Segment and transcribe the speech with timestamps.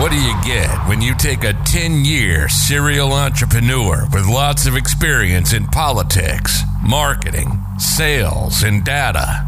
[0.00, 4.74] What do you get when you take a 10 year serial entrepreneur with lots of
[4.74, 9.46] experience in politics, marketing, sales, and data?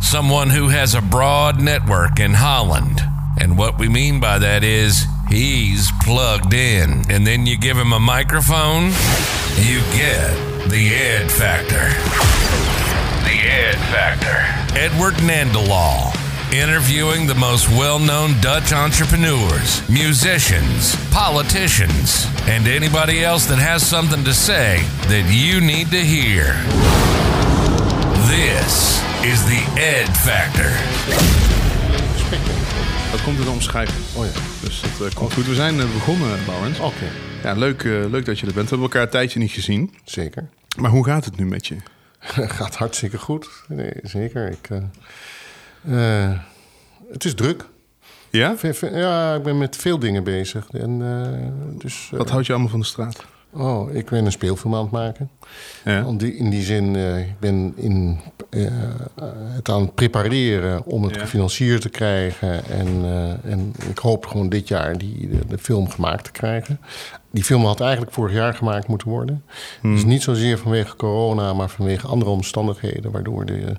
[0.00, 3.02] Someone who has a broad network in Holland.
[3.38, 7.04] And what we mean by that is he's plugged in.
[7.10, 8.84] And then you give him a microphone,
[9.56, 11.90] you get the Ed Factor.
[13.28, 14.78] The Ed Factor.
[14.78, 16.29] Edward Nandalal.
[16.52, 24.24] Interviewing the most well known Dutch entrepreneurs, musicians, politicians, and anybody else that has something
[24.24, 26.44] to say that you need to hear.
[28.26, 30.70] This is the Ed Factor.
[33.10, 33.98] Dat komt in de omschrijving.
[34.14, 34.32] Oh ja.
[34.60, 35.46] Dus dat eh, komt goed.
[35.46, 36.78] We zijn eh, begonnen, Laurens.
[36.78, 37.06] Oké,
[37.42, 38.68] Ja, leuk, eh, leuk dat je er bent.
[38.68, 39.94] We hebben elkaar een tijdje niet gezien.
[40.04, 40.48] zeker.
[40.78, 41.76] Maar hoe gaat het nu met je?
[42.58, 43.48] Gaat hartstikke goed.
[43.68, 44.50] Nee, zeker.
[44.50, 44.68] Ik,
[45.88, 46.30] eh,
[47.12, 47.68] het is druk.
[48.30, 48.54] Ja?
[48.80, 50.66] Ja, ik ben met veel dingen bezig.
[50.70, 53.24] En, eh, dus, eh, Wat houdt je allemaal van de straat?
[53.52, 55.30] Oh, ik ben een speelfilm aan het maken.
[55.84, 56.06] Ja.
[56.18, 58.20] In die zin, ik ben in,
[59.32, 61.20] het aan het prepareren om het Ja.
[61.20, 62.64] gefinancierd te krijgen.
[62.64, 63.04] En,
[63.44, 66.80] en ik hoop gewoon dit jaar die, de, de film gemaakt te krijgen.
[67.30, 69.44] Die film had eigenlijk vorig jaar gemaakt moeten worden.
[69.82, 73.10] Dus niet zozeer vanwege corona, maar vanwege andere omstandigheden...
[73.10, 73.76] waardoor de,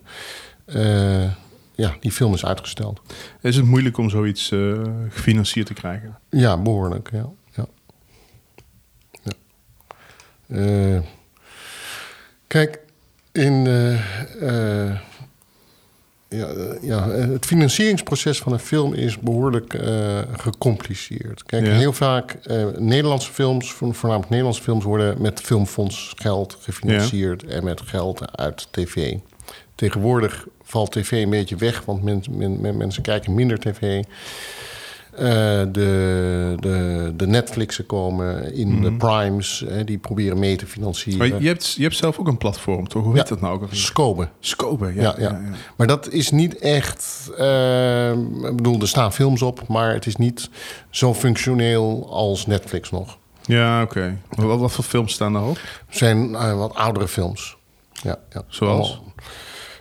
[1.82, 3.02] ja, die film is uitgesteld.
[3.42, 6.20] Is het moeilijk om zoiets eh, gefinancierd te krijgen?
[6.30, 7.30] Ja, behoorlijk, ja.
[7.54, 7.66] ja.
[9.24, 9.32] ja.
[10.96, 11.02] Eh,
[12.48, 12.80] kijk,
[13.32, 14.96] in, eh,
[16.30, 16.48] ja,
[16.82, 21.44] ja, het financieringsproces van een film is behoorlijk eh, gecompliceerd.
[21.44, 21.72] Kijk, Ja.
[21.74, 22.38] heel vaak
[22.78, 28.68] Nederlandse films, vo- voornamelijk Nederlandse films, worden met filmfonds geld gefinancierd en met geld uit
[28.72, 29.18] tv.
[29.86, 33.82] Tegenwoordig valt tv een beetje weg, want men, men- men- mensen kijken minder tv.
[35.12, 35.24] Eh,
[35.72, 41.30] de, de, de Netflixen komen in de primes, hè, die proberen mee te financieren.
[41.30, 43.04] Maar je hebt, je hebt zelf ook een platform, toch?
[43.04, 43.18] Hoe Ja.
[43.20, 43.76] heet dat nou ook alweer?
[43.78, 44.28] Scope.
[44.40, 45.02] Scope, ja.
[45.02, 45.42] Ja, ja,
[45.78, 47.30] Maar dat is niet echt.
[47.38, 50.50] eh, ik bedoel, er staan films op, maar het is niet
[50.90, 53.18] zo functioneel als Netflix nog.
[53.46, 54.18] Ja, oké.
[54.36, 55.58] Maar Wat, wat voor films staan daarop?
[55.88, 57.58] Het zijn eh, wat oudere films.
[58.04, 58.44] Ja, ja.
[58.48, 58.88] Zoals?
[58.90, 59.14] Allemaal.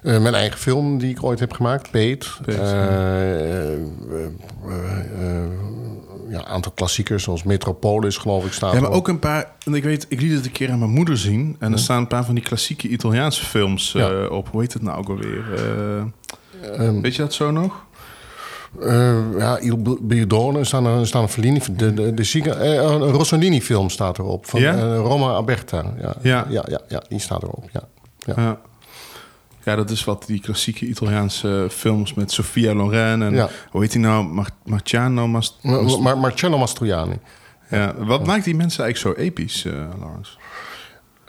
[0.02, 2.30] Eh, mijn eigen film die ik ooit heb gemaakt, Peet.
[2.44, 2.88] Peet, Eh, ja.
[2.88, 5.50] eh, eh,
[6.28, 9.52] ja, een aantal klassiekers zoals Metropolis, geloof ik, staat Ja, maar ook een paar...
[9.66, 11.56] En ik weet, ik liet het een keer aan mijn moeder zien.
[11.58, 13.94] En er staan een paar van die klassieke Italiaanse films
[14.30, 14.48] op.
[14.50, 15.44] Hoe heet het nou ook alweer?
[15.54, 16.02] Eh,
[16.86, 17.84] Ehm, weet je dat zo nog?
[18.80, 22.98] Eh, ja, Il Biodone, er staan er staan een Fellini, de, de, de, eh, een
[23.02, 24.46] Rossellini-film staat erop.
[24.46, 24.94] Van Ja?
[24.94, 25.84] Roma Aberta.
[26.00, 26.46] Ja, Ja.
[26.48, 27.64] Ja, ja, ja, die staat erop.
[27.72, 27.82] Ja.
[28.36, 28.60] Ja.
[29.64, 29.76] Ja.
[29.76, 33.48] Dat is wat die klassieke Italiaanse films met Sofia Loren en Ja.
[33.70, 34.24] hoe heet die nou?
[34.24, 37.18] Mar Marciano Mas Maar, maar Marcello Mastroianni.
[37.70, 37.94] ja.
[37.98, 40.32] Wat maakt die mensen eigenlijk zo episch, eh Lawrence?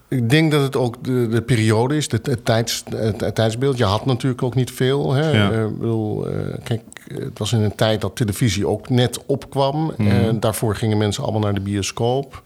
[0.08, 3.78] Ik denk dat het ook de, de periode is, het, het, tijds, het, het tijdsbeeld.
[3.78, 5.14] Je had natuurlijk ook niet veel.
[5.14, 5.30] Hè?
[5.32, 5.52] Ja.
[5.52, 6.82] Eh, bedoel, eh, kijk,
[7.14, 9.94] het was in een tijd dat televisie ook net opkwam.
[9.98, 10.08] Mhm.
[10.10, 12.42] En daarvoor gingen mensen allemaal naar de bioscoop.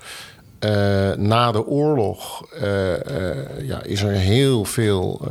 [0.65, 2.93] Eh, na de oorlog eh,
[3.29, 5.21] eh, ja, is er heel veel.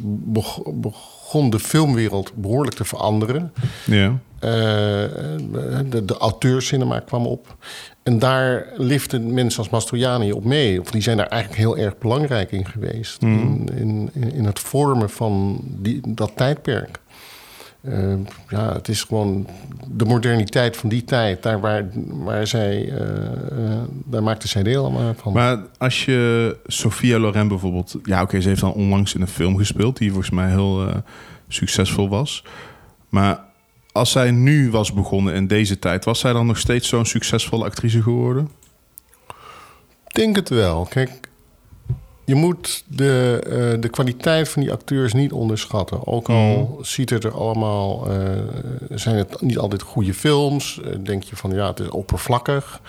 [0.00, 3.52] beg- begon de filmwereld behoorlijk te veranderen.
[3.86, 4.18] Ja.
[4.40, 7.56] De, de auteurscinema kwam op.
[8.02, 10.80] En daar liften mensen als Mastroianni op mee.
[10.80, 13.22] Of die zijn daar eigenlijk heel erg belangrijk in geweest.
[13.22, 17.00] In, in, in het vormen van die, dat tijdperk.
[17.80, 18.14] Eh,
[18.48, 19.46] ja, het is gewoon
[19.86, 21.42] de moderniteit van die tijd.
[21.42, 25.32] Daar, waar, waar zij, eh, daar maakte zij deel aan van.
[25.32, 27.96] Maar als je Sofia Loren bijvoorbeeld...
[28.02, 29.96] Ja, oké, ze heeft dan onlangs in een film gespeeld...
[29.96, 30.96] die volgens mij heel eh,
[31.48, 32.44] succesvol was.
[33.08, 33.40] Maar
[33.92, 36.04] als zij nu was begonnen in deze tijd...
[36.04, 38.50] was zij dan nog steeds zo'n succesvolle actrice geworden?
[40.06, 40.86] Ik denk het wel.
[40.90, 41.27] Kijk,
[42.28, 46.06] je moet de, eh, de kwaliteit van die acteurs niet onderschatten.
[46.06, 48.18] Ook al ziet het er allemaal, eh,
[48.90, 50.80] zijn het niet altijd goede films.
[50.84, 52.80] Eh, denk je van ja, het is oppervlakkig.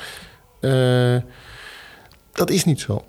[2.31, 3.03] Dat is niet zo.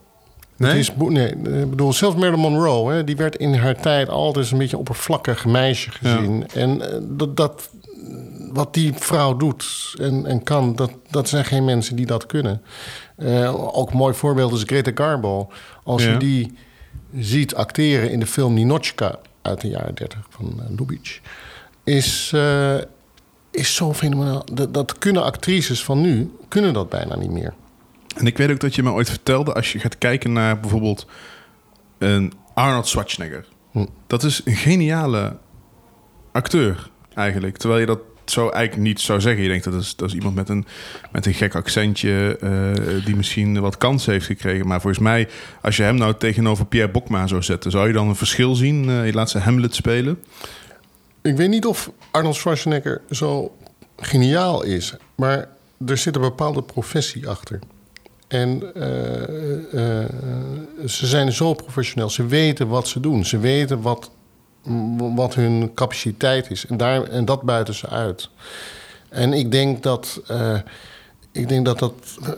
[0.57, 0.71] Nee?
[0.71, 4.51] Het is, nee, ik bedoel, zelfs Marilyn Monroe, hè, die werd in haar tijd altijd
[4.51, 6.49] een beetje een oppervlakkig meisje gezien.
[6.55, 6.83] En
[7.17, 7.71] dat, dat,
[8.53, 12.63] wat die vrouw doet en, en kan, dat, dat zijn geen mensen die dat kunnen.
[13.17, 15.51] Eh, ook een mooi voorbeeld is Greta Garbo.
[15.85, 16.11] Als Ja.
[16.11, 16.55] je die
[17.19, 21.19] ziet acteren in de film Ninochka uit de jaren 30 van uh, Lubitsch,
[21.85, 22.77] is, eh,
[23.51, 24.45] is zo fenomenaal.
[24.53, 27.55] Dat, dat kunnen actrices van nu, kunnen dat bijna niet meer.
[28.17, 29.53] En ik weet ook dat je me ooit vertelde...
[29.55, 31.07] als je gaat kijken naar bijvoorbeeld
[31.99, 33.47] een Arnold Schwarzenegger.
[33.71, 33.87] Hm.
[34.07, 35.37] Dat is een geniale
[36.33, 37.57] acteur eigenlijk.
[37.57, 38.01] Terwijl je dat
[38.31, 39.43] zo eigenlijk niet zou zeggen.
[39.43, 40.67] Je denkt dat is, dat is iemand met een,
[41.13, 44.67] met een gek accentje eh, die misschien wat kans heeft gekregen.
[44.67, 45.29] Maar volgens mij,
[45.63, 48.89] als je hem nou tegenover Pierre Bokma zou zetten, zou je dan een verschil zien?
[48.89, 50.19] Uh, je laat ze Hamlet spelen.
[51.23, 53.57] Ik weet niet of Arnold Schwarzenegger zo
[53.97, 55.49] geniaal is, maar
[55.87, 57.59] er zit een bepaalde professie achter.
[58.29, 58.85] En uh,
[60.87, 62.11] ze zijn zo professioneel.
[62.11, 63.25] Ze weten wat ze doen.
[63.25, 64.11] Ze weten wat,
[65.15, 66.67] wat hun capaciteit is.
[66.67, 68.29] En, daar, en dat buiten ze uit.
[69.09, 70.23] En ik denk dat.
[70.31, 70.59] Uh,
[71.33, 71.93] ik denk dat, dat,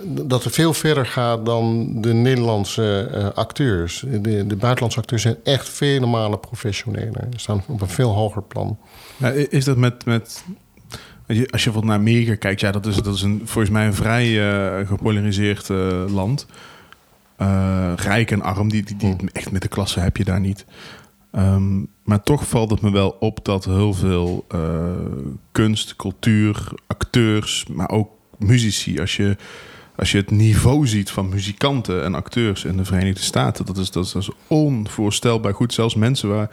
[0.07, 4.05] dat het veel verder gaat dan de Nederlandse uh, acteurs.
[4.09, 7.27] De, de, buitenlandse acteurs zijn echt vele malen professioneler.
[7.31, 8.79] Ze staan op een veel hoger plan.
[9.17, 10.45] Ja, is dat met, met
[11.27, 13.95] als je bijvoorbeeld naar Amerika kijkt, ja, dat is, dat is een, volgens mij een
[13.95, 16.47] vrij uh, gepolariseerd uh, land.
[17.39, 20.65] Uh, rijk en arm, die, die, die, echt met de klasse heb je daar niet.
[21.33, 24.47] Um, maar toch valt het me wel op dat heel veel
[25.53, 29.37] kunst, cultuur, acteurs, maar ook muzici, als je,
[29.97, 33.91] als je het niveau ziet van muzikanten en acteurs in de Verenigde Staten, dat is,
[33.91, 35.75] dat is, onvoorstelbaar goed.
[35.75, 36.51] Zelfs mensen waar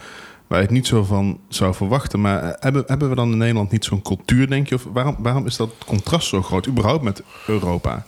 [0.49, 2.21] waar het niet zo van zou verwachten.
[2.21, 4.75] Maar eh, hebben, hebben we dan in Nederland niet zo'n cultuur, denk je?
[4.75, 8.05] Of waarom, waarom is dat contrast zo groot, überhaupt met Europa?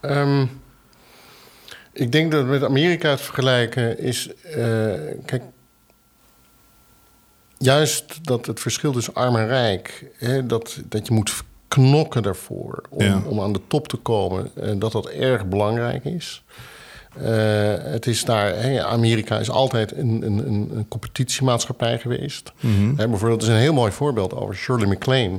[0.00, 0.50] Um,
[1.92, 4.30] ik denk dat met Amerika het vergelijken is.
[4.44, 4.54] Uh,
[5.24, 5.42] kijk,
[7.62, 12.82] juist dat het verschil tussen arm en rijk, hè, dat, dat je moet knokken daarvoor
[12.88, 13.22] om, ja.
[13.26, 16.42] om aan de top te komen, en dat dat erg belangrijk is.
[17.18, 17.24] Uh,
[17.76, 22.52] het is daar, Amerika is altijd een, een, een competitiemaatschappij geweest.
[22.60, 22.96] Mm -hmm.
[22.96, 25.38] bijvoorbeeld, is een heel mooi voorbeeld over Shirley MacLaine.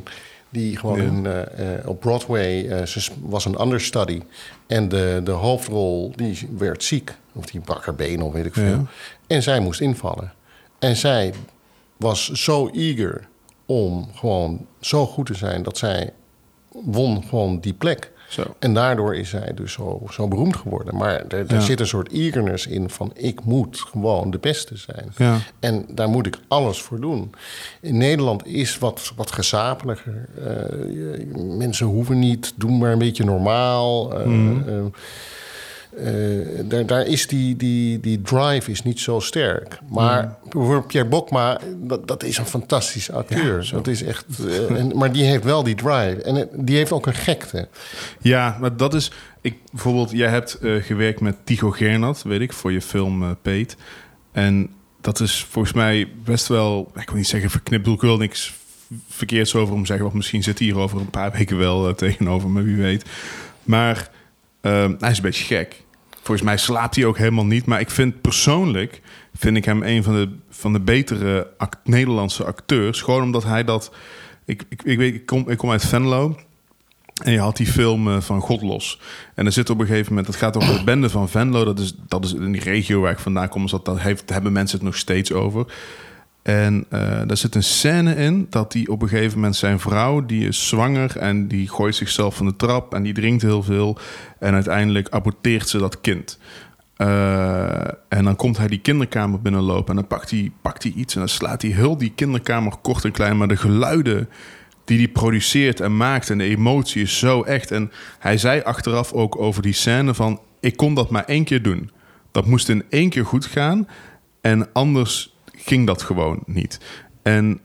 [0.50, 1.04] Die gewoon ja.
[1.04, 4.22] in, uh, op Broadway, ze was een understudy.
[4.68, 7.16] En de, de hoofdrol, die werd ziek.
[7.34, 8.66] Of die brak haar been of weet ik veel.
[8.66, 8.86] Ja.
[9.28, 10.34] En zij moest invallen.
[10.80, 11.34] En zij
[12.01, 13.27] was zo eager
[13.65, 15.63] om gewoon zo goed te zijn...
[15.63, 16.13] dat zij
[16.83, 18.12] won gewoon die plek.
[18.30, 18.56] Zo.
[18.59, 20.95] En daardoor is hij dus zo, zo beroemd geworden.
[20.95, 21.59] Maar er, er ja.
[21.59, 25.13] zit een soort eagerness in van ik moet gewoon de beste zijn.
[25.18, 25.38] Ja.
[25.59, 27.31] En daar moet ik alles voor doen.
[27.81, 30.30] In Nederland is wat, wat gezapeliger.
[30.39, 34.19] Uh, mensen hoeven niet, doen maar een beetje normaal.
[34.19, 34.63] Uh, mm.
[34.68, 34.86] uh,
[36.00, 39.80] uh, daar, daar is die, die, die drive is niet zo sterk.
[39.90, 40.50] Maar mm.
[40.50, 43.64] bijvoorbeeld Pierre Bokma, dat, dat is een fantastische acteur.
[43.64, 46.22] Ja, dat is echt, uh, en, maar die heeft wel die drive.
[46.22, 47.68] En die heeft ook een gekte.
[48.22, 49.12] Ja, maar dat is...
[49.42, 53.76] Ik, bijvoorbeeld, jij hebt uh, gewerkt met Tycho Gernat, weet ik, voor je film Peet.
[54.32, 54.70] En
[55.02, 56.92] dat is volgens mij best wel...
[56.96, 58.54] Ik wil niet zeggen verknipt, ik wil niks
[59.10, 60.06] verkeerds over om zeggen...
[60.06, 63.06] want misschien zit hij hier over een paar weken wel tegenover me, wie weet.
[63.64, 64.10] Maar...
[64.62, 65.84] Um, hij is een beetje gek.
[66.22, 67.66] Volgens mij slaapt hij ook helemaal niet.
[67.66, 69.02] Maar ik vind persoonlijk
[69.36, 71.48] vind ik hem een van de, van de betere
[71.84, 73.02] Nederlandse acteurs.
[73.02, 73.94] Gewoon omdat hij dat.
[74.46, 76.38] Ik, ik, ik, weet, ik, kom, ik kom uit Venlo.
[77.24, 79.00] En je had die film uh, van God los.
[79.36, 81.66] En er zit op een gegeven moment, het gaat over de bende van Venlo.
[81.66, 83.62] Dat is, dat is in die regio waar ik vandaan kom.
[83.62, 85.66] Dus dat, dat heeft, hebben mensen het nog steeds over.
[86.42, 90.26] En uh, daar zit een scène in dat hij op een gegeven moment zijn vrouw,
[90.26, 93.98] die is zwanger en die gooit zichzelf van de trap en die drinkt heel veel.
[94.40, 96.40] En uiteindelijk aborteert ze dat kind.
[96.98, 101.14] Uh, en dan komt hij die kinderkamer binnenlopen en dan pakt hij, pakt hij iets
[101.14, 103.38] en dan slaat hij heel die kinderkamer kort en klein.
[103.38, 104.30] Maar de geluiden
[104.86, 107.72] die hij produceert en maakt en de emotie is zo echt.
[107.72, 111.62] En hij zei achteraf ook over die scène van, ik kon dat maar één keer
[111.62, 111.92] doen.
[112.32, 113.88] Dat moest in één keer goed gaan
[114.42, 116.80] en anders ging dat gewoon niet.
[117.24, 117.60] En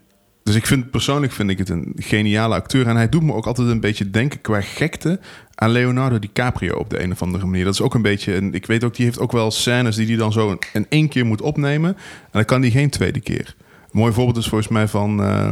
[0.47, 2.87] dus ik vind persoonlijk vind ik het een geniale acteur.
[2.87, 5.21] En hij doet me ook altijd een beetje denken qua gekte
[5.55, 7.65] aan Leonardo DiCaprio op de een of andere manier.
[7.65, 8.35] Dat is ook een beetje.
[8.35, 11.09] En ik weet ook, die heeft ook wel scènes die hij dan zo in één
[11.09, 11.91] keer moet opnemen.
[11.97, 13.57] En dan kan hij geen tweede keer.
[13.91, 15.51] Mooi voorbeeld is volgens mij van uh,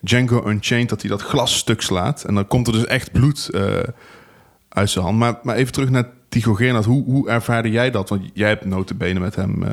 [0.00, 2.24] Django Unchained dat hij dat glas stuk slaat.
[2.24, 3.62] En dan komt er dus echt bloed uh,
[4.68, 5.18] uit zijn hand.
[5.18, 6.84] Maar, maar even terug naar Tycho Gernat.
[6.84, 8.08] Hoe, hoe ervaarde jij dat?
[8.08, 9.68] Want jij hebt notabene met hem uh,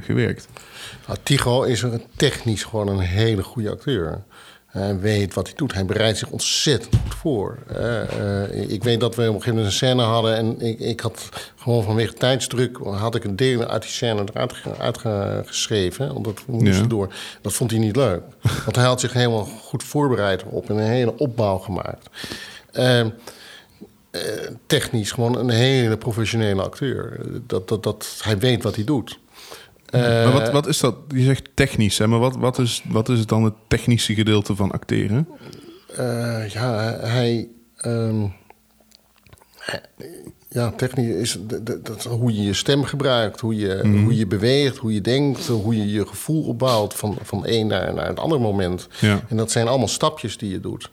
[0.00, 0.48] gewerkt.
[1.06, 4.22] Nou, Tycho is er technisch gewoon een hele goede acteur.
[4.66, 5.74] Hij weet wat hij doet.
[5.74, 7.58] Hij bereidt zich ontzettend goed voor.
[7.70, 10.36] Uh, uh, ik weet dat we op een gegeven moment een scène hadden...
[10.36, 12.76] en ik, ik had gewoon vanwege tijdsdruk...
[12.76, 16.14] had ik een deel uit die scène eruit uitgeschreven.
[16.14, 16.88] omdat we moesten ja.
[16.88, 17.14] door.
[17.40, 18.22] Dat vond hij niet leuk.
[18.64, 20.70] Want hij had zich helemaal goed voorbereid op...
[20.70, 22.08] en een hele opbouw gemaakt.
[22.72, 23.06] Uh,
[24.66, 27.20] technisch gewoon een hele professionele acteur.
[27.46, 29.18] Dat, dat, dat, hij weet wat hij doet.
[29.92, 30.96] Maar wat, wat is dat?
[31.08, 32.06] Je zegt technisch, hè?
[32.06, 35.28] maar wat, wat, is, wat is dan het technische gedeelte van acteren?
[35.98, 37.48] Uh, ja, hij,
[37.84, 38.34] um,
[39.58, 39.80] hij,
[40.48, 41.38] ja, technisch is
[41.82, 45.76] dat, hoe je je stem gebruikt, hoe je, hoe je beweegt, hoe je denkt, hoe
[45.76, 48.88] je je gevoel opbouwt van, van één naar, naar een ander moment.
[49.00, 49.20] Ja.
[49.28, 50.90] En dat zijn allemaal stapjes die je doet.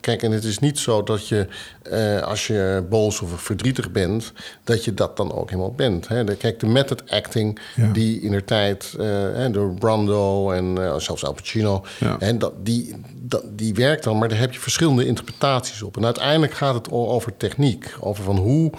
[0.00, 1.46] Kijk, en het is niet zo dat je,
[1.82, 4.32] eh, als je boos of verdrietig bent,
[4.64, 6.08] dat je dat dan ook helemaal bent.
[6.08, 6.24] Hè?
[6.24, 7.92] De- Kijk, de method acting, Ja.
[7.92, 12.16] die in de tijd eh, door Brando en eh, zelfs Al Pacino, Ja.
[12.18, 15.96] en dat, die, dat, die werkt dan, maar daar heb je verschillende interpretaties op.
[15.96, 18.70] En uiteindelijk gaat het over techniek, over van hoe,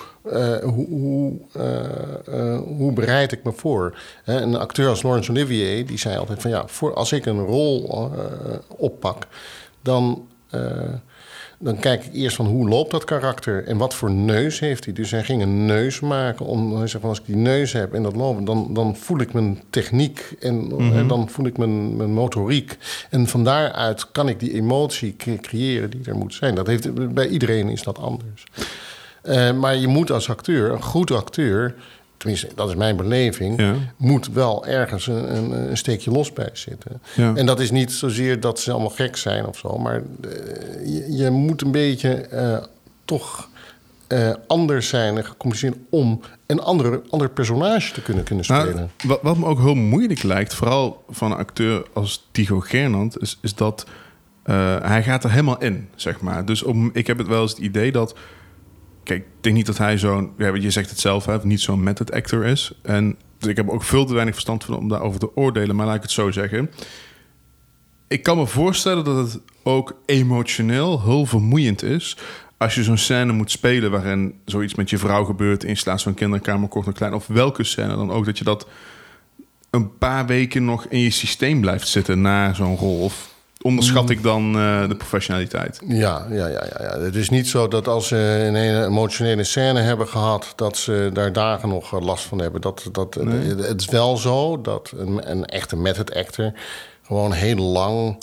[0.64, 1.34] hoe, hoe,
[2.66, 3.98] hoe bereid ik me voor.
[4.24, 7.46] Hè, een acteur als Laurence Olivier, die zei altijd van ja, voor, als ik een
[7.46, 8.12] rol
[8.78, 9.28] oppak,
[9.82, 10.28] dan,
[11.60, 14.94] dan kijk ik eerst van hoe loopt dat karakter en wat voor neus heeft hij.
[14.94, 17.94] Dus hij ging een neus maken om hij zei van als ik die neus heb
[17.94, 21.96] en dat lopen, dan, dan voel ik mijn techniek en, en dan voel ik mijn,
[21.98, 22.78] mijn motoriek.
[23.10, 26.56] En van daaruit kan ik die emotie cre- creëren die er moet zijn.
[26.56, 28.44] Dat heeft, bij iedereen is dat anders.
[29.22, 31.76] Eh, maar je moet als acteur, een goed acteur,
[32.22, 33.76] tenminste dat is mijn beleving, Ja.
[33.98, 37.02] moet wel ergens een, een, een steekje los bij zitten.
[37.16, 37.36] Ja.
[37.36, 40.32] En dat is niet zozeer dat ze allemaal gek zijn of zo, maar eh,
[40.86, 42.58] je, je moet een beetje eh,
[43.06, 43.50] toch
[44.08, 48.76] eh, anders zijn en gecommuniceerd om een andere, ander personage te kunnen, kunnen spelen.
[48.76, 53.22] Nou, wat, wat me ook heel moeilijk lijkt, vooral van een acteur als Tycho Gernand,
[53.22, 53.86] is, is dat
[54.82, 56.46] hij gaat er helemaal in, zeg maar.
[56.46, 58.16] Dus om, ik heb het wel eens het idee dat...
[59.04, 60.32] Kijk, ik denk niet dat hij zo'n...
[60.38, 62.72] Ja, je zegt het zelf, hè, niet zo'n method actor is.
[62.82, 65.76] En dus ik heb ook veel te weinig verstand van om daarover te oordelen.
[65.76, 66.72] Maar laat ik het zo zeggen.
[68.08, 72.18] Ik kan me voorstellen dat het ook emotioneel heel vermoeiend is...
[72.58, 75.64] als je zo'n scène moet spelen waarin zoiets met je vrouw gebeurt...
[75.64, 77.14] in plaats van kinderkamer kort en klein...
[77.14, 78.68] of welke scène dan ook, dat je dat
[79.70, 82.22] een paar weken nog in je systeem blijft zitten...
[82.22, 83.00] na zo'n rol.
[83.00, 83.31] Of
[83.62, 85.82] onderschat ik dan eh, de professionaliteit?
[85.88, 87.00] Ja, ja, ja, ja, ja.
[87.00, 91.10] Het is niet zo dat als ze een hele emotionele scène hebben gehad, dat ze
[91.14, 92.62] daar dagen nog eh, last van hebben.
[92.62, 96.54] Dat, dat, Het is wel zo dat een, een echte method actor
[97.06, 98.18] gewoon heel lang.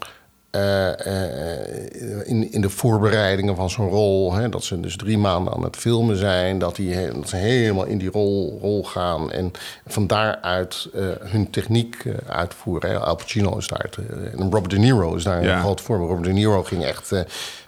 [0.59, 5.53] Eh, eh, in, in de voorbereidingen van zo'n rol, hè, dat ze dus drie maanden
[5.53, 9.53] aan het filmen zijn, dat, die, dat ze helemaal in die rol, rol gaan en
[9.87, 12.91] van daaruit eh, hun techniek uitvoeren.
[12.91, 12.99] Hè.
[12.99, 13.91] Al Pacino is daar,
[14.39, 15.55] en Robert De Niro is daar Ja.
[15.55, 16.09] een groot voorbeeld.
[16.09, 17.13] Robert De Niro ging echt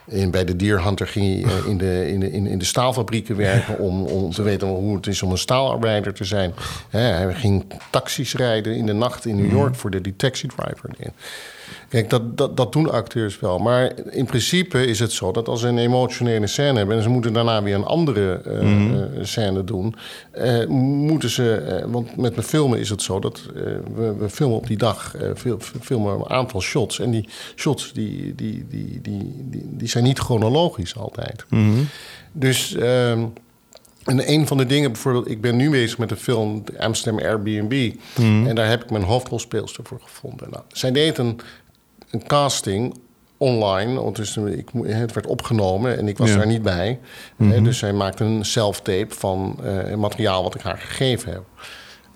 [0.05, 3.35] in, bij de Deer Hunter ging hij, in, de, in, de, in, in de staalfabrieken
[3.35, 6.53] werken om, om te weten hoe het is om een staalarbeider te zijn.
[6.89, 10.89] Hè, hij ging taxis rijden in de nacht in New York voor de taxi driver.
[11.89, 13.59] Kijk, dat, dat, dat doen acteurs wel.
[13.59, 16.97] Maar in principe is het zo dat als ze een emotionele scène hebben...
[16.97, 19.95] en ze moeten daarna weer een andere eh, eh, scène doen...
[20.31, 21.83] eh, moeten ze...
[21.87, 23.41] want met mijn filmen is het zo dat
[23.95, 25.15] we, we filmen op die dag...
[25.35, 26.99] fil- filmen een aantal shots.
[26.99, 31.45] En die shots die, die, die, die, die, die zijn niet chronologisch altijd.
[32.31, 32.75] Dus...
[32.75, 33.23] ehm,
[34.01, 37.93] en een van de dingen, bijvoorbeeld, ik ben nu bezig met de film Amsterdam Airbnb.
[38.47, 40.47] En daar heb ik mijn hoofdrolspeelster voor gevonden.
[40.49, 41.39] Nou, zij deed een,
[42.11, 42.97] een casting
[43.37, 44.11] online.
[44.11, 46.37] Dus ik, het werd opgenomen en ik was Ja.
[46.37, 46.99] daar niet bij.
[47.37, 51.43] Eh, dus zij maakte een self-tape van eh, materiaal wat ik haar gegeven heb.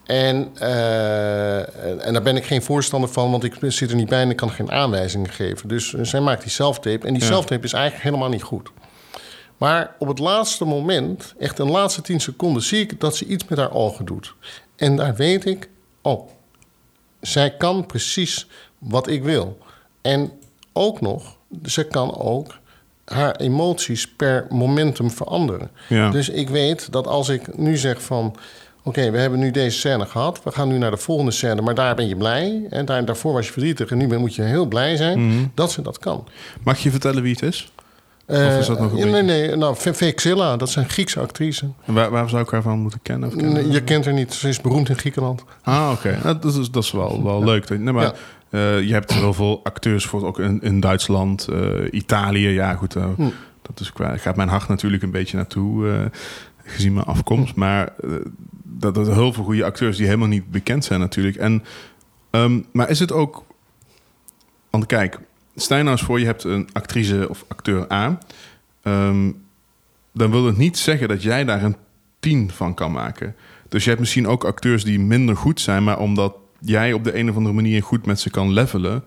[0.05, 1.57] En, eh,
[1.89, 4.29] en- en daar ben ik geen voorstander van, want ik zit er niet bij en
[4.29, 5.67] ik kan geen aanwijzingen geven.
[5.67, 7.07] Dus eh, zij maakt die self-tape.
[7.07, 7.27] En die Ja.
[7.29, 8.69] self-tape is eigenlijk helemaal niet goed.
[9.57, 13.25] Maar op het laatste moment, echt in de laatste 10 seconden, zie ik dat ze
[13.25, 14.35] iets met haar ogen doet.
[14.75, 15.69] En daar weet ik,
[16.01, 16.29] oh,
[17.21, 18.47] zij kan precies
[18.77, 19.57] wat ik wil.
[20.05, 20.31] En
[20.73, 22.57] ook nog, ze kan ook
[23.05, 25.69] haar emoties per momentum veranderen.
[25.89, 26.09] Ja.
[26.09, 28.35] Dus ik weet dat als ik nu zeg van...
[28.83, 30.43] Oké, we hebben nu deze scène gehad.
[30.43, 32.67] We gaan nu naar de volgende scène, maar daar ben je blij.
[32.69, 35.71] En daar, daarvoor was je verdrietig en nu ben- moet je heel blij zijn dat
[35.71, 36.27] ze dat kan.
[36.63, 37.71] Mag je vertellen wie het is?
[38.27, 41.67] Of is dat nog een Eh, nee, nee, nou, Ve- Vexilla, dat een Griekse actrice.
[41.85, 43.29] En Waar, waar zou ik haar van moeten kennen?
[43.29, 43.71] Of kennen?
[43.71, 45.43] Je kent haar niet, ze is beroemd in Griekenland.
[45.63, 46.19] Ah, oké.
[46.23, 47.69] Nou, dat, is, dat is wel, wel leuk.
[47.69, 48.13] Nee, maar Ja.
[48.49, 52.47] Eh, je hebt heel veel acteurs, voor ook in, in Duitsland, eh, Italië.
[52.47, 52.95] Ja, goed.
[52.95, 53.29] eh, Hm.
[53.61, 56.09] Dat is qua, gaat mijn hart natuurlijk een beetje naartoe,
[56.65, 57.55] gezien mijn afkomst.
[57.55, 58.09] Maar eh,
[58.63, 61.35] dat er heel veel goede acteurs die helemaal niet bekend zijn natuurlijk.
[61.35, 61.63] En,
[62.29, 63.45] ehm, maar is het ook...
[64.69, 65.19] Want kijk,
[65.55, 68.17] stel nou eens voor, je hebt een actrice of acteur A.
[68.81, 69.31] Ehm,
[70.13, 71.75] dan wil het niet zeggen dat jij daar een
[72.19, 73.35] 10 van kan maken.
[73.69, 77.17] Dus je hebt misschien ook acteurs die minder goed zijn, maar omdat jij op de
[77.17, 79.03] een of andere manier goed met ze kan levelen,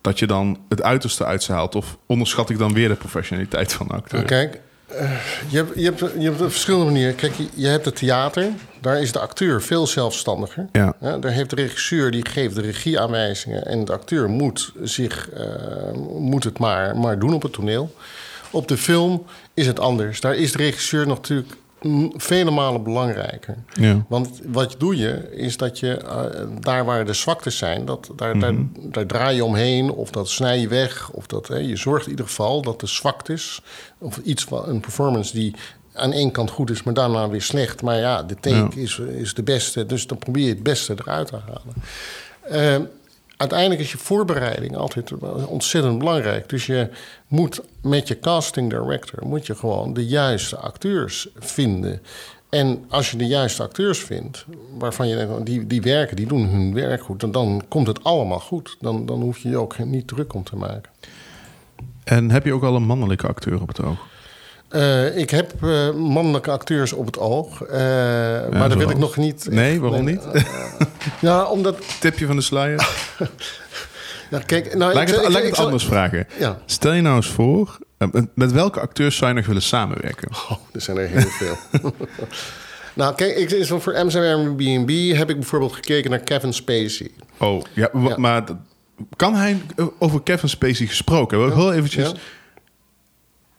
[0.00, 1.74] dat je dan het uiterste uit ze haalt.
[1.74, 4.22] Of onderschat ik dan weer de professionaliteit van de acteur?
[4.22, 5.10] Kijk, eh,
[5.48, 7.14] je, hebt, je, hebt, je hebt verschillende manieren.
[7.14, 8.48] Kijk, je, je hebt het theater.
[8.80, 10.66] Daar is de acteur veel zelfstandiger.
[10.72, 10.96] Ja.
[11.00, 13.66] daar heeft de regisseur, die geeft de regieaanwijzingen.
[13.66, 15.44] En de acteur moet, zich, eh,
[16.18, 17.94] moet het maar, maar doen op het toneel.
[18.50, 20.20] Op de film is het anders.
[20.20, 21.52] Daar is de regisseur natuurlijk
[22.16, 23.56] vele malen belangrijker.
[23.72, 24.04] Ja.
[24.08, 26.24] Want wat doe je, is dat je eh,
[26.60, 30.58] daar waar de zwaktes zijn, dat, daar, daar, daar draai je omheen of dat snij
[30.60, 31.10] je weg.
[31.10, 33.62] Of dat, hè, je zorgt in ieder geval dat de zwaktes,
[33.98, 35.54] of iets van een performance die
[35.92, 37.82] aan één kant goed is, maar daarna weer slecht.
[37.82, 38.68] Maar ja, de take Ja.
[38.82, 41.74] is, is de beste, dus dan probeer je het beste eruit te halen.
[42.80, 42.86] Eh,
[43.36, 45.12] uiteindelijk is je voorbereiding altijd
[45.46, 46.48] ontzettend belangrijk.
[46.48, 46.88] Dus je
[47.28, 52.02] moet met je casting director moet je gewoon de juiste acteurs vinden.
[52.48, 54.44] En als je de juiste acteurs vindt,
[54.78, 57.86] waarvan je denkt, oh, die, die werken, die doen hun werk goed, dan, dan komt
[57.86, 58.76] het allemaal goed.
[58.80, 60.90] Dan, dan hoef je je ook niet druk om te maken.
[62.04, 64.06] En heb je ook al een mannelijke acteur op het oog?
[64.68, 67.78] Eh, ik heb eh, mannelijke acteurs op het oog, eh,
[68.50, 69.46] maar dat wil ik nog niet.
[69.50, 70.22] Nee, waarom niet?
[71.20, 71.78] Ja, omdat.
[72.00, 72.88] Tipje van de sluier.
[74.30, 76.26] Ja, kijk, nou, Laat ik het, ik- laat ik ik zal- anders vragen.
[76.38, 76.58] Ja.
[76.64, 77.78] Stel je nou eens voor,
[78.34, 80.28] met welke acteurs zou je nog willen samenwerken?
[80.30, 81.56] Oh, er zijn er heel veel.
[82.94, 87.10] nou, kijk, ik, is wel voor Amsterdam Airbnb heb ik bijvoorbeeld gekeken naar Kevin Spacey.
[87.38, 88.44] Oh, ja, maar
[89.16, 89.62] kan hij
[89.98, 91.38] over Kevin Spacey gesproken?
[91.38, 92.12] Wel Heel eventjes.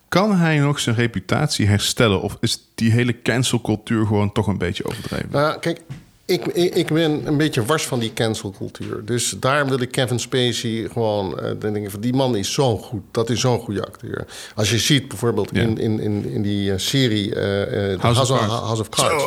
[0.09, 2.21] Kan hij nog zijn reputatie herstellen?
[2.21, 5.29] Of is die hele cancelcultuur gewoon toch een beetje overdreven?
[5.31, 5.81] Nou, kijk,
[6.25, 9.05] ik, ik, ik ben een beetje wars van die cancelcultuur.
[9.05, 11.39] Dus daar wil ik Kevin Spacey gewoon...
[11.59, 13.01] dan denk ik van, die man is zo goed.
[13.11, 14.25] Dat is zo'n goede acteur.
[14.55, 15.61] Als je ziet bijvoorbeeld Ja.
[15.61, 17.35] in, in, in, in die eh, serie...
[17.35, 18.53] eh, House of House, Cards.
[18.65, 19.23] House of Cards.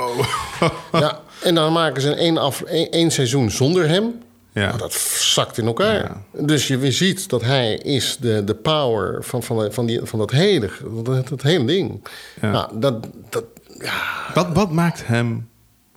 [0.92, 4.14] Ja, en dan maken ze een één, af, één, één seizoen zonder hem...
[4.52, 4.66] Ja.
[4.66, 6.16] Nou, dat zakt in elkaar.
[6.32, 10.18] Dus je ziet dat hij is de, de power van, van, de- van, die, van
[10.18, 10.70] dat, hele,
[11.02, 12.06] dat, dat hele ding.
[12.40, 12.50] Ja.
[12.50, 13.44] Nou, dat, dat,
[13.78, 15.48] ja, Wat, wat maakt hem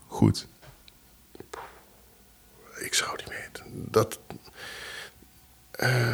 [0.07, 0.47] goed?
[2.79, 3.63] ik zou niet weten.
[3.91, 4.19] Dat,
[5.71, 6.13] eh,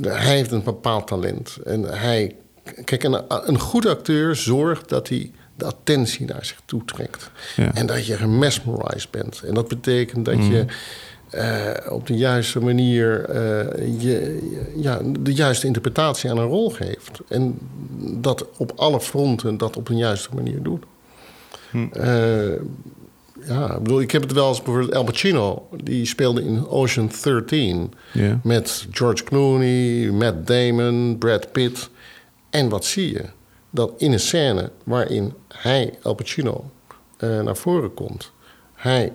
[0.00, 1.56] hij heeft een bepaald talent.
[1.64, 2.36] En hij,
[2.84, 7.30] kijk, een, een goede acteur zorgt dat hij de attentie naar zich toe trekt.
[7.56, 7.74] Ja.
[7.74, 9.42] En dat je gemesmerized bent.
[9.42, 10.64] En dat betekent dat je
[11.32, 14.38] eh, op de juiste manier eh, je,
[14.76, 17.20] ja, de juiste interpretatie aan een rol geeft.
[17.28, 17.58] En
[18.20, 20.84] dat op alle fronten dat op een juiste manier doet.
[21.92, 22.52] Eh,
[23.46, 27.10] ja, ik bedoel, ik heb het wel eens bijvoorbeeld Al Pacino, die speelde in Ocean
[27.22, 28.40] 13 Ja.
[28.42, 31.90] met George Clooney, Matt Damon, Brad Pitt.
[32.50, 33.24] En wat zie je?
[33.70, 36.70] Dat in een scène waarin hij, Al Pacino,
[37.18, 38.32] naar voren komt,
[38.74, 39.12] hij,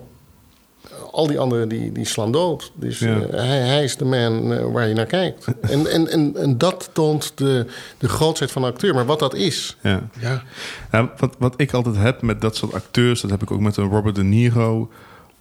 [1.17, 2.71] al die anderen die, die slaan dood.
[2.75, 3.19] Dus Ja.
[3.21, 5.45] eh, hij, hij is de man eh, waar je naar kijkt.
[5.61, 7.65] en, en, en, en dat toont de,
[7.97, 8.93] de grootheid van de acteur.
[8.93, 10.09] Maar wat dat is, Ja.
[10.19, 10.43] ja,
[10.91, 13.77] Ja, wat, wat ik altijd heb met dat soort acteurs, dat heb ik ook met
[13.77, 14.89] een Robert De Niro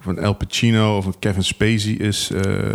[0.00, 2.30] of een Al Pacino of een Kevin Spacey is.
[2.30, 2.68] eh,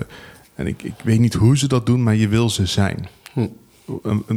[0.55, 3.07] en ik, ik weet niet hoe ze dat doen, maar je wil ze zijn.
[3.33, 3.47] Hm.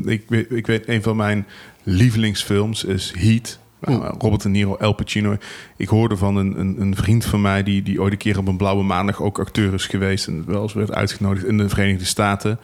[0.05, 1.47] Ik, weet, ik weet, een van mijn
[1.83, 3.59] lievelingsfilms is Heat.
[3.87, 5.37] Nou, Robert De Niro, Al Pacino.
[5.77, 8.49] Ik hoorde van een, een, een vriend van mij die, die ooit een keer op
[8.49, 12.05] een blauwe maandag ook acteur is geweest en wel eens werd uitgenodigd in de Verenigde
[12.05, 12.59] Staten.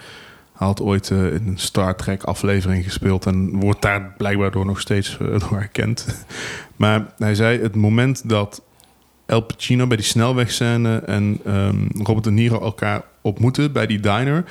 [0.56, 4.66] Hij had ooit eh, in een Star Trek aflevering gespeeld en wordt daar blijkbaar door
[4.66, 6.26] nog steeds eh, door herkend.
[6.76, 8.62] Maar hij zei het moment dat
[9.26, 14.44] El Pacino bij die snelwegscène en ehm, Robert De Niro elkaar ontmoeten bij die diner.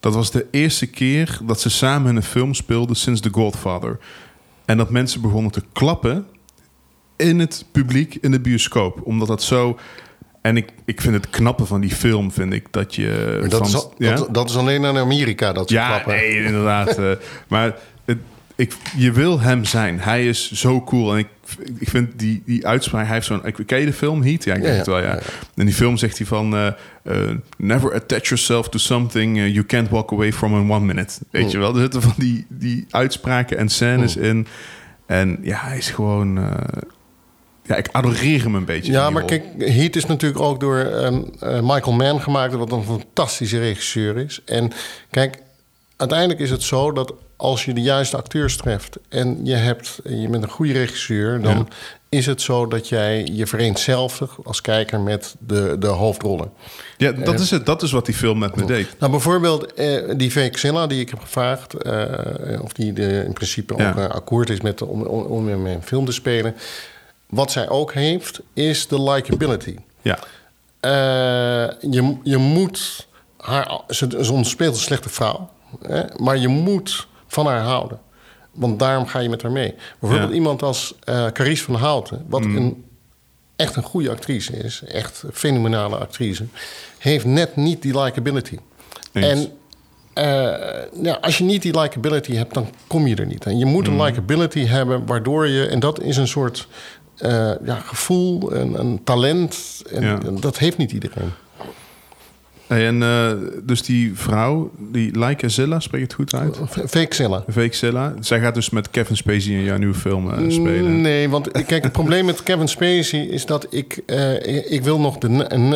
[0.00, 3.98] Dat was de eerste keer dat ze samen in een film speelden sinds The Godfather.
[4.70, 6.26] En dat mensen begonnen te klappen
[7.16, 9.00] in het publiek, in de bioscoop.
[9.04, 9.78] Omdat dat zo...
[10.42, 13.36] En ik, ik vind het knappe van die film, vind ik, dat je...
[13.40, 14.14] Maar dat, van- is, al- ja?
[14.14, 16.12] dat, dat is alleen in Amerika dat ze Ja, klappen.
[16.14, 16.98] nee, inderdaad.
[16.98, 17.10] eh,
[17.48, 17.78] maar
[18.60, 20.00] ik, je wil hem zijn.
[20.00, 21.12] Hij is zo cool.
[21.12, 21.28] En ik,
[21.78, 23.04] ik vind die, die uitspraak...
[23.06, 23.46] Hij heeft zo'n...
[23.46, 24.44] ik- Ken je de film Heat?
[24.44, 24.78] Ja, ik denk ja.
[24.78, 25.14] het wel, ja.
[25.14, 25.20] Ja,
[25.54, 26.54] In die film zegt hij van...
[26.54, 26.66] eh,
[27.02, 31.18] eh, never attach yourself to something eh, you can't walk away from in one minute.
[31.30, 31.74] Weet je wel?
[31.74, 34.46] Er zitten van die, die uitspraken en scènes in.
[35.06, 36.34] En ja, hij is gewoon...
[37.62, 38.92] ja, ik adoreer hem een beetje.
[38.92, 39.28] Ja, maar rol.
[39.30, 44.16] kijk, Heat is natuurlijk ook door ehm, eh, Michael Mann gemaakt, wat een fantastische regisseur
[44.16, 44.40] is.
[44.44, 44.70] En
[45.10, 45.38] kijk,
[45.96, 50.28] uiteindelijk is het zo dat als je de juiste acteurs treft en je, hebt, je
[50.28, 51.64] bent een goede regisseur, dan Ja.
[52.08, 56.52] is het zo dat jij je vereenzelvigt als kijker met de, de hoofdrollen.
[56.96, 57.66] Ja, dat is het.
[57.66, 58.88] Dat is wat die film met me deed.
[58.98, 63.74] Nou, bijvoorbeeld eh, die Vexilla die ik heb gevraagd, eh, of die de, in principe
[63.76, 63.88] Ja.
[63.88, 66.54] ook een akkoord is met, om, om, om in mijn film te spelen.
[67.28, 69.76] Wat zij ook heeft, is de likability.
[70.02, 70.18] Ja.
[70.80, 70.90] Eh,
[71.90, 73.80] je, je moet haar.
[73.88, 75.50] Ze, ze een slechte vrouw,
[75.86, 77.98] hè, maar je moet van haar houden.
[78.52, 79.74] Want daarom ga je met haar mee.
[80.00, 80.36] Bijvoorbeeld Ja.
[80.36, 82.84] iemand als eh Carice van Houten, wat een,
[83.56, 86.44] echt een goede actrice is, echt een fenomenale actrice,
[86.98, 88.56] heeft net niet die likability.
[89.12, 89.26] Eens.
[89.26, 89.52] En
[91.02, 93.44] ja, als je niet die likability hebt, dan kom je er niet.
[93.46, 95.66] En je moet een likability hebben, waardoor je...
[95.66, 96.68] En dat is een soort
[97.16, 99.82] eh, ja, gevoel, een, een talent.
[99.90, 100.18] En, Ja.
[100.26, 101.30] en dat heeft niet iedereen.
[102.70, 103.30] Hey, en eh,
[103.62, 106.58] dus die vrouw, die Laika Zilla, spreek je het goed uit?
[106.88, 107.44] Fake Zilla.
[107.52, 108.14] Fake Zilla.
[108.20, 111.00] Zij gaat dus met Kevin Spacey in jouw nieuwe film eh, spelen.
[111.00, 115.18] Nee, want kijk, het probleem met Kevin Spacey is dat ik, eh, ik, wil nog
[115.18, 115.28] de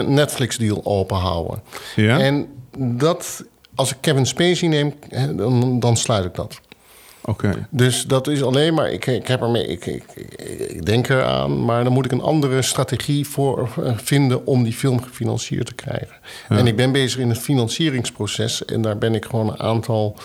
[0.09, 1.63] Netflix-deal openhouden.
[1.97, 2.19] Ja?
[2.19, 2.47] En
[2.79, 4.95] dat, als ik Kevin Spacey neem,
[5.37, 6.61] dan, dan sluit ik dat.
[7.27, 7.67] Oké.
[7.71, 10.05] Dus dat is alleen maar, ik, ik heb ermee, ik, ik,
[10.69, 14.73] ik, denk eraan, maar dan moet ik een andere strategie voor eh, vinden om die
[14.73, 16.17] film gefinancierd te krijgen.
[16.49, 20.17] En ik ben bezig in het financieringsproces en daar ben ik gewoon een aantal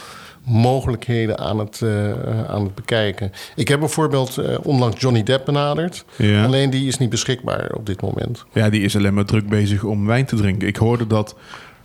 [0.43, 3.31] mogelijkheden aan het, eh, aan het bekijken.
[3.55, 6.45] Ik heb bijvoorbeeld eh, onlangs Johnny Depp benaderd, Ja.
[6.45, 8.45] alleen die is niet beschikbaar op dit moment.
[8.53, 10.67] Ja, die is alleen maar druk bezig om wijn te drinken.
[10.67, 11.35] Ik hoorde dat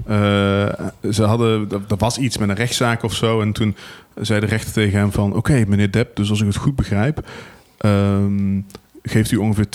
[0.07, 3.41] eh, ze hadden, er was iets met een rechtszaak of zo.
[3.41, 3.77] En toen
[4.15, 5.35] zei de rechter tegen hem van...
[5.35, 7.29] Oké, meneer Depp, dus als ik het goed begrijp...
[7.77, 8.61] ehm,
[9.03, 9.67] geeft u ongeveer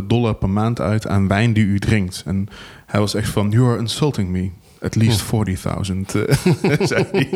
[0.00, 2.22] 20.000 dollar per maand uit aan wijn die u drinkt.
[2.26, 2.48] En
[2.86, 3.50] hij was echt van...
[3.50, 4.50] You are insulting me.
[4.80, 7.28] At least 40.000, eh, zei hij.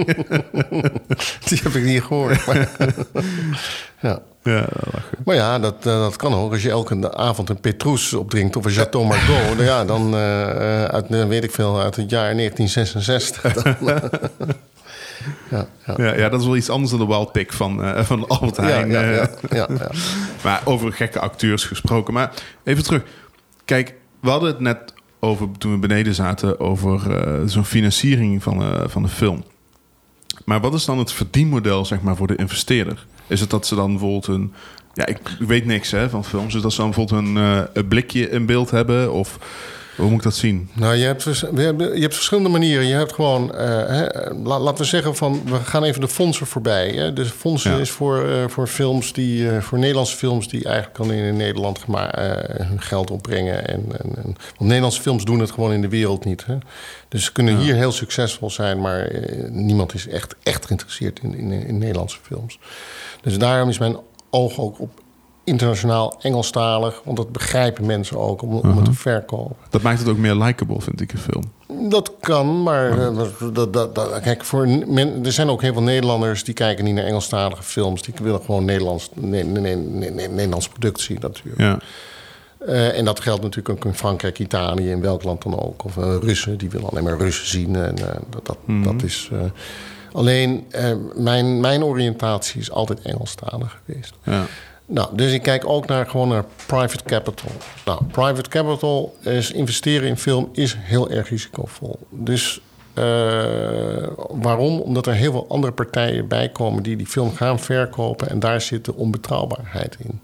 [1.45, 2.45] Die heb ik niet gehoord.
[4.01, 4.23] Ja.
[4.43, 5.03] Ja, dat.
[5.25, 6.53] Maar ja, dat, eh, dat kan ook.
[6.53, 9.49] Als je elke avond een Petrus opdrinkt of een Chateau Margaux...
[9.57, 13.53] dan, ja, dan eh, eh, uit, weet ik veel, uit het jaar 1966.
[13.53, 13.77] Dan,
[15.51, 15.95] ja, ja.
[15.97, 18.91] ja, ja, dat is wel iets anders dan de wild pick van, van Albert Heijn.
[18.91, 19.91] ja, ja, ja, ja.
[20.43, 22.15] Maar over gekke acteurs gesproken.
[22.15, 22.33] Maar
[22.65, 23.03] even terug.
[23.65, 27.01] Kijk, we hadden het net over, toen we beneden zaten, over
[27.49, 29.45] zo'n financiering van, van de film.
[30.45, 33.07] Maar wat is dan het verdienmodel, zeg maar, voor de investeerder?
[33.31, 34.53] Is het dat ze dan bijvoorbeeld een...
[34.95, 36.53] Ja, ik weet niks hè, van films.
[36.53, 39.13] Dus dat ze dan bijvoorbeeld een, eh, een blikje in beeld hebben?
[39.13, 39.39] Of
[40.01, 40.69] hoe moet ik dat zien?
[40.73, 42.87] Nou, je hebt, je hebt verschillende manieren.
[42.87, 44.07] Je hebt gewoon, eh, hè,
[44.45, 46.89] la- laten we zeggen van, we gaan even de fondsen voorbij.
[46.89, 47.13] Hè.
[47.13, 47.79] Dus fondsen Ja.
[47.79, 51.79] is voor, eh, voor films die, eh, voor Nederlandse films die eigenlijk al in Nederland
[52.57, 53.69] hun geld opbrengen.
[53.69, 54.25] En, en, en-
[54.57, 56.47] want Nederlandse films doen het gewoon in de wereld niet.
[56.47, 56.59] Hè.
[57.09, 59.11] Dus ze kunnen hier heel succesvol zijn, maar
[59.49, 62.59] niemand is echt, echt geïnteresseerd in, in, in Nederlandse films.
[63.23, 63.97] Dus daarom is mijn
[64.31, 65.00] oog ook op
[65.51, 69.57] internationaal Engelstalig, want dat begrijpen mensen ook om, om het te verkopen.
[69.71, 71.53] Dat maakt het ook meer likable, vind ik, een film.
[71.91, 75.73] Dat kan, maar eh, dat, dat, dat, dat- kijk, voor men, er zijn ook heel
[75.73, 78.03] veel Nederlanders die kijken niet naar Engelstalige films.
[78.03, 81.59] Die willen gewoon Nederlands, ne, ne, ne, ne- ne- Nederlands product zien natuurlijk.
[81.61, 81.79] Ja.
[82.67, 85.85] Eh, en dat geldt natuurlijk ook in Frankrijk, Italië, in welk land dan ook.
[85.85, 87.77] Of eh, Russen, die willen alleen maar Russen zien.
[87.77, 87.95] En
[88.31, 89.31] dat, dat, dat is.
[90.13, 90.65] alleen
[91.15, 94.13] mijn, mijn oriëntatie is altijd Engelstalig geweest.
[94.25, 94.47] ja.
[94.93, 97.51] Nou, dus ik kijk ook naar, gewoon naar private capital.
[97.85, 101.99] Nou, private capital is investeren in film is heel erg risicovol.
[102.11, 102.61] Dus
[102.95, 103.05] eh,
[104.29, 104.81] waarom?
[104.81, 108.61] Omdat er heel veel andere partijen bij komen die die film gaan verkopen en daar
[108.61, 110.21] zit de onbetrouwbaarheid in.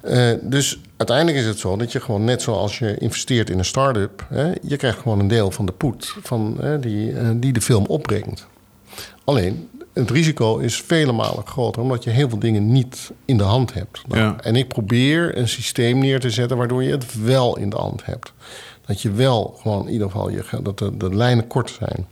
[0.00, 3.64] Eh, dus uiteindelijk is het zo dat je gewoon net zoals je investeert in een
[3.64, 7.52] start-up, hè, je krijgt gewoon een deel van de poet van, hè, die, eh, die
[7.52, 8.46] de film opbrengt.
[9.24, 13.42] Alleen, het risico is vele malen groter, omdat je heel veel dingen niet in de
[13.42, 14.02] hand hebt.
[14.08, 14.36] Nou, Ja.
[14.40, 18.04] En ik probeer een systeem neer te zetten waardoor je het wel in de hand
[18.04, 18.32] hebt.
[18.86, 22.06] Dat je wel gewoon in ieder geval je, dat de, de lijnen kort zijn.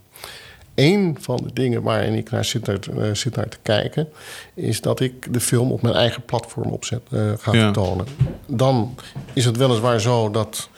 [0.75, 4.07] Eén van de dingen waarin ik naar zit, naar, eh, zit naar te kijken,
[4.53, 7.63] is dat ik de film op mijn eigen platform opzet, eh, ga Ja.
[7.63, 8.05] vertonen.
[8.47, 8.95] Dan
[9.33, 10.69] is het weliswaar zo dat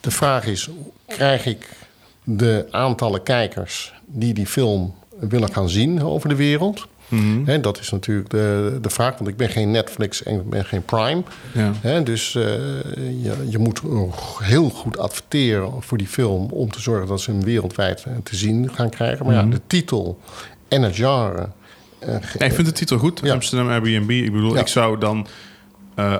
[0.00, 0.68] de vraag is:
[1.06, 1.68] krijg ik
[2.24, 6.86] de aantallen kijkers die die film willen gaan zien over de wereld?
[7.44, 10.64] Hè, dat is natuurlijk de, de vraag, want ik ben geen Netflix en ik ben
[10.64, 11.22] geen Prime.
[11.82, 12.00] Ja.
[12.00, 12.42] Dus eh,
[13.22, 13.80] je, je moet
[14.42, 18.36] heel goed adverteren voor die film om te zorgen dat ze hem wereldwijd eh, te
[18.36, 19.26] zien gaan krijgen.
[19.26, 20.18] Maar ja, de titel
[20.68, 21.48] en het genre.
[21.98, 23.32] eh, Ja, ik vind de titel goed, Ja.
[23.32, 24.10] Amsterdam Airbnb.
[24.10, 25.26] Ik bedoel, ik zou dan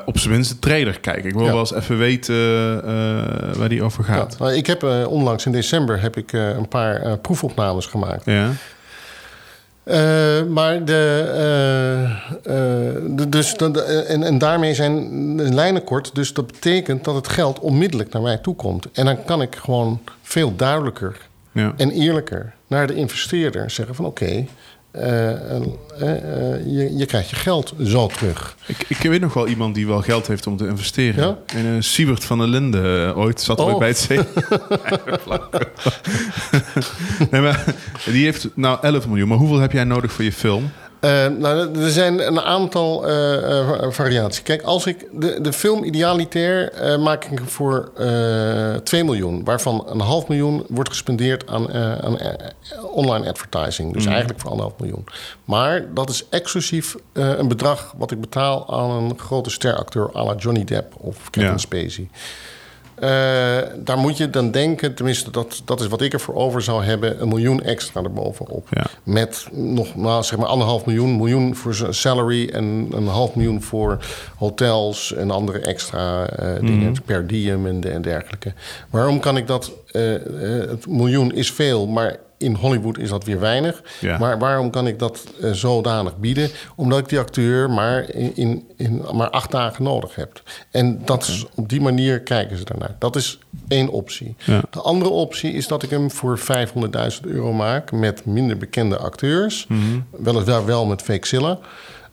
[0.04, 1.24] op zijn minst de trailer kijken.
[1.24, 2.34] Ik wil wel eens even weten
[3.58, 4.38] waar die over gaat.
[4.38, 8.24] Nou, ik heb onlangs in december heb ik een paar proefopnames gemaakt.
[8.24, 8.50] Ja.
[9.84, 12.94] Eh, maar de, eh, eh,
[13.28, 16.14] dus, de- de- en, en daarmee zijn de lijnen kort.
[16.14, 18.86] Dus dat betekent dat het geld onmiddellijk naar mij toe komt.
[18.92, 21.16] En dan kan ik gewoon veel duidelijker
[21.52, 21.72] Ja.
[21.76, 24.44] en eerlijker naar de investeerder zeggen van oké,
[24.94, 25.62] eh, eh,
[26.00, 28.56] eh, je, je krijgt je geld zo terug.
[28.66, 31.24] Ik, ik weet nog wel iemand die wel geld heeft om te investeren.
[31.24, 31.38] Ja?
[31.56, 33.78] En Siebert van der Linden eh, ooit zat ooit Oh.
[33.78, 34.08] bij het
[37.30, 37.64] nee, maar
[38.04, 39.28] die heeft nou 11 miljoen.
[39.28, 40.70] Maar hoeveel heb jij nodig voor je film?
[41.04, 44.42] Eh, nou, er zijn een aantal eh, eh, variaties.
[44.42, 50.00] Kijk, als ik de, de film idealitair maak ik voor eh 2 miljoen, waarvan een
[50.00, 52.18] half miljoen wordt gespendeerd aan, aan
[52.82, 53.92] online advertising.
[53.92, 55.04] Dus eigenlijk voor anderhalf miljoen.
[55.44, 60.34] Maar dat is exclusief een bedrag wat ik betaal aan een grote steracteur à la
[60.34, 61.58] Johnny Depp of Kevin Ja.
[61.58, 62.08] Spacey.
[62.94, 63.08] Eh,
[63.76, 67.20] daar moet je dan denken, tenminste dat, dat is wat ik ervoor over zou hebben,
[67.22, 68.66] een miljoen extra erbovenop.
[68.70, 68.84] Ja.
[69.02, 73.98] Met nog nou, zeg maar anderhalf miljoen, miljoen voor salary en een half miljoen voor
[74.36, 78.52] hotels en andere extra eh, dingen per diem en, de- en dergelijke.
[78.90, 79.72] Waarom kan ik dat?
[79.90, 80.02] eh,
[80.68, 83.82] het miljoen is veel, maar in Hollywood is dat weer weinig.
[84.00, 84.18] Ja.
[84.18, 86.50] Maar waarom kan ik dat eh, zodanig bieden?
[86.76, 90.42] Omdat ik die acteur maar, in, in, in maar acht dagen nodig heb.
[90.70, 92.96] En dat is, op die manier kijken ze daarnaar.
[92.98, 94.34] Dat is één optie.
[94.38, 94.62] Ja.
[94.70, 99.66] De andere optie is dat ik hem voor 500.000 euro maak met minder bekende acteurs.
[100.10, 101.58] Weliswaar wel met fake Zilla.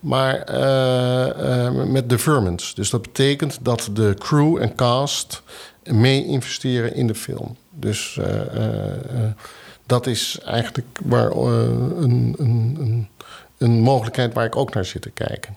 [0.00, 2.74] Maar eh, eh, met deferments.
[2.74, 5.42] Dus dat betekent dat de crew en cast
[5.84, 7.56] mee investeren in de film.
[7.70, 8.18] Dus
[9.92, 11.42] dat is eigenlijk waar, eh,
[11.98, 13.08] een, een, een,
[13.58, 15.56] een mogelijkheid waar ik ook naar zit te kijken.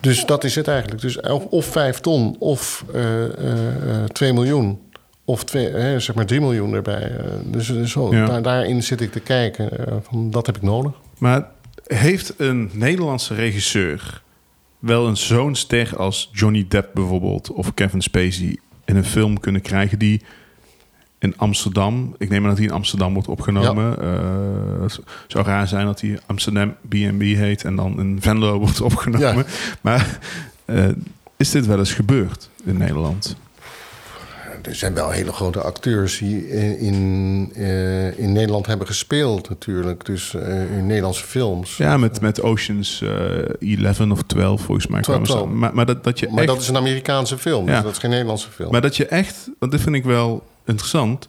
[0.00, 1.00] Dus dat is het eigenlijk.
[1.00, 4.78] Dus of, of 5 ton of eh eh, 2 miljoen.
[5.24, 7.16] Of twee, hè, zeg maar 3 miljoen erbij.
[7.16, 8.26] Eh, dus dus zo, Ja.
[8.26, 9.86] daar, daarin zit ik te kijken.
[9.86, 10.92] eh, van, dat heb ik nodig.
[11.18, 11.46] Maar
[11.86, 14.22] heeft een Nederlandse regisseur
[14.78, 19.60] wel een zo'n ster als Johnny Depp bijvoorbeeld of Kevin Spacey in een film kunnen
[19.60, 20.22] krijgen die
[21.18, 24.00] in Amsterdam, ik neem aan dat hij in Amsterdam wordt opgenomen.
[24.00, 28.80] Eh, het zou raar zijn dat hij Amsterdam B&B heet en dan in Venlo wordt
[28.80, 29.46] opgenomen.
[29.80, 30.18] Maar
[30.64, 30.88] eh,
[31.36, 33.36] is dit wel eens gebeurd in Nederland?
[34.62, 40.04] Er zijn wel hele grote acteurs die in, in, eh, in Nederland hebben gespeeld natuurlijk.
[40.04, 40.34] Dus
[40.70, 41.76] in Nederlandse films.
[41.76, 45.00] Ja, met, met Oceans eh 11 of 12 volgens mij.
[45.00, 45.48] kwamen ze 12.
[45.48, 45.58] aan.
[45.58, 46.46] Maar, maar dat, dat je Maar echt...
[46.46, 47.66] dat is een Amerikaanse film.
[47.66, 47.74] Ja.
[47.74, 48.70] Dus dat is geen Nederlandse film.
[48.70, 51.28] Maar dat je echt, want dit vind ik wel interessant,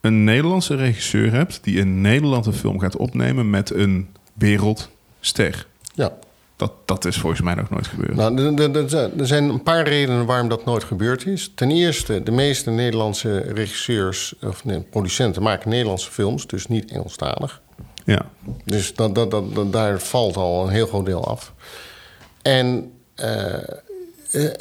[0.00, 5.66] een Nederlandse regisseur hebt die in Nederland een film gaat opnemen met een wereldster.
[5.94, 6.12] ja.
[6.56, 8.14] Dat, dat is volgens mij nog nooit gebeurd.
[8.14, 8.52] Nou,
[9.16, 11.52] er- zijn- een paar redenen waarom dat nooit gebeurd is.
[11.54, 17.60] Ten eerste, de meeste Nederlandse regisseurs of nee, producenten maken Nederlandse films, dus niet Engelstalig.
[18.04, 18.26] Ja,
[18.64, 21.52] Dus dat, dat, dat, dat- daar valt al een heel groot deel af.
[22.42, 23.54] En eh,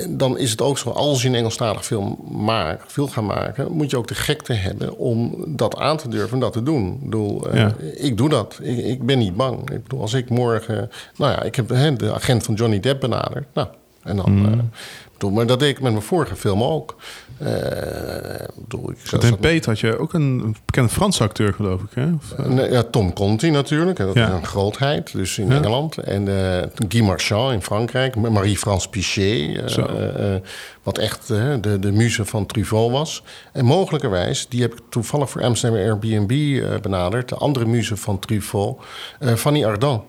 [0.09, 3.89] dan is het ook zo, als je een Engelstalig film maakt, wil gaan maken, moet
[3.89, 6.93] je ook de gekte hebben om dat aan te durven en dat te doen.
[6.93, 7.73] Ik bedoel, eh, Ja.
[7.95, 8.59] ik doe dat.
[8.61, 9.59] Ik, ik ben niet bang.
[9.71, 13.45] Ik bedoel, als ik morgen, nou ja, ik heb de agent van Johnny Depp benaderd.
[13.53, 13.67] Nou,
[14.03, 14.33] en dan.
[14.41, 14.53] Mhm.
[14.53, 14.59] eh,
[15.21, 16.95] bedoel, maar dat deed ik met mijn vorige film ook.
[17.39, 17.47] Ik
[18.55, 21.87] bedoel, ik in Peet had je ook een, bekende Franse acteur, geloof ik.
[21.93, 22.05] Hè?
[22.13, 23.97] Of, eh, Nee, ja, Tom Conti natuurlijk.
[23.97, 24.27] Dat Ja.
[24.27, 25.55] is een grootheid, dus in Ja.
[25.55, 25.97] Engeland.
[25.97, 26.27] En
[26.61, 28.15] eh, Guy Marchand in Frankrijk.
[28.15, 29.75] Marie-France Pichet.
[30.83, 33.23] wat echt de, de muze van Truffaut was.
[33.51, 37.29] En mogelijkerwijs, die heb ik toevallig voor Amsterdam Airbnb benaderd.
[37.29, 38.77] De andere muze van Truffaut,
[39.35, 40.03] Fanny Ardant.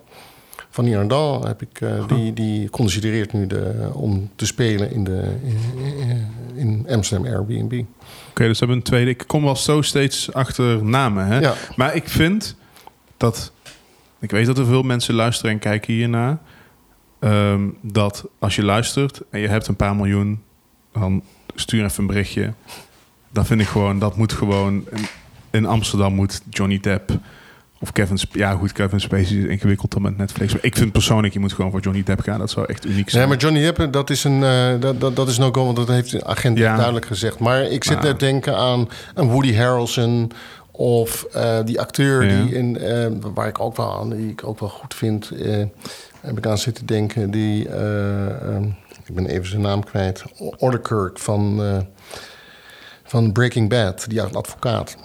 [0.72, 5.36] Fanny Ardant heb ik, eh, die, die considereert nu de, om te spelen in, de,
[5.44, 7.84] in, in Amsterdam Airbnb.
[8.30, 9.10] Oké, dus we hebben een tweede.
[9.10, 11.26] Ik kom wel zo steeds achter namen.
[11.26, 11.38] Hè?
[11.38, 11.54] Ja.
[11.76, 12.56] Maar ik vind
[13.16, 13.52] dat...
[14.20, 16.38] Ik weet dat er veel mensen luisteren en kijken hiernaar.
[17.18, 20.42] ehm, dat als je luistert en je hebt een paar miljoen...
[20.92, 21.22] dan
[21.54, 22.52] stuur even een berichtje.
[23.30, 23.98] Dan vind ik gewoon...
[23.98, 24.84] Dat moet gewoon...
[24.90, 25.06] In,
[25.50, 27.18] in Amsterdam moet Johnny Depp...
[27.82, 28.18] Of Kevin...
[28.32, 30.52] Ja, goed, Kevin Spacey is ingewikkeld dan met Netflix.
[30.52, 32.38] Maar ik vind persoonlijk, je moet gewoon voor Johnny Depp gaan.
[32.38, 33.20] Dat zou echt uniek zijn.
[33.22, 35.76] Nee, maar Johnny Depp, dat is een eh, dat, dat, dat is no go, want
[35.76, 36.74] dat heeft de agent Ja.
[36.76, 37.38] duidelijk gezegd.
[37.38, 40.32] Maar ik zit net te denken aan een Woody Harrelson
[40.70, 42.42] of eh, die acteur Ja.
[42.42, 45.30] die in, eh, waar ik ook wel aan, die ik ook wel goed vind,
[46.20, 47.30] heb ik aan zitten denken.
[47.30, 48.62] Die, eh, eh,
[49.04, 50.22] ik ben even zijn naam kwijt,
[50.58, 51.60] Orderkirk van,
[53.04, 54.96] van Breaking Bad, die advocaat.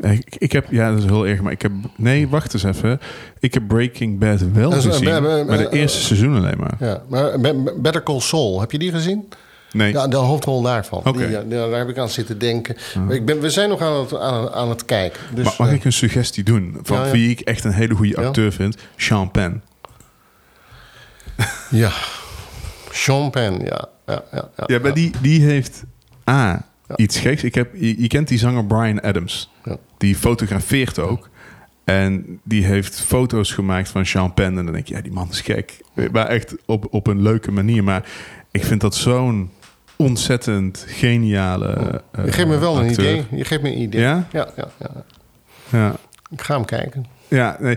[0.00, 3.00] Ik, ik heb, ja, dat is heel erg, maar ik heb, nee, wacht eens even.
[3.40, 6.74] Ik heb Breaking Bad wel is, gezien, maar de eh, eerste seizoen alleen maar.
[6.78, 9.28] Ja, maar Be- Better Call Saul, heb je die gezien?
[9.72, 10.98] Nee, Ja, de hoofdrol daarvan.
[11.04, 11.26] Oké.
[11.26, 12.76] Die, daar heb ik aan zitten denken.
[13.08, 15.20] Ik ben, we zijn nog aan het, aan, aan het kijken.
[15.34, 17.94] Dus, Ma- mag eh, ik een suggestie doen van Ja, wie ik echt een hele
[17.94, 18.76] goede acteur vind?
[18.96, 19.62] Sean Penn.
[21.70, 21.90] Ja.
[22.90, 23.88] Sean Penn, ja.
[24.06, 25.82] Ja, ja, ja, Ja, maar die, die heeft
[26.30, 26.64] A,
[26.96, 27.44] iets geks.
[27.44, 29.50] Ik heb, je, je kent die zanger Brian Adams.
[29.64, 29.76] Ja.
[29.96, 31.28] Die fotografeert ook.
[31.84, 34.58] En die heeft foto's gemaakt van Sean Penn.
[34.58, 35.80] En dan denk je, ja, die man is gek.
[36.12, 37.84] Maar echt op, op een leuke manier.
[37.84, 38.08] Maar
[38.50, 39.50] ik vind dat zo'n
[39.96, 43.24] ontzettend geniale Je geeft me wel een idee.
[43.30, 44.00] Je geeft me een idee.
[44.00, 44.26] Ja?
[44.32, 44.90] Ja, ja, ja.
[45.70, 45.96] Ja.
[46.30, 47.06] Ik ga hem kijken.
[47.28, 47.76] Ja, nee.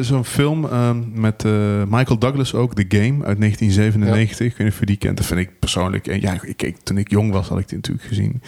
[0.00, 4.46] Zo'n film ehm, met eh, Michael Douglas ook, The Game uit 1997.
[4.46, 5.16] Ik weet niet of je die kent.
[5.16, 6.06] Dat vind ik persoonlijk...
[6.06, 8.42] en Ja, ik keek, toen ik jong was, had ik die natuurlijk gezien.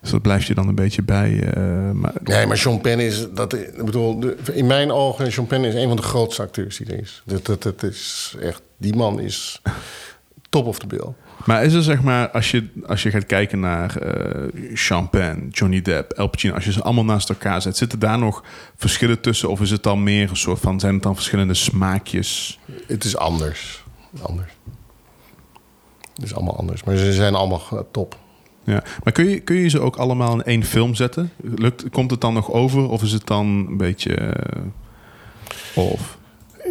[0.00, 1.40] Dus dat blijft je dan een beetje bij.
[1.42, 5.64] eh, maar, Nee, maar Sean Penn is, dat, ik bedoel, in mijn ogen, Sean Penn
[5.64, 7.22] is een van de grootste acteurs die er is.
[7.26, 9.62] Dat, dat, dat is echt, die man is
[10.50, 11.12] top of the bill.
[11.44, 15.82] Maar is er zeg maar, als je, als je gaat kijken naar eh Penn, Johnny
[15.82, 18.44] Depp, El Pacino, als je ze allemaal naast elkaar zet, zitten daar nog
[18.76, 19.50] verschillen tussen?
[19.50, 22.58] Of is het dan meer een soort van, zijn het dan verschillende smaakjes?
[22.86, 23.84] Het is anders.
[24.22, 24.52] Anders.
[26.14, 26.84] Het is allemaal anders.
[26.84, 28.16] Maar ze zijn allemaal eh, top.
[28.64, 28.82] Ja.
[29.04, 31.32] Maar kun je, kun je ze ook allemaal in één film zetten?
[31.36, 32.88] Lukt, komt het dan nog over?
[32.88, 34.62] Of is het dan een beetje eh,
[35.74, 36.17] of?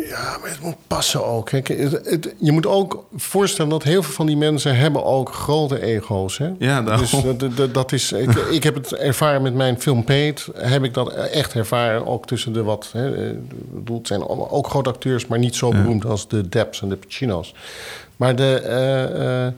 [0.09, 1.45] Ja, maar het moet passen ook.
[1.45, 5.33] Kijk, het, het- je moet ook voorstellen dat heel veel van die mensen hebben ook
[5.33, 6.37] grote ego's.
[6.37, 6.49] Hè?
[6.59, 7.05] Ja, daarom.
[7.23, 10.47] Dus dat, dat, dat is, ik, ik heb het ervaren met mijn film Peet.
[10.57, 12.05] Heb ik dat echt ervaren.
[12.05, 12.89] Ook tussen de wat.
[12.93, 13.37] Hè, ik
[13.73, 16.95] bedoel, het zijn ook grote acteurs, maar niet zo beroemd als de Depps en de
[16.97, 17.53] Pacino's.
[18.15, 18.53] Maar de.
[18.65, 19.53] eh, eh,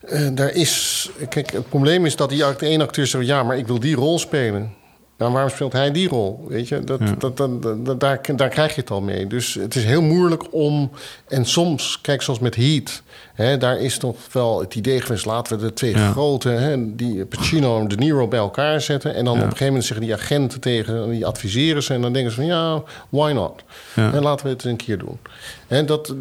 [0.00, 1.10] eh, daar is.
[1.28, 4.18] Kijk, het probleem is dat die ene acteur zegt: ja, maar ik wil die rol
[4.18, 4.74] spelen.
[5.18, 6.44] Nou, waarom speelt hij die rol?
[6.48, 7.14] Weet je, dat, Ja.
[7.18, 9.26] dat, dat, dat- daar, daar krijg je het al mee.
[9.26, 10.90] Dus het is heel moeilijk om.
[11.28, 13.02] En soms, kijk, zoals met Heat,
[13.34, 16.10] hè, daar is toch wel het idee geweest: laten we de twee Ja.
[16.10, 19.14] grote, hè, die Pacino en De Niro, bij elkaar zetten.
[19.14, 19.38] En dan Ja.
[19.38, 21.94] op een gegeven moment zeggen die agenten tegen, die adviseren ze.
[21.94, 23.62] En dan denken ze van ja, why not?
[23.94, 25.18] En laten we het een keer doen.
[25.66, 26.14] En dat,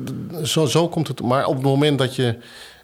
[0.43, 1.21] zo, zo komt het.
[1.21, 2.35] Maar op het moment dat je.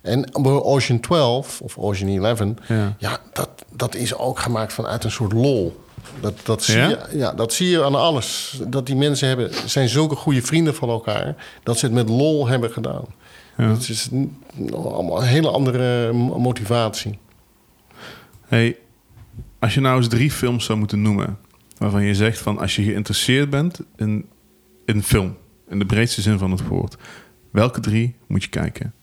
[0.02, 2.96] En Ocean 12 of Ocean 11, Ja.
[2.98, 5.82] ja, dat, dat is ook gemaakt vanuit een soort lol.
[6.20, 6.88] Dat, dat, zie Ja?
[6.90, 8.60] je, ja, dat zie je aan alles.
[8.68, 11.36] Dat die mensen hebben, zijn zulke goede vrienden van elkaar...
[11.64, 13.06] dat ze het met lol hebben gedaan.
[13.58, 13.70] Ja.
[13.70, 17.20] Het is een, een hele andere mo- motivatie.
[18.48, 18.78] Hey,
[19.60, 21.40] als je nou eens drie films zou moeten noemen...
[21.78, 24.30] waarvan je zegt van als je geïnteresseerd bent in,
[24.86, 25.38] in film...
[25.70, 26.96] in de breedste zin van het woord...
[27.52, 28.94] welke drie moet je kijken?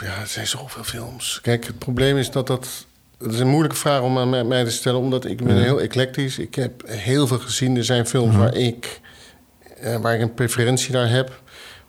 [0.00, 1.38] Ja, er zijn zoveel films.
[1.42, 2.86] Kijk, het probleem is dat dat...
[3.24, 5.00] Het is een moeilijke vraag om aan mij- te stellen...
[5.00, 6.38] omdat ik ben heel eclectisch.
[6.38, 7.76] Ik heb heel veel gezien.
[7.76, 9.00] Er zijn films waar, ik,
[9.80, 11.42] eh, waar ik een preferentie naar heb.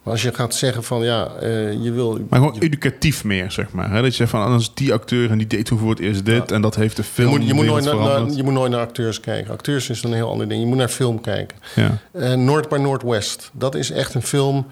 [0.04, 2.19] Maar als je gaat zeggen van ja, eh, je wil...
[2.30, 3.91] Maar gewoon educatief meer, zeg maar.
[3.91, 3.95] Hè?
[4.02, 6.52] Dat je zegt van, anders die acteur en die deed toen voor het eerst dit...
[6.52, 8.80] en dat heeft de Je film moet, je, moet nooit naar, je moet nooit naar
[8.80, 9.52] acteurs kijken.
[9.52, 10.62] Acteurs is een heel ander ding.
[10.62, 11.58] Je moet naar film kijken.
[11.76, 11.98] Ja.
[12.12, 13.50] Eh Noord by Northwest.
[13.54, 14.65] Dat is echt een film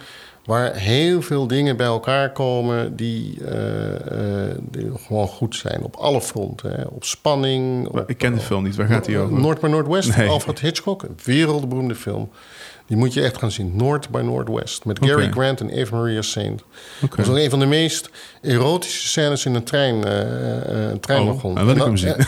[0.45, 5.81] waar heel veel dingen bij elkaar komen die, eh, eh, die gewoon goed zijn.
[5.83, 6.71] Op alle fronten.
[6.71, 6.83] Hè.
[6.83, 7.87] Op spanning.
[7.87, 8.75] Op, ik ken de film niet.
[8.75, 9.39] Waar gaat die over?
[9.39, 10.29] Noord by Northwest, Nee.
[10.29, 11.03] Alfred Hitchcock.
[11.03, 12.29] Een wereldberoemde film.
[12.87, 13.71] Die moet je echt gaan zien.
[13.75, 14.85] Noord by Northwest.
[14.85, 15.31] Met Gary.
[15.31, 16.63] Grant en Eva Maria Saint.
[17.03, 17.15] Oké.
[17.15, 18.09] Dat is ook een van de meest
[18.41, 21.51] erotische scènes in een trein, eh, eh, treinwagon.
[21.51, 22.15] Oh, dan wil ik En hem zien.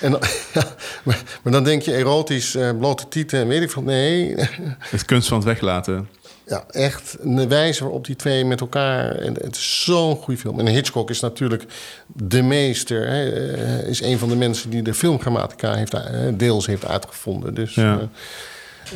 [0.00, 0.20] En dan,
[0.54, 0.64] ja,
[1.02, 3.82] maar, maar dan denk je erotisch, blote tieten en weet ik veel.
[3.82, 4.34] Nee,
[4.78, 6.08] Het kunst van het weglaten.
[6.48, 9.10] Ja, echt de wijze waarop die twee met elkaar...
[9.14, 10.58] En het is zo'n goede film.
[10.58, 11.64] En Hitchcock is natuurlijk
[12.06, 13.08] de meester.
[13.08, 16.02] Hè, eh, is een van de mensen die de filmgrammatica heeft, eh,
[16.34, 17.54] deels heeft uitgevonden.
[17.54, 17.98] Dus, Ja.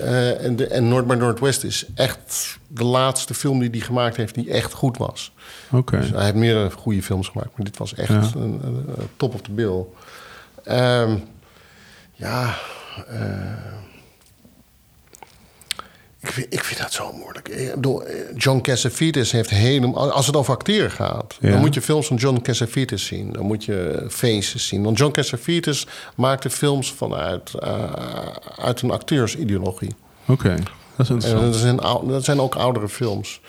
[0.01, 4.17] eh, en, de, en North by Northwest is echt de laatste film die hij gemaakt
[4.17, 4.35] heeft...
[4.35, 5.33] die echt goed was.
[5.71, 5.99] Oké.
[6.01, 8.31] Dus hij heeft meerdere goede films gemaakt, maar dit was echt Ja.
[8.35, 9.85] een, een- een top of the bill.
[10.65, 11.17] Ehm,
[12.13, 12.55] ja,
[16.23, 17.49] ik, vind, ik vind dat zo moeilijk.
[17.49, 20.13] Ik bedoel, eh, John Cassavetes heeft helemaal...
[20.13, 21.51] Als het over acteren gaat, Ja.
[21.51, 23.33] dan moet je films van John Cassavetes zien.
[23.33, 24.83] Dan moet je Faces zien.
[24.83, 27.93] Want John Cassavetes maakte films vanuit uh,
[28.57, 29.95] uit een acteursideologie.
[30.27, 30.55] Oké.
[30.97, 31.53] Dat is En interessant.
[31.53, 33.41] dat, zijn, ou- dat zijn ook oudere films.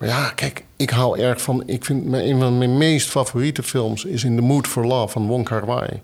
[0.00, 1.62] Maar ja, kijk, ik hou erg van...
[1.66, 4.04] Ik vind mijn- een van mijn meest favoriete films...
[4.04, 6.02] is In the Mood for Love van Wong Kar-wai.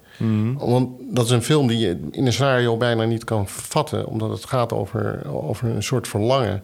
[0.59, 4.07] Want dat is een film die je in een scenario bijna niet kan vatten...
[4.07, 6.63] omdat het gaat over, over een soort verlangen...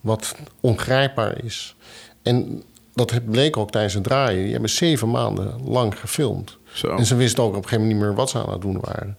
[0.00, 1.76] wat ongrijpbaar is.
[2.22, 2.62] En
[2.94, 4.42] dat bleek ook tijdens het draaien.
[4.42, 6.58] Die hebben zeven maanden lang gefilmd.
[6.72, 6.88] Zo.
[6.88, 8.78] En ze wisten ook op een gegeven moment niet meer wat ze aan het doen
[8.80, 9.16] waren.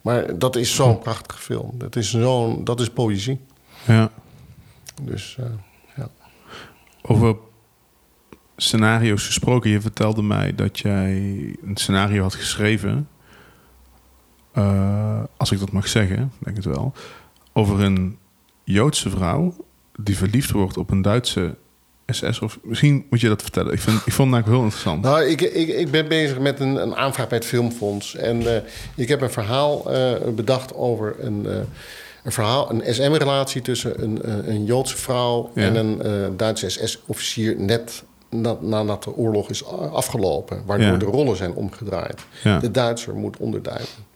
[0.00, 1.70] Maar dat is zo'n prachtige film.
[1.74, 3.40] Dat is, zo'n, dat is poëzie.
[3.86, 4.10] Ja.
[5.02, 5.44] Dus eh.
[7.02, 7.36] Over
[8.56, 9.70] scenario's gesproken.
[9.70, 11.12] Je vertelde mij dat jij
[11.64, 13.08] een scenario had geschreven.
[14.52, 16.92] eh, als ik dat mag zeggen, denk het wel.
[17.52, 18.18] Over een
[18.64, 19.54] Joodse vrouw
[19.98, 21.56] die verliefd wordt op een Duitse
[22.06, 22.40] SS.
[22.40, 23.72] Of misschien moet je dat vertellen.
[23.72, 25.02] Ik, vind, ik vond het eigenlijk heel interessant.
[25.02, 28.16] Nou, ik, ik, ik ben bezig met een, een aanvraag bij het Filmfonds.
[28.16, 28.62] En eh,
[28.94, 31.46] ik heb een verhaal eh, bedacht over een,
[32.22, 35.62] een, verhaal, een SM-relatie tussen een, eh, een Joodse vrouw Ja.
[35.62, 40.62] en een eh, Duitse SS-officier net na- nadat de oorlog is afgelopen.
[40.66, 40.96] Waardoor Ja.
[40.96, 42.20] de rollen zijn omgedraaid.
[42.42, 42.58] Ja.
[42.58, 44.10] De Duitser moet onderduiken.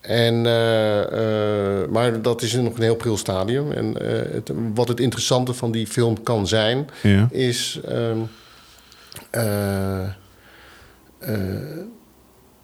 [0.00, 3.72] En, eh, maar dat is nog een heel pril stadium.
[3.72, 3.94] En
[4.32, 6.86] het, wat het interessante van die film kan zijn,
[7.30, 7.80] is.
[7.88, 8.18] ehm,
[9.30, 10.08] eh, eh,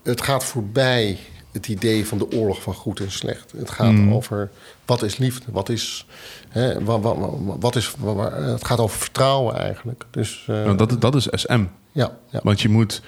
[0.03, 1.19] het gaat voorbij
[1.53, 3.53] het idee van de oorlog van goed en slecht.
[3.57, 4.13] Het gaat Mm.
[4.13, 4.51] over
[4.85, 6.07] wat is liefde, wat is.
[6.49, 7.19] Hè, wat, wat,
[7.61, 7.95] wat is
[8.31, 10.05] het gaat over vertrouwen eigenlijk.
[10.11, 11.65] Dus eh, Nou, dat, dat is SM.
[11.93, 12.41] ja, ja.
[12.43, 13.03] Want je moet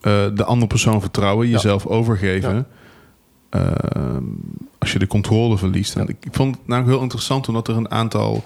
[0.00, 2.66] eh, de andere persoon vertrouwen, jezelf overgeven.
[3.50, 4.24] Ehm,
[4.78, 5.96] als je de controle verliest.
[5.96, 8.44] En ik, vond het nou heel interessant omdat er een aantal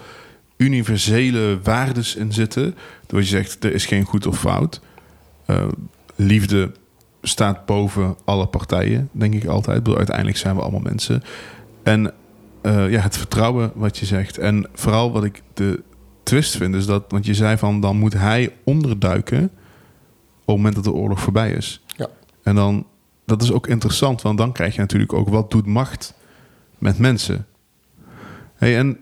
[0.56, 2.74] universele waardes in zitten.
[3.06, 4.80] Door je zegt, er is geen goed of fout.
[5.46, 5.64] Eh,
[6.14, 6.72] liefde
[7.28, 9.76] staat boven alle partijen, denk ik altijd.
[9.76, 11.22] Ik bedoel, uiteindelijk zijn we allemaal mensen.
[11.82, 12.12] En
[12.62, 14.38] eh, ja, het vertrouwen wat je zegt.
[14.38, 15.82] En vooral wat ik de
[16.22, 17.04] twist vind, is dat...
[17.08, 19.42] Want je zei van, dan moet hij onderduiken...
[19.42, 19.50] op
[20.46, 21.82] het moment dat de oorlog voorbij is.
[21.86, 22.08] Ja.
[22.42, 22.86] En dan,
[23.24, 25.28] dat is ook interessant, want dan krijg je natuurlijk ook...
[25.28, 26.14] wat doet macht
[26.78, 27.46] met mensen?
[28.54, 28.98] Hey, en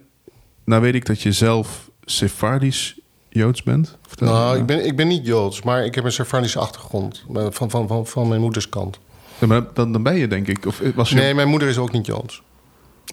[0.65, 2.99] nou weet ik dat je zelf Sephardisch
[3.35, 3.99] Joods bent.
[4.09, 7.25] Vertel Nou, ik ben, ik ben niet Joods, maar ik heb een Servanische achtergrond.
[7.51, 8.99] Van, van, van, van mijn moeders kant.
[9.39, 10.67] Ja, maar dan, dan ben je denk ik...
[10.67, 12.43] Of was je, Nee, mijn moeder is ook niet Joods.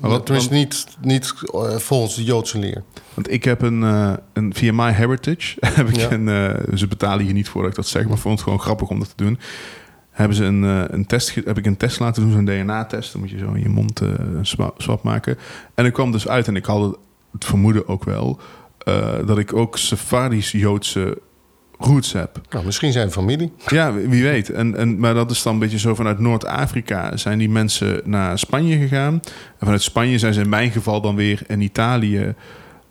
[0.01, 2.83] Maar wat- Tenminste, niet, niet eh, volgens de Joodse leer.
[3.13, 6.11] Want ik heb een, eh, een via My Heritage heb ik Ja.
[6.11, 8.59] een, eh, ze betalen hier niet voor dat ik dat zeg, maar vond het gewoon
[8.59, 9.39] grappig om dat te doen.
[10.11, 10.63] Hebben ze een,
[10.93, 13.11] een test, heb ik een test laten doen, zo'n DNA-test.
[13.11, 15.37] Dan moet je zo in je mond een swa- swab maken.
[15.75, 16.97] En ik kwam dus uit, en ik had
[17.31, 18.39] het vermoeden ook wel,
[18.83, 21.17] eh, dat ik ook Sephardisch-Joodse
[21.79, 22.41] roots heb.
[22.49, 23.53] Nou, misschien zijn familie.
[23.67, 24.49] Ja, wie weet.
[24.49, 28.39] En, en, maar dat is dan een beetje zo vanuit Noord-Afrika zijn die mensen naar
[28.39, 29.13] Spanje gegaan.
[29.13, 32.35] En vanuit Spanje zijn ze in mijn geval dan weer in Italië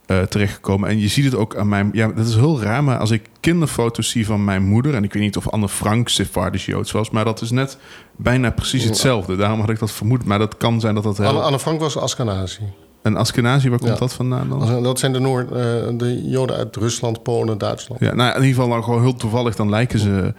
[0.06, 0.88] eh, terechtgekomen.
[0.88, 1.90] En je ziet het ook aan mijn...
[1.92, 4.94] Ja, dat is heel raar, maar als ik kinderfoto's zie van mijn moeder...
[4.94, 7.10] en ik weet niet of Anne Frank Sephardisch Joods was...
[7.10, 7.78] maar dat is net
[8.16, 9.36] bijna precies hetzelfde.
[9.36, 10.24] Daarom had ik dat vermoed.
[10.24, 11.26] Maar dat kan zijn dat dat heel...
[11.26, 12.62] Anne, Anne Frank was Askenazi.
[13.02, 13.96] En Askenazi, waar komt Ja.
[13.98, 14.82] dat vandaan dan?
[14.82, 15.56] Dat zijn de, Noord, eh,
[15.92, 18.00] de Joden uit Rusland, Polen, Duitsland.
[18.00, 19.56] Ja, nou, in ieder geval dan gewoon heel toevallig...
[19.56, 20.34] dan lijken ze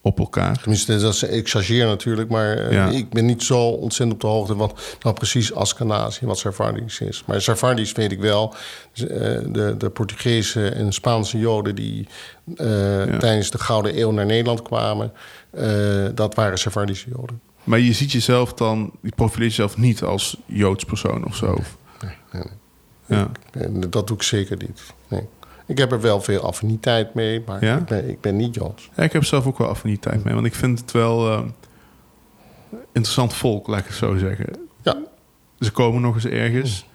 [0.00, 0.58] op elkaar.
[0.60, 2.88] Tenminste, dat is, ik chargeer natuurlijk, maar eh, Ja.
[2.88, 7.22] ik ben niet zo ontzettend op de hoogte wat nou precies Askenazi, wat Sephardisch is.
[7.26, 8.54] Maar Sephardisch weet ik wel.
[8.94, 9.06] Eh,
[9.48, 12.06] de, de Portugese en Spaanse Joden die
[13.18, 15.12] tijdens de Gouden Eeuw naar Nederland kwamen,
[16.14, 17.40] dat waren Sephardische Joden.
[17.64, 21.58] Maar je ziet jezelf dan, je profileert jezelf niet als Joods persoon of zo.
[22.04, 22.42] Nee, nee,
[23.06, 23.18] nee.
[23.18, 23.88] Ja.
[23.88, 24.80] Dat doe ik zeker niet.
[25.08, 25.22] Nee.
[25.66, 27.76] Ik heb er wel veel affiniteit mee, maar Ja?
[27.76, 28.90] ik, ben, ik ben niet Joods.
[28.96, 31.42] ja, ik heb zelf ook wel affiniteit mee, want ik vind het wel eh,
[32.92, 34.46] interessant volk, laat ik het zo zeggen.
[34.82, 34.96] Ja,
[35.60, 36.86] Ze komen nog eens ergens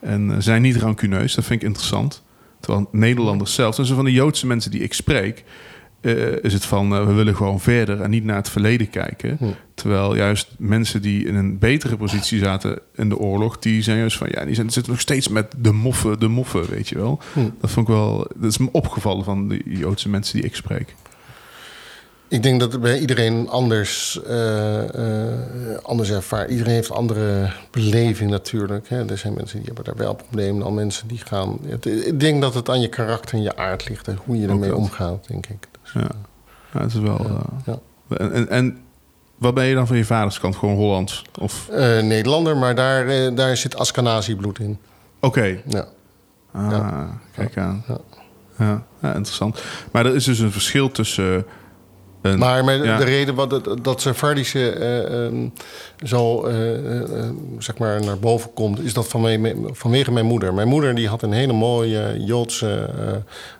[0.00, 2.22] en eh, zijn niet rancuneus, dat vind ik interessant.
[2.60, 5.44] Terwijl Nederlanders zelf, en zo van de Joodse mensen die ik spreek,
[6.14, 9.36] eh, is het van eh, we willen gewoon verder en niet naar het verleden kijken.
[9.38, 9.44] Hm.
[9.74, 14.16] Terwijl juist mensen die in een betere positie zaten in de oorlog, die zijn juist
[14.16, 17.20] van ja, die zijn, zitten nog steeds met de moffen, de moffen, weet je wel.
[17.32, 17.40] Hm.
[17.60, 20.94] Dat vond ik wel, dat is me opgevallen van de Joodse mensen die ik spreek.
[22.28, 24.82] Ik denk dat het bij iedereen anders, eh,
[25.82, 26.50] anders ervaart.
[26.50, 28.88] Iedereen heeft een andere beleving natuurlijk.
[28.88, 29.10] Hè.
[29.10, 30.60] Er zijn mensen die hebben daar wel problemen.
[30.62, 31.58] Dan mensen die gaan...
[31.66, 34.08] Het- ik denk dat het aan je karakter en je aard ligt.
[34.08, 35.68] En hoe je ermee omgaat, denk ik.
[35.92, 36.08] Dus, Ja,
[36.72, 37.18] ja het is wel.
[37.18, 37.34] eh,
[37.66, 37.78] ja.
[38.16, 38.78] en, en, en
[39.38, 40.56] wat ben je dan van je vaderskant?
[40.56, 41.24] Gewoon Hollands?
[41.40, 44.78] Of Eh, Nederlander, maar daar, eh, daar zit Askenazi-bloed in.
[45.20, 45.60] oké.
[45.66, 45.84] Ja.
[46.52, 47.08] Ah, Ja.
[47.34, 47.84] kijk aan.
[47.88, 47.98] Ja.
[48.58, 48.82] Ja.
[49.02, 49.62] ja, interessant.
[49.92, 51.46] Maar er is dus een verschil tussen.
[52.22, 52.98] Een, Maar met ja.
[52.98, 55.48] de reden wat het, dat Sephardische eh, ehm,
[56.04, 60.54] zo eh, eh, eh, zeg maar naar boven komt, is dat vanwege, vanwege mijn moeder.
[60.54, 63.12] Mijn moeder die had een hele mooie Joodse eh,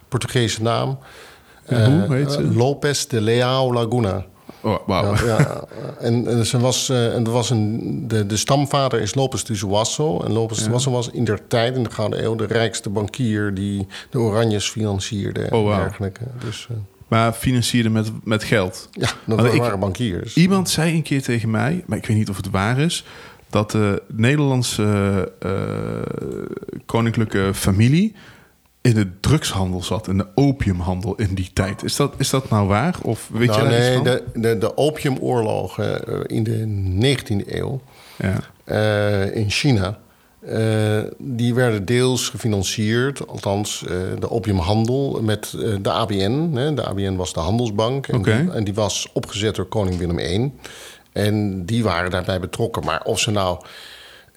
[0.07, 0.97] Portugese naam.
[1.67, 2.37] En hoe Eh, heet ze?
[2.37, 4.25] eh, Lopez de Leao Laguna.
[4.61, 5.15] Oh, wauw.
[5.15, 5.63] Ja, ja.
[5.99, 9.55] En, en, ze was, eh, en er was een, de, de stamvader is Lopez de
[9.55, 10.19] Zuasso.
[10.21, 13.53] En Lopez de Zuasso was in der tijd, in de Gouden Eeuw, de rijkste bankier
[13.53, 15.79] die de Oranjes financierde en Oh, wauw.
[15.83, 16.21] dergelijke.
[16.45, 18.89] Dus eh, Maar financierde met, met geld.
[18.91, 20.35] ja, dat ik- waren bankiers.
[20.35, 23.05] Iemand zei een keer tegen mij, maar ik weet niet of het waar is,
[23.49, 25.51] dat de Nederlandse eh,
[26.85, 28.15] koninklijke familie
[28.87, 31.83] in de drugshandel zat, in de opiumhandel in die tijd.
[31.83, 32.95] Is dat, is dat nou waar?
[33.01, 34.03] Of weet Nou, je nee, van?
[34.03, 37.81] de, de, de opiumoorlogen eh, in de 19e eeuw
[38.17, 38.39] Ja.
[38.63, 39.97] eh, in China...
[40.39, 43.83] eh, die werden deels gefinancierd, althans
[44.19, 46.51] de opiumhandel, met de ABN.
[46.53, 46.73] Hè.
[46.73, 48.07] De ABN was de handelsbank.
[48.07, 50.51] En, die, en die was opgezet door koning Willem I.
[51.11, 52.83] En die waren daarbij betrokken.
[52.85, 53.59] Maar of ze nou...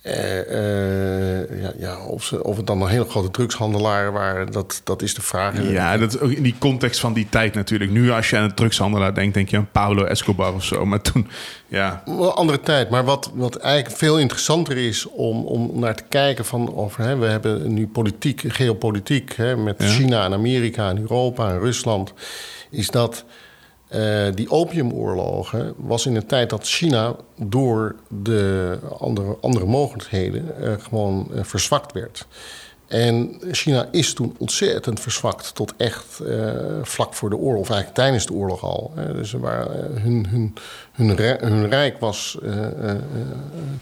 [0.02, 4.80] eh, eh, ja, ja, of, ze, of het dan een hele grote drugshandelaren waren, dat,
[4.84, 5.62] dat is de vraag.
[5.62, 7.90] Ja, dat is ook in die context van die tijd natuurlijk.
[7.90, 10.86] Nu als je aan een drugshandelaar denkt, denk je aan Pablo Escobar of zo.
[10.86, 11.28] Maar toen,
[11.68, 12.02] ja...
[12.06, 12.90] Een andere tijd.
[12.90, 16.74] Maar wat, wat eigenlijk veel interessanter is om, om naar te kijken van...
[16.74, 19.88] Over, hè, we hebben nu politiek, geopolitiek hè, met Ja.
[19.88, 22.12] China en Amerika en Europa en Rusland...
[22.70, 23.24] is dat
[23.90, 30.72] eh, die opiumoorlogen was in een tijd dat China door de andere, andere mogelijkheden eh,
[30.78, 32.26] gewoon eh, verzwakt werd.
[32.86, 36.20] En China is toen ontzettend verzwakt tot echt
[36.82, 38.92] vlak voor de oorlog, of eigenlijk tijdens de oorlog al.
[38.94, 39.14] hè.
[39.14, 39.40] dus eh,
[39.94, 40.54] hun, hun,
[40.92, 42.38] hun, rij- hun rijk was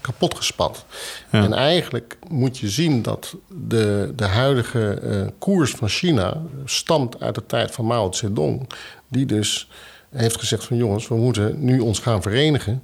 [0.01, 0.85] kapot gespat.
[1.31, 1.43] Ja.
[1.43, 3.35] En eigenlijk moet je zien dat
[3.67, 5.01] de, de huidige
[5.39, 8.69] koers van China stamt uit de tijd van Mao Zedong,
[9.07, 9.69] die dus
[10.09, 12.81] heeft gezegd van jongens, we moeten nu ons gaan verenigen.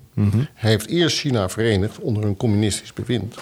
[0.53, 3.35] Hij heeft eerst China verenigd onder een communistisch bewind.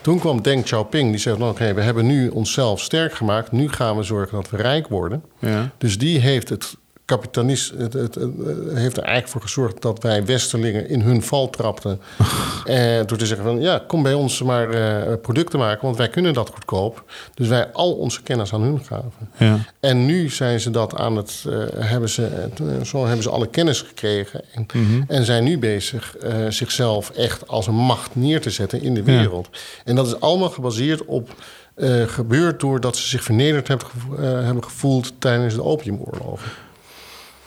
[0.00, 3.52] Toen kwam Deng Xiaoping, die zegt: nou, Oké, we hebben nu onszelf sterk gemaakt.
[3.52, 5.22] Nu gaan we zorgen dat we rijk worden.
[5.38, 5.70] Ja.
[5.78, 6.76] Dus die heeft het
[7.06, 11.22] kapitalist het, het, het, eh, heeft er eigenlijk voor gezorgd dat wij Westerlingen in hun
[11.22, 12.00] val trapten.
[12.64, 16.08] eh, door te zeggen van ja, kom bij ons maar eh, producten maken, want wij
[16.08, 17.04] kunnen dat goedkoop.
[17.34, 19.30] Dus wij al onze kennis aan hun gaven.
[19.36, 19.58] Ja.
[19.80, 22.48] En nu zijn ze dat aan het eh, hebben ze,
[22.84, 24.66] zo hebben ze alle kennis gekregen en,
[25.08, 26.16] en zijn nu bezig
[26.48, 29.48] zichzelf echt als een macht neer te zetten in de wereld.
[29.84, 31.34] En dat is allemaal gebaseerd op
[31.76, 36.48] eh, gebeurd doordat ze zich vernederd hebben, gevo- hebben gevoeld tijdens de opiumoorlogen.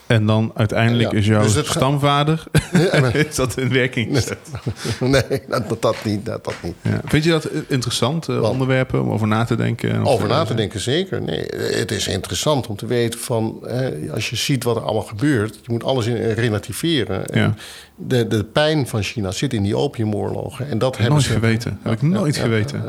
[0.10, 1.18] En dan uiteindelijk Ja.
[1.18, 2.43] is jouw Dus het stamvader...
[3.28, 4.38] is dat in werking gezet?
[4.99, 6.26] nee, dat, dat, niet.
[6.26, 6.74] Dat, dat niet.
[6.82, 7.01] Ja.
[7.05, 9.91] Vind je dat interessant, eh, onderwerpen, om over na te denken?
[9.91, 11.22] en Over na te denken, zeker.
[11.22, 13.68] Nee, het is interessant om te weten van...
[13.68, 15.55] eh, als je ziet wat er allemaal gebeurt...
[15.55, 17.26] je moet alles in, relativeren.
[17.28, 17.53] En Ja.
[17.95, 20.70] De, de pijn van China zit in die opiumoorlogen.
[20.70, 21.34] En dat Heb ik hebben nooit ze...
[21.34, 21.80] geweten.
[21.84, 22.84] Heb ik nooit ja, geweten.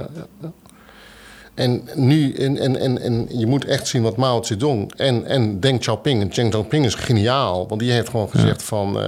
[1.61, 5.61] En nu, en, en, en, en je moet echt zien wat Mao Zedong en, en
[5.61, 6.21] Deng Xiaoping...
[6.21, 9.01] en Deng Xiaoping is geniaal, want die heeft gewoon gezegd van...
[9.01, 9.07] eh,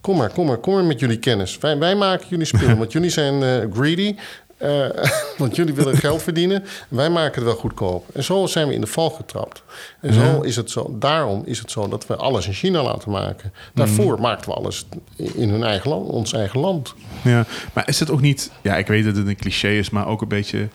[0.00, 1.58] kom maar, kom maar, kom maar met jullie kennis.
[1.58, 4.14] Wij, wij maken jullie spullen, want jullie zijn eh, greedy...
[4.56, 4.86] eh,
[5.38, 6.64] want jullie willen geld verdienen.
[6.88, 8.04] Wij maken het wel goedkoop.
[8.12, 9.62] En zo zijn we in de val getrapt.
[10.00, 10.96] En zo is het zo.
[10.98, 13.52] Daarom is het zo dat we alles in China laten maken.
[13.74, 14.86] Daarvoor maakten we alles
[15.16, 16.94] in hun eigen land, ons eigen land.
[17.22, 18.50] Ja, maar is het ook niet...
[18.62, 20.68] Ja, ik weet dat het een cliché is, maar ook een beetje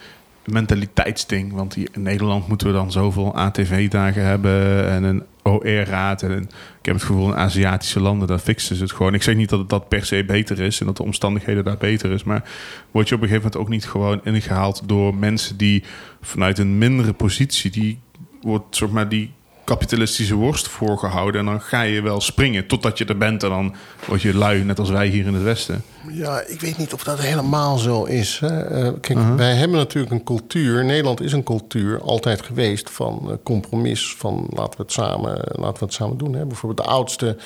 [0.46, 1.54] mentaliteitsding.
[1.54, 6.22] Want hier in Nederland moeten we dan zoveel ATV-dagen hebben en een OR-raad.
[6.22, 6.42] En
[6.80, 9.14] ik heb het gevoel in Aziatische landen, daar fixen ze het gewoon.
[9.14, 11.78] Ik zeg niet dat het dat per se beter is en dat de omstandigheden daar
[11.78, 12.24] beter is.
[12.24, 12.44] Maar
[12.92, 15.84] word je op een gegeven moment ook niet gewoon ingehaald door mensen die
[16.22, 18.00] vanuit een mindere positie, die
[18.42, 19.32] wordt zeg maar die
[19.70, 21.40] kapitalistische worst voorgehouden.
[21.40, 23.44] En dan ga je wel springen totdat je er bent.
[23.44, 25.84] En dan word je lui, net als wij hier in het Westen.
[26.12, 28.40] Ja, ik weet niet of dat helemaal zo is.
[28.40, 28.62] Hè.
[28.62, 30.86] Eh, kijk, wij hebben natuurlijk een cultuur.
[30.86, 34.16] Nederland is een cultuur altijd geweest van eh, compromis.
[34.18, 36.34] Van laten we het samen, laten we het samen doen.
[36.34, 36.46] Hè.
[36.46, 37.38] Bijvoorbeeld de oudste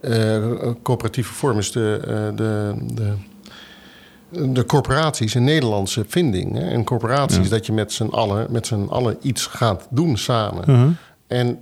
[0.00, 2.00] eh, coöperatieve vorm is de,
[2.34, 6.54] de, de, de corporaties, een Nederlandse vinding.
[6.54, 6.72] Hè.
[6.72, 10.96] Een corporatie is dat je met z'n allen, met z'n allen iets gaat doen samen.
[11.26, 11.58] En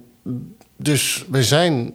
[0.77, 1.93] dus we zijn.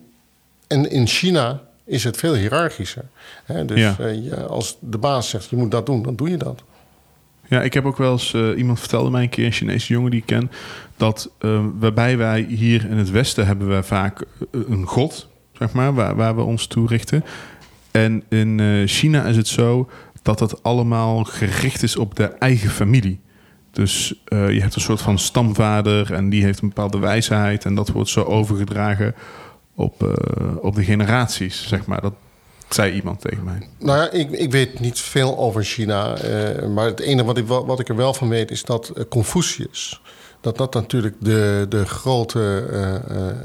[0.68, 3.06] En in China is het veel hiërarchischer.
[3.46, 3.66] Hè?
[3.66, 3.96] Dus Ja.
[4.00, 6.64] eh, je- als de baas zegt je moet dat doen, dan doe je dat.
[7.48, 8.34] Ja, ik heb ook wel eens...
[8.34, 10.52] eh, iemand vertelde mij een keer, een Chinese jongen die ik ken...
[10.98, 15.94] dat eh, waarbij wij hier in het Westen hebben we vaak een god, zeg maar...
[15.94, 17.24] waar, waar we ons toe richten.
[17.92, 19.90] En in China is het zo
[20.22, 23.20] dat het allemaal gericht is op de eigen familie.
[23.76, 27.66] Dus eh, je hebt een soort van stamvader en die heeft een bepaalde wijsheid...
[27.66, 29.16] en dat wordt zo overgedragen
[29.76, 32.02] op, eh, op de generaties, zeg maar.
[32.02, 32.14] Dat
[32.70, 33.68] zei iemand tegen mij.
[33.80, 36.18] Nou ja, ik, ik weet niet veel over China.
[36.18, 40.02] eh, maar het enige wat ik, wat ik er wel van weet is dat Confucius.
[40.46, 43.36] Dat dat natuurlijk de, de grote eh, eh, eh,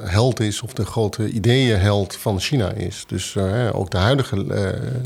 [0.00, 3.04] held is, of de grote ideeënheld van China is.
[3.06, 3.36] Dus
[3.72, 4.46] ook de huidige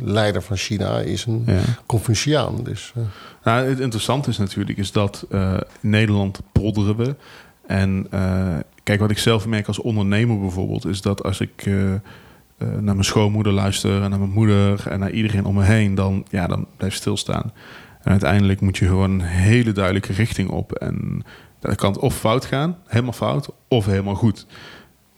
[0.03, 1.61] leider van China is een Ja.
[1.87, 2.63] Confuciaan.
[2.63, 2.93] Dus,
[3.45, 7.15] Nou, het interessante is natuurlijk is dat in Nederland polderen we.
[7.67, 8.07] En
[8.83, 11.67] kijk, wat ik zelf merk als ondernemer bijvoorbeeld, is dat als ik
[12.59, 16.25] naar mijn schoonmoeder luister en naar mijn moeder en naar iedereen om me heen, dan,
[16.31, 17.53] ja, dan blijf stilstaan.
[18.09, 20.73] Uiteindelijk moet je gewoon een hele duidelijke richting op.
[20.73, 21.25] En
[21.61, 24.47] dat kan of fout gaan, helemaal fout, of helemaal goed.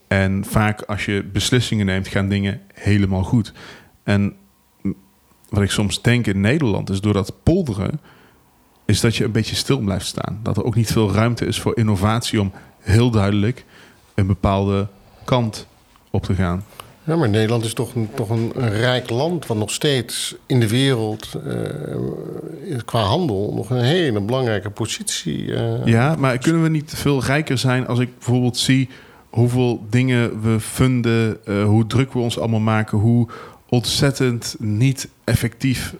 [0.07, 3.53] En vaak als je beslissingen neemt, gaan dingen helemaal goed.
[4.03, 4.35] En
[5.49, 7.99] wat ik soms denk in Nederland is door dat polderen,
[8.85, 10.39] is dat je een beetje stil blijft staan.
[10.43, 13.65] Dat er ook niet veel ruimte is voor innovatie om heel duidelijk
[14.15, 14.87] een bepaalde
[15.23, 15.67] kant
[16.09, 16.63] op te gaan.
[17.11, 19.45] Ja, maar Nederland is toch een, toch een, rijk land...
[19.45, 23.53] wat nog steeds in de wereld eh, qua handel...
[23.55, 25.55] nog een hele belangrijke positie...
[25.55, 28.89] eh, Ja, maar kunnen we niet veel rijker zijn als ik bijvoorbeeld zie
[29.29, 33.27] hoeveel dingen we funden, eh, hoe druk we ons allemaal maken, hoe
[33.69, 35.95] ontzettend niet effectief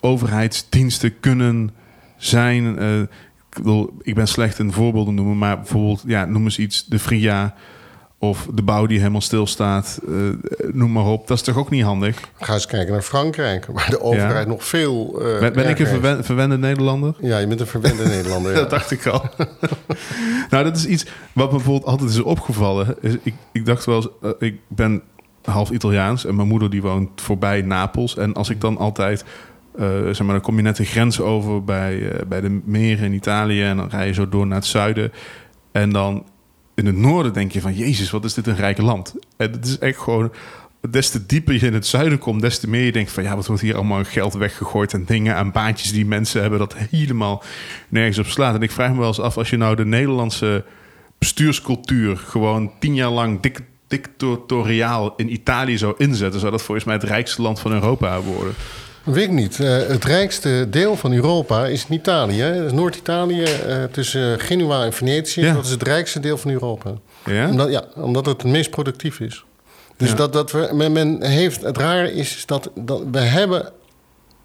[0.00, 1.70] overheidsdiensten kunnen
[2.16, 2.78] zijn.
[3.64, 7.54] Ik, ik ben slecht in voorbeelden noemen, maar bijvoorbeeld, ja, noem eens iets, de Fria
[8.18, 10.14] of de bouw die helemaal stilstaat, eh
[10.72, 11.26] noem maar op.
[11.28, 12.20] Dat is toch ook niet handig?
[12.40, 13.66] Ga eens kijken naar Frankrijk...
[13.66, 15.20] waar de overheid nog veel...
[15.22, 17.14] eh, Ben, ben ik een verwen- verwende Nederlander?
[17.20, 18.52] Ja, je bent een verwende Nederlander.
[18.52, 18.58] ja.
[18.58, 19.22] Dat dacht ik al.
[20.50, 22.96] nou, dat is iets wat me bijvoorbeeld altijd is opgevallen.
[23.00, 25.02] Is, ik, ik dacht wel eens, eh, ik ben
[25.44, 28.16] half Italiaans en mijn moeder die woont voorbij Napels.
[28.16, 29.24] En als ik dan altijd,
[29.78, 33.62] zeg maar, dan kom je net de grens over bij, bij de meren in Italië
[33.62, 35.12] en dan rij je zo door naar het zuiden.
[35.72, 36.24] En dan
[36.76, 39.14] in het noorden denk je van, jezus, wat is dit een rijk land.
[39.36, 40.32] En het is echt gewoon,
[40.90, 43.34] des te dieper je in het zuiden komt, des te meer je denkt van, ja,
[43.36, 47.42] wat wordt hier allemaal geld weggegooid en dingen aan baantjes die mensen hebben dat helemaal
[47.88, 48.54] nergens op slaat.
[48.54, 50.64] En ik vraag me wel eens af, als je nou de Nederlandse
[51.18, 56.94] bestuurscultuur gewoon tien jaar lang dik, dictatoriaal in Italië zou inzetten, zou dat volgens mij
[56.94, 58.54] het rijkste land van Europa worden.
[59.06, 59.60] Weet ik niet.
[59.60, 62.68] Eh, het rijkste deel van Europa is in Italië.
[62.72, 65.40] Noord-Italië eh, tussen Genua en Venetië.
[65.40, 65.54] Ja.
[65.54, 66.92] Dat is het rijkste deel van Europa.
[67.24, 67.48] Ja?
[67.48, 69.44] Omdat, ja, omdat het het meest productief is.
[69.96, 70.14] Dus Ja.
[70.14, 73.72] dat, dat we, men, men heeft, het raar is, is dat, dat we hebben...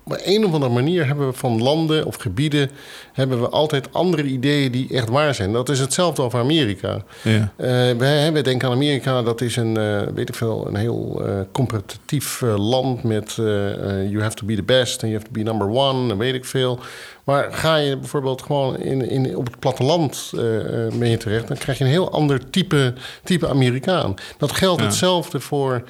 [0.04, 2.70] Op een of andere manier hebben we van landen of gebieden...
[3.14, 5.52] hebben we altijd andere ideeën die echt waar zijn.
[5.54, 7.04] Dat is hetzelfde over Amerika.
[7.22, 7.54] Ja.
[7.58, 11.22] Eh, we hebben denken aan Amerika, dat is een, eh, weet ik veel, een heel
[11.26, 15.44] eh, competitief land met you have to be the best and you have to be
[15.44, 16.80] number one en weet ik veel.
[17.24, 21.84] Maar ga je bijvoorbeeld gewoon in, in, op het platteland je terecht, dan krijg je
[21.84, 22.94] een heel ander type,
[23.24, 24.14] type Amerikaan.
[24.38, 24.86] Dat geldt Ja.
[24.86, 25.84] hetzelfde voor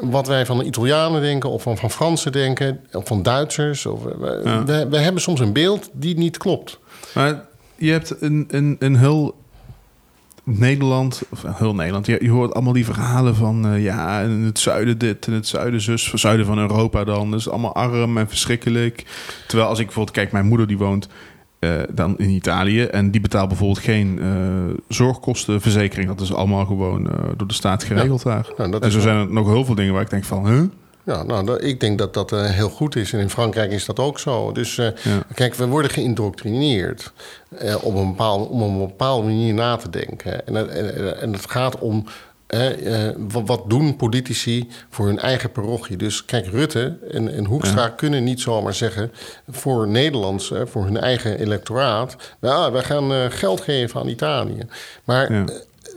[0.00, 3.86] wat wij van de Italianen denken, of van, van Fransen denken, of van Duitsers.
[3.86, 4.64] Of, we, Ja.
[4.64, 6.78] we, we hebben soms een beeld die niet klopt.
[7.14, 7.44] Maar
[7.76, 9.34] je hebt een, een, een heel
[10.44, 14.58] Nederland, of heel Nederland, je, je hoort allemaal die verhalen van eh, ja, in het
[14.58, 17.30] zuiden dit en het zuiden zus, het zuiden van Europa dan.
[17.30, 19.04] Dat is allemaal arm en verschrikkelijk.
[19.46, 21.08] Terwijl als ik bijvoorbeeld kijk, mijn moeder die woont
[21.60, 24.28] eh, dan in Italië en die betaalt bijvoorbeeld geen eh,
[24.88, 26.08] zorgkostenverzekering.
[26.08, 28.48] Dat is allemaal gewoon eh, door de staat geregeld daar.
[28.56, 30.62] Nou, en zo wel- zijn er nog heel veel dingen waar ik denk van, huh?
[31.04, 33.12] Ja, nou, dat- ik denk dat dat heel goed is.
[33.12, 34.52] En in Frankrijk is dat ook zo.
[34.52, 34.92] Dus Ja.
[35.34, 37.12] kijk, we worden geïndoctrineerd
[37.82, 40.46] op een bepaalde, om op een bepaalde manier na te denken.
[40.46, 42.04] En, en, en het gaat om
[42.50, 45.96] eh, eh, wat, wat doen politici voor hun eigen parochie.
[45.96, 49.12] Dus kijk, Rutte en, en Hoekstra kunnen niet zomaar zeggen
[49.48, 54.66] voor Nederlands, eh, voor hun eigen electoraat, ja, wij gaan eh, geld geven aan Italië.
[55.04, 55.44] Maar Ja.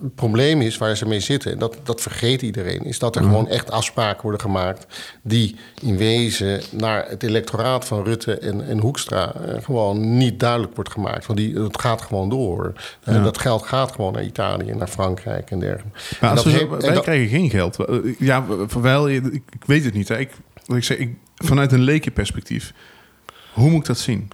[0.04, 3.16] Eh, het probleem is waar ze mee zitten, en dat, dat vergeet iedereen, is dat
[3.16, 4.86] er gewoon echt afspraken worden gemaakt
[5.22, 10.76] die in wezen naar het electoraat van Rutte en, en Hoekstra eh, gewoon niet duidelijk
[10.76, 11.26] wordt gemaakt.
[11.26, 12.74] Want die, het gaat gewoon door.
[13.04, 13.24] Eh, Ja.
[13.24, 16.00] Dat geld gaat gewoon naar Italië, naar Frankrijk en dergelijke.
[16.22, 17.78] Maar En dat heeft- en wij dat- krijgen geen geld.
[18.20, 18.46] Ja,
[18.82, 20.08] wel, ik, ik weet het niet.
[20.08, 20.18] Hè.
[20.20, 20.32] Ik,
[20.68, 22.74] ik zeg, ik, vanuit een lekenperspectief,
[23.54, 24.32] hoe moet ik dat zien?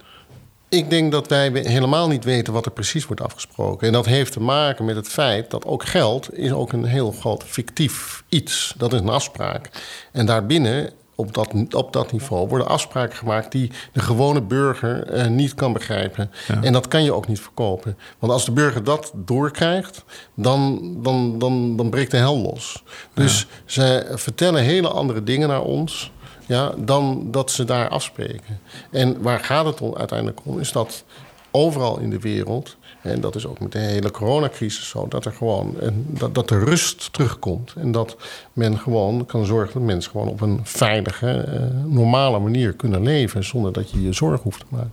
[0.70, 3.86] Ik denk dat wij helemaal niet weten wat er precies wordt afgesproken.
[3.86, 7.12] En dat heeft te maken met het feit dat ook geld is ook een heel
[7.12, 8.74] groot fictief iets.
[8.76, 9.70] Dat is een afspraak.
[10.12, 15.26] En daarbinnen, op dat, op dat niveau, worden afspraken gemaakt die de gewone burger eh,
[15.26, 16.30] niet kan begrijpen.
[16.48, 16.62] Ja.
[16.62, 17.98] En dat kan je ook niet verkopen.
[18.18, 20.04] Want als de burger dat doorkrijgt,
[20.34, 22.82] dan, dan, dan, dan breekt de hel los.
[23.14, 26.12] Dus ze vertellen hele andere dingen naar ons
[26.50, 28.60] ja, dan dat ze daar afspreken.
[28.90, 30.58] En waar gaat het om, uiteindelijk om?
[30.58, 31.04] Is dat
[31.50, 35.32] overal in de wereld, en dat is ook met de hele coronacrisis zo, dat er
[35.32, 35.76] gewoon
[36.06, 37.72] dat, dat de rust terugkomt.
[37.76, 38.16] En dat
[38.52, 43.44] men gewoon kan zorgen dat mensen gewoon op een veilige, eh, normale manier kunnen leven
[43.44, 44.92] zonder dat je je zorgen hoeft te maken.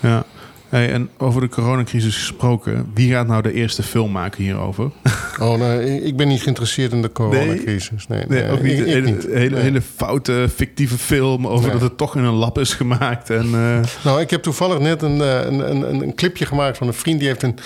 [0.00, 0.24] Ja.
[0.70, 4.90] Hey, en over de coronacrisis gesproken, wie gaat nou de eerste film maken hierover?
[5.40, 8.06] Oh, nee, ik- ben niet geïnteresseerd in de coronacrisis.
[8.08, 8.72] Nee, Nee, ook niet.
[8.72, 9.26] ik- Een ik hele, niet.
[9.26, 9.62] hele, Nee.
[9.62, 13.30] hele foute, fictieve film over dat het toch in een lab is gemaakt.
[13.30, 16.76] En, eh, Nou, ik heb toevallig net een, eh, een, een, een, een clipje gemaakt
[16.78, 17.18] van een vriend.
[17.18, 17.58] Die heeft een,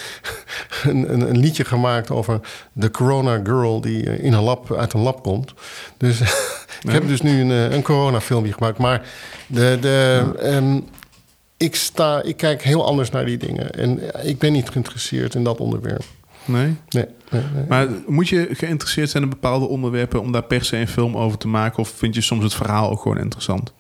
[1.11, 2.41] een, een, liedje gemaakt over
[2.73, 5.55] de corona girl die eh, in een lab, uit een lab komt.
[5.97, 6.21] Dus
[6.87, 8.79] ik heb dus nu een, een corona filmpje gemaakt.
[8.79, 9.03] Maar
[9.47, 10.81] de, de, ehm,
[11.57, 13.71] ik, sta, ik kijk heel anders naar die dingen.
[13.71, 16.05] En ik ben niet geïnteresseerd in dat onderwerp.
[16.45, 16.77] nee.
[16.89, 17.65] Nee, nee, nee.
[17.69, 21.39] Maar moet je geïnteresseerd zijn in bepaalde onderwerpen om daar per se een film over
[21.39, 21.79] te maken?
[21.79, 23.73] Of vind je soms het verhaal ook gewoon interessant?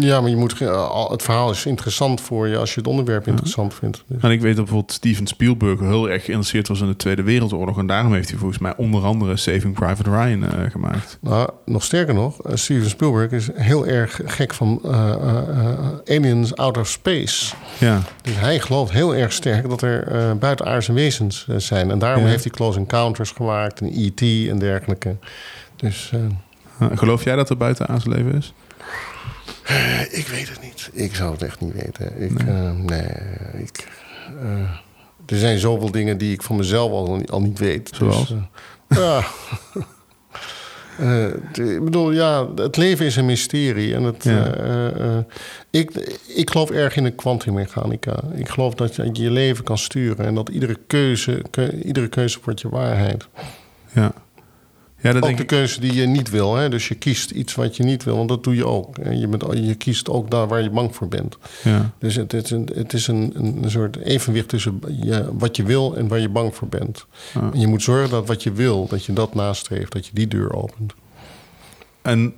[0.00, 3.26] Ja, maar je moet, al- het verhaal is interessant voor je als je het onderwerp
[3.26, 4.04] interessant vindt.
[4.06, 7.22] Dus- En ik weet dat bijvoorbeeld Steven Spielberg heel erg geïnteresseerd was in de Tweede
[7.22, 7.78] Wereldoorlog.
[7.78, 11.18] En daarom heeft hij volgens mij onder andere Saving Private Ryan eh, gemaakt.
[11.20, 16.16] Nou, nog sterker nog, eh, Steven Spielberg is heel erg gek van eh, eh, eh,
[16.18, 17.54] aliens out of space.
[17.78, 21.90] Ja, Dus hij gelooft heel erg sterk dat er eh buitenaardse wezens eh, zijn.
[21.90, 22.28] En daarom Ja.
[22.28, 24.20] heeft hij Close Encounters gemaakt en E.T.
[24.50, 25.16] en dergelijke.
[25.76, 26.20] Dus eh,
[26.78, 28.52] Eh, geloof jij dat er buiten aan zijn leven is?
[30.10, 30.90] Ik weet het niet.
[30.92, 32.22] Ik zou het echt niet weten.
[32.22, 32.72] Ik, nee.
[32.76, 33.86] nee ik,
[34.40, 34.70] eh,
[35.26, 37.90] er zijn zoveel dingen die ik van mezelf al, al niet weet.
[37.94, 38.28] Zoals?
[38.28, 38.38] Dus,
[38.88, 39.24] eh, ja.
[40.98, 43.94] Eh, ik bedoel, ja, het leven is een mysterie.
[43.94, 44.54] En het, Ja.
[44.54, 45.24] eh, eh, eh,
[45.70, 45.90] ik,
[46.34, 48.20] ik geloof erg in de kwantummechanica.
[48.34, 50.26] Ik geloof dat je je leven kan sturen.
[50.26, 53.26] En dat iedere keuze, keu- iedere keuze wordt je waarheid.
[53.92, 54.12] Ja,
[55.02, 56.54] ja dat Ook denk de keuze die je niet wil.
[56.54, 56.68] Hè?
[56.68, 58.98] Dus je kiest iets wat je niet wil, want dat doe je ook.
[58.98, 61.38] En je, bent, je kiest ook daar waar je bang voor bent.
[61.64, 61.90] Ja.
[61.98, 65.96] Dus het is een, het is een, een soort evenwicht tussen je, wat je wil
[65.96, 67.06] en waar je bang voor bent.
[67.34, 67.50] Ja.
[67.52, 70.28] En je moet zorgen dat wat je wil, dat je dat nastreeft, dat je die
[70.28, 70.94] deur opent.
[72.02, 72.34] En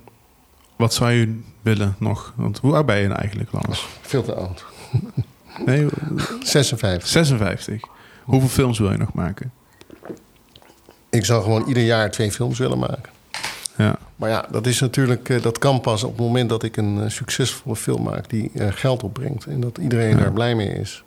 [0.75, 2.33] wat zou je willen nog?
[2.35, 3.87] Want hoe oud ben je nou eigenlijk, Lars?
[4.01, 4.65] Veel te oud.
[5.65, 5.87] Nee,
[6.39, 7.07] 56.
[7.07, 7.81] 56.
[8.23, 9.51] Hoeveel films wil je nog maken?
[11.15, 13.13] Ik zou gewoon ieder jaar twee films willen maken.
[13.77, 16.77] Ja, Maar ja, dat is natuurlijk, eh, dat kan pas op het moment dat ik
[16.77, 19.45] een eh, succesvolle film maak die eh, geld opbrengt.
[19.45, 20.17] En dat iedereen Ja.
[20.17, 21.03] daar blij mee is.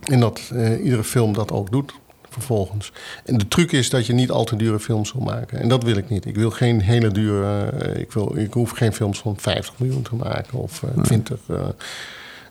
[0.00, 0.40] En dat
[0.82, 1.92] iedere film dat ook doet
[2.28, 2.92] vervolgens.
[3.24, 5.60] En de truc is dat je niet al te dure films wil maken.
[5.60, 6.26] En dat wil ik niet.
[6.26, 7.72] Ik wil geen hele dure.
[7.98, 11.38] ik, wil, ik hoef geen films van 50 miljoen te maken of eh 20.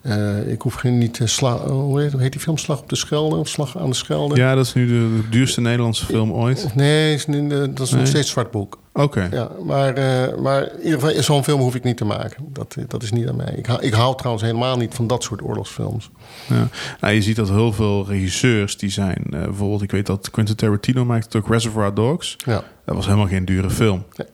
[0.01, 1.19] Eh, ik hoef geen niet.
[1.19, 2.57] eh, sla, eh, hoe, heet, hoe heet die film?
[2.57, 4.35] Slag op de Schelde of Slag aan de Schelde?
[4.35, 6.75] ja dat is nu de duurste Nederlandse film ooit.
[6.75, 7.99] Nee, is dat is Nee.
[7.99, 8.79] nog steeds zwart boek.
[8.93, 9.27] Oké.
[9.31, 9.93] Ja, maar,
[10.41, 12.45] maar in ieder geval, zo'n film hoef ik niet te maken.
[12.53, 13.53] Dat, dat is niet aan mij.
[13.57, 16.09] Ik, hou- ik hou trouwens helemaal niet van dat soort oorlogsfilms.
[16.47, 16.67] Ja.
[17.01, 19.23] Nou, je ziet dat heel veel regisseurs die zijn...
[19.29, 22.35] bijvoorbeeld, ik weet dat Quentin Tarantino maakte ook Reservoir Dogs.
[22.45, 22.63] Ja.
[22.85, 24.03] Dat was helemaal geen dure film.
[24.15, 24.27] Nee.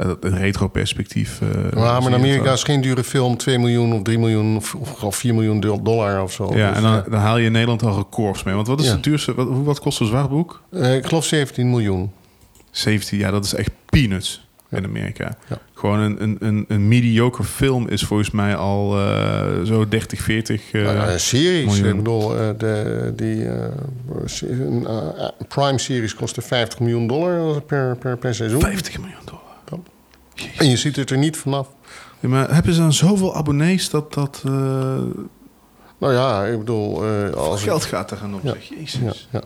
[0.00, 1.40] Eh, Een retro perspectief.
[1.40, 4.18] eh, maar, zie maar in het Amerika is geen dure film 2 miljoen of 3
[4.18, 6.50] miljoen of, of, of 4 miljoen do- dollar of zo.
[6.56, 7.04] Ja, Dus, en dan, ja.
[7.10, 8.54] dan haal je in Nederland al records mee.
[8.54, 8.94] Want wat is Ja.
[8.94, 9.34] de duurste...
[9.34, 10.62] Wat, wat kost een zwaarboek?
[10.72, 12.10] Eh, ik geloof 17 miljoen.
[12.70, 15.36] 70, ja, dat is echt peanuts in Amerika.
[15.48, 15.58] Ja.
[15.74, 20.72] Gewoon een, een, een, een mediocre film is volgens mij al eh, zo 30, 40...
[20.72, 21.64] eh, Nou ja, series.
[21.66, 21.88] miljoen.
[21.88, 23.64] Ik bedoel, eh, de, die eh,
[24.40, 28.60] een, eh, Prime-series kosten 50 miljoen dollar per, per, per seizoen.
[28.60, 29.38] 50 miljoen dollar.
[30.58, 31.68] En je ziet het er niet vanaf.
[32.20, 34.42] Ja, maar hebben ze dan zoveel abonnees dat dat...
[34.46, 34.52] eh
[35.98, 37.04] Nou ja, ik bedoel...
[37.04, 38.52] eh, als geld gaat er gaan op, Ja.
[38.52, 38.68] zeg.
[38.68, 39.28] Jezus.
[39.32, 39.40] Ja,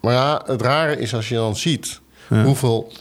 [0.00, 2.92] Maar ja, het rare is als je dan ziet hoeveel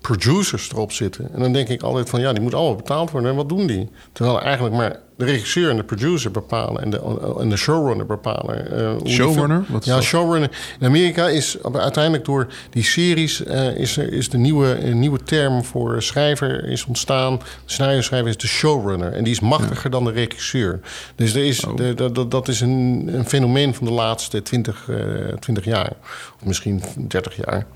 [0.00, 1.32] producers erop zitten.
[1.32, 3.30] En dan denk ik altijd van ja, die moeten allemaal betaald worden.
[3.30, 3.88] En wat doen die?
[4.12, 7.00] Terwijl eigenlijk maar de regisseur en de producer bepalen en de,
[7.40, 8.72] en de showrunner bepalen.
[9.04, 9.64] eh, Showrunner?
[9.68, 10.50] Wat ja, showrunner.
[10.80, 16.02] In Amerika is uiteindelijk door die series eh, is, is de nieuwe, nieuwe term voor
[16.02, 17.36] schrijver is ontstaan.
[17.36, 19.12] De scenario schrijver is de showrunner.
[19.12, 20.80] En die is machtiger dan de regisseur.
[21.14, 21.76] Dus er is, Oh.
[21.76, 24.96] de, de- dat- dat is een, een fenomeen van de laatste 20, eh
[25.40, 25.92] 20 jaar.
[26.40, 27.66] Of misschien 30 jaar.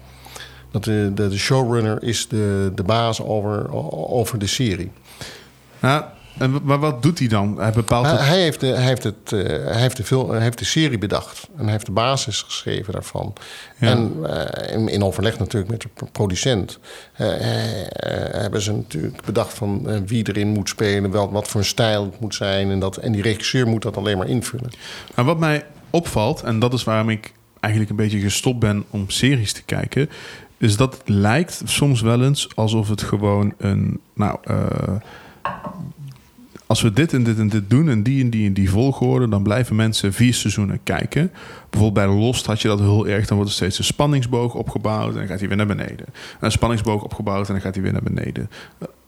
[0.71, 3.73] Dat de, de, de showrunner is de, de baas over,
[4.11, 4.91] over de serie.
[5.81, 6.05] Nou,
[6.39, 7.61] en, maar wat doet hij dan?
[7.61, 8.27] Hij bepaalt Hij, het...
[8.27, 10.99] hij, heeft de, hij, heeft het, eh, hij, heeft de film, hij heeft de serie
[10.99, 11.49] bedacht.
[11.57, 13.33] En hij heeft de basis geschreven daarvan.
[13.79, 13.89] Ja.
[13.91, 16.79] En eh, in, in overleg natuurlijk met de pro- producent...
[17.13, 17.27] eh,
[18.31, 21.11] hebben ze natuurlijk bedacht van wie erin moet spelen...
[21.11, 22.71] Wel, wat voor een stijl het moet zijn.
[22.71, 24.71] En, dat, en die regisseur moet dat alleen maar invullen.
[25.15, 29.11] Maar wat mij opvalt, en dat is waarom ik eigenlijk een beetje gestopt ben om
[29.11, 30.11] series te kijken,
[30.59, 34.01] is dat het lijkt soms wel eens alsof het gewoon een.
[34.15, 34.39] Nou,
[36.69, 39.29] als we dit en dit en dit doen en die en die en die volgorde,
[39.29, 41.31] dan blijven mensen vier seizoenen kijken.
[41.71, 43.27] Bijvoorbeeld bij Lost had je dat heel erg.
[43.27, 46.07] Dan wordt er steeds een spanningsboog opgebouwd en dan gaat hij weer naar beneden.
[46.07, 48.51] En een spanningsboog opgebouwd en dan gaat hij weer naar beneden.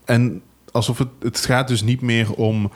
[0.04, 0.42] En
[0.72, 2.70] alsof het, het gaat dus niet meer om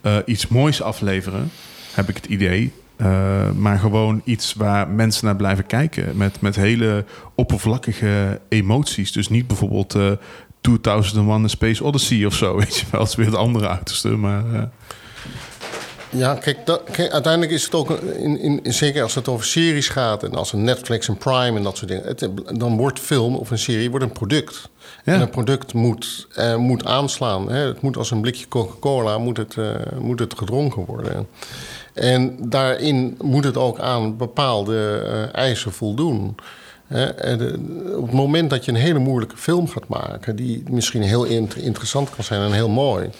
[0.00, 1.50] eh, iets moois afleveren,
[1.94, 2.72] heb ik het idee.
[2.96, 6.16] Eh, maar gewoon iets waar mensen naar blijven kijken.
[6.16, 7.04] Met, met hele
[7.34, 9.12] oppervlakkige emoties.
[9.12, 10.10] Dus niet bijvoorbeeld eh
[10.62, 12.56] 2001 A Space Odyssey of zo.
[12.58, 14.08] Weet je wel, het is weer het andere uiterste.
[14.08, 14.62] Maar eh,
[16.10, 19.88] Ja, kijk, dat, kijk, uiteindelijk is het ook, in, in, zeker als het over series
[19.88, 20.22] gaat...
[20.22, 22.06] en als een Netflix en Prime en dat soort dingen...
[22.06, 24.70] Het, dan wordt film of een serie wordt een product.
[25.04, 25.12] Ja.
[25.12, 27.50] En een product moet, eh, moet aanslaan.
[27.50, 27.66] Hè?
[27.66, 31.26] Het moet als een blikje Coca-Cola moet het, eh, moet het gedronken worden.
[31.92, 34.98] En daarin moet het ook aan bepaalde
[35.32, 36.36] eisen voldoen.
[36.92, 41.24] Eh, op het moment dat je een hele moeilijke film gaat maken, die misschien heel
[41.24, 43.10] int- interessant kan zijn en heel mooi,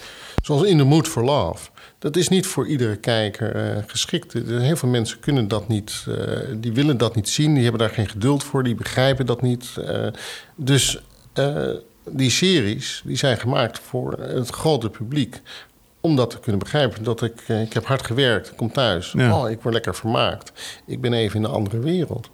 [0.43, 1.69] zoals In the Mood for Love.
[1.99, 4.33] Dat is niet voor iedere kijker eh, geschikt.
[4.33, 6.15] Heel veel mensen kunnen dat niet, eh,
[6.57, 9.69] die willen dat niet zien, die hebben daar geen geduld voor, die begrijpen dat niet.
[10.55, 11.01] dus
[12.09, 15.41] die series die zijn gemaakt voor het grote publiek.
[16.01, 17.03] Om dat te kunnen begrijpen.
[17.03, 19.11] Dat ik, ik heb hard gewerkt, ik kom thuis.
[19.17, 19.39] Ja.
[19.41, 20.51] Oh, ik word lekker vermaakt.
[20.85, 22.29] Ik ben even in een andere wereld.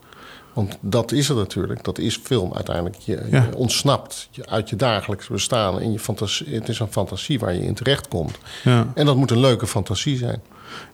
[0.60, 1.84] Want dat is het natuurlijk.
[1.84, 2.95] Dat is film uiteindelijk.
[2.95, 3.43] Je, Ja.
[3.43, 5.80] je ontsnapt je- uit je dagelijks bestaan.
[5.80, 8.38] En je fantasie, het is een fantasie waar je in terecht komt.
[8.64, 8.91] Ja.
[8.95, 10.41] En dat moet een leuke fantasie zijn.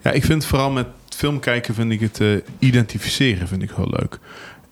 [0.02, 2.28] Ja, ik vind vooral met film kijken vind ik het eh,
[2.60, 4.20] identificeren vind ik heel leuk.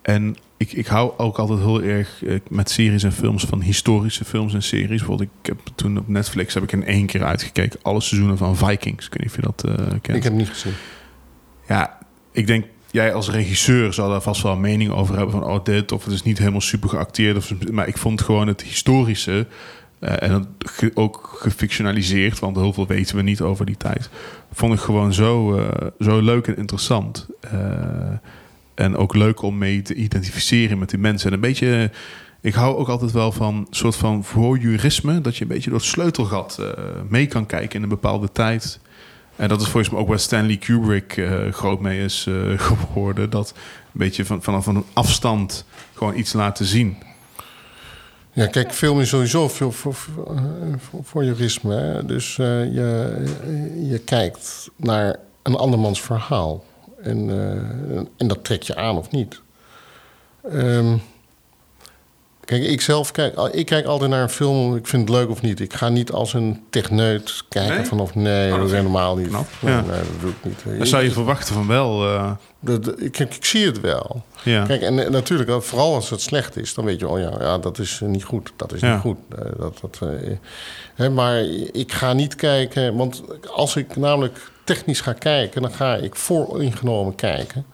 [0.02, 4.24] En ik, ik hou ook altijd heel erg eh, met series en films van historische
[4.24, 4.88] films en series.
[4.98, 8.56] Bijvoorbeeld, ik heb toen op Netflix heb ik in één keer uitgekeken alle seizoenen van
[8.56, 9.06] Vikings.
[9.06, 10.16] Ik weet niet of je dat kent.
[10.16, 10.72] Ik heb het niet gezien.
[11.68, 11.98] Ja,
[12.32, 12.64] ik denk
[12.94, 16.04] jij als regisseur zal daar vast wel een mening over hebben van oh dit of
[16.04, 19.46] het is niet helemaal super geacteerd of maar ik vond gewoon het historische
[20.04, 20.46] eh, en
[20.94, 24.08] ook gefictionaliseerd, want heel veel weten we niet over die tijd.
[24.52, 27.26] Vond ik gewoon zo, eh, zo leuk en interessant.
[27.40, 27.60] Eh,
[28.74, 31.28] en ook leuk om mee te identificeren met die mensen.
[31.28, 31.90] En een beetje,
[32.40, 35.88] ik hou ook altijd wel van soort van voyeurisme, dat je een beetje door het
[35.88, 36.62] sleutelgat
[37.08, 38.80] mee kan kijken in een bepaalde tijd.
[39.36, 43.30] En dat is volgens mij ook waar Stanley Kubrick eh, groot mee is eh, geworden.
[43.30, 45.64] Dat een beetje van, vanaf een afstand
[45.94, 46.96] gewoon iets laten zien.
[48.32, 49.94] Ja, kijk, film is sowieso veel voor,
[51.02, 51.24] voor?
[52.06, 53.24] Dus eh, je,
[53.88, 56.64] je kijkt naar een andermans verhaal.
[57.02, 57.30] En,
[58.16, 59.40] en dat trek je aan of niet.
[60.50, 60.96] Ehm,
[62.44, 65.42] kijk, ik zelf kijk, ik kijk altijd naar een film, ik vind het leuk of
[65.42, 65.60] niet.
[65.60, 67.84] Ik ga niet als een techneut kijken Nee?
[67.86, 69.30] van of nee, Oh, dat is helemaal niet.
[69.30, 69.80] Nee, Ja.
[69.80, 70.78] nee, dat doe ik niet.
[70.78, 72.04] Dan zou je verwachten van wel.
[72.06, 74.22] eh, Dat- ik, ik, ik zie het wel.
[74.42, 74.64] ja.
[74.64, 77.32] Kijk, en, eh, natuurlijk, eh, vooral als het slecht is, dan weet je, oh ja,
[77.40, 78.52] ja dat is niet goed.
[78.56, 78.92] Dat is Ja.
[78.92, 79.18] niet goed.
[79.58, 80.00] Dat, dat,
[80.94, 81.40] hè, maar
[81.72, 83.22] ik ga niet kijken, want
[83.54, 87.66] als ik namelijk technisch ga kijken, dan ga ik vooringenomen kijken.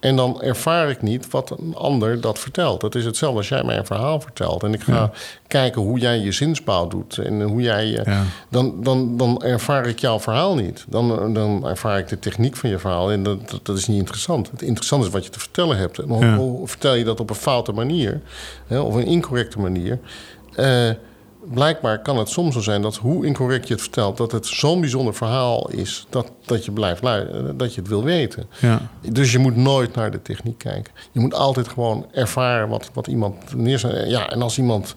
[0.00, 2.80] En dan ervaar ik niet wat een ander dat vertelt.
[2.80, 4.62] Dat is hetzelfde als jij mij een verhaal vertelt.
[4.62, 5.10] En ik ga Ja.
[5.46, 7.18] kijken hoe jij je zinsbouw doet.
[7.18, 8.22] En hoe jij je, Ja.
[8.48, 10.84] dan, dan, dan ervaar ik jouw verhaal niet.
[10.88, 13.10] Dan, dan ervaar ik de techniek van je verhaal.
[13.12, 14.50] En dat, dat, dat is niet interessant.
[14.50, 15.98] Het interessante is wat je te vertellen hebt.
[15.98, 16.24] En hoe,
[16.60, 16.66] Ja.
[16.66, 18.20] vertel je dat op een foute manier?
[18.66, 19.98] Hè, of een incorrecte manier?
[20.54, 20.88] Eh,
[21.44, 24.16] blijkbaar kan het soms zo zijn dat hoe incorrect je het vertelt...
[24.16, 27.56] dat het zo'n bijzonder verhaal is dat, dat je blijft luisteren.
[27.56, 28.46] Dat je het wil weten.
[28.60, 28.80] Ja.
[29.10, 30.92] Dus je moet nooit naar de techniek kijken.
[31.12, 34.10] Je moet altijd gewoon ervaren wat, wat iemand neerzet.
[34.10, 34.94] Ja, en als iemand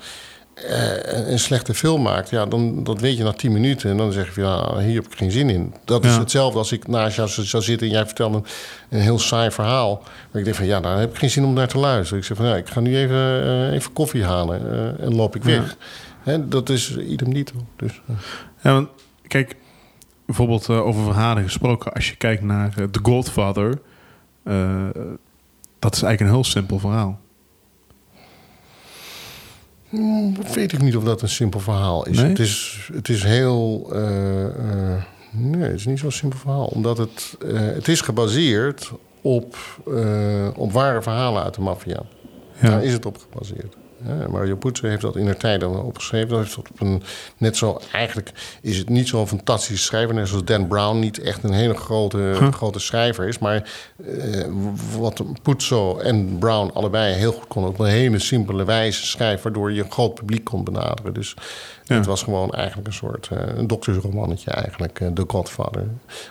[0.53, 3.89] eh, een slechte film maakt, ja, dan dat weet je na tien minuten.
[3.89, 5.73] En dan zeg je van, ja, hier heb ik geen zin in.
[5.85, 8.45] Dat is hetzelfde als ik naast jou zou zitten en jij vertelt een,
[8.89, 10.01] een heel saai verhaal.
[10.31, 12.19] Maar ik denk van, ja, daar heb ik geen zin om naar te luisteren.
[12.19, 15.35] Ik zeg van, ja, ik ga nu even, eh, even koffie halen eh, en loop
[15.35, 15.75] ik weg.
[16.23, 17.55] Hè, dat is idem dito.
[17.75, 18.15] Dus, eh.
[18.61, 18.89] Ja, want
[19.27, 19.55] kijk,
[20.25, 21.93] bijvoorbeeld eh, over verhalen gesproken.
[21.93, 23.81] Als je kijkt naar eh, The Godfather,
[25.79, 27.19] dat is eigenlijk een heel simpel verhaal.
[29.89, 32.17] Hmm, weet ik niet of dat een simpel verhaal is.
[32.17, 32.29] Nee?
[32.29, 33.87] Het, is het is heel.
[35.31, 36.65] nee, het is niet zo'n simpel verhaal.
[36.65, 39.57] Omdat het, het is gebaseerd op,
[40.55, 42.03] op ware verhalen uit de maffia.
[42.61, 42.69] Ja.
[42.69, 43.75] Daar is het op gebaseerd.
[44.29, 46.29] Mario Puzo heeft dat in haar tijd dan opgeschreven.
[46.29, 47.03] Dat heeft op een,
[47.37, 48.31] net zo, eigenlijk
[48.61, 50.15] is het niet zo'n fantastische schrijver.
[50.15, 53.39] Net zoals Dan Brown niet echt een hele grote, grote schrijver is.
[53.39, 53.69] Maar
[54.05, 54.45] eh,
[54.97, 57.71] wat Puzo en Brown allebei heel goed konden...
[57.71, 59.43] op een hele simpele wijze schrijven...
[59.43, 61.13] waardoor je een groot publiek kon benaderen.
[61.13, 61.35] Dus
[61.87, 65.87] Het was gewoon eigenlijk een soort eh, een doktersromannetje eigenlijk, eh, The Godfather.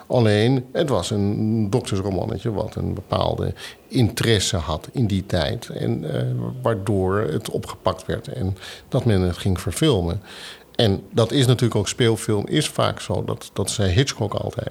[0.06, 2.52] Alleen, het was een doktersromannetje...
[2.52, 3.54] wat een bepaalde
[3.88, 5.68] interesse had in die tijd.
[5.68, 6.26] En eh,
[6.62, 8.56] waardoor het opgepakt werd en
[8.88, 10.22] dat men het ging verfilmen.
[10.74, 13.24] En dat is natuurlijk ook speelfilm, is vaak zo.
[13.24, 14.70] Dat, dat zei Hitchcock altijd.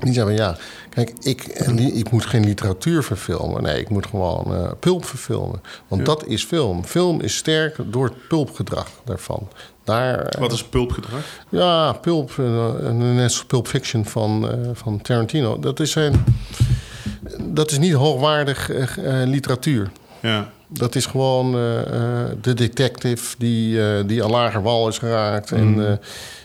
[0.00, 0.56] Die zei van ja,
[0.90, 1.44] kijk, ik,
[1.94, 3.62] ik moet geen literatuur verfilmen.
[3.62, 5.60] Nee, ik moet gewoon eh, pulp verfilmen.
[5.88, 6.84] Want dat is film.
[6.84, 9.48] Film is sterk door het pulpgedrag daarvan.
[9.84, 11.20] Daar, eh, Wat is pulpgedrag?
[11.48, 15.58] ja, Pulp, eh, net zoals Pulp Fiction van, van Tarantino.
[15.58, 16.24] Dat is, een,
[17.40, 18.70] dat is niet hoogwaardig
[19.24, 19.90] literatuur.
[20.22, 20.50] Ja.
[20.68, 25.50] Dat is gewoon eh, eh, de detective die, eh, die aan lager wal is geraakt.
[25.50, 25.58] Mm.
[25.58, 26.00] En,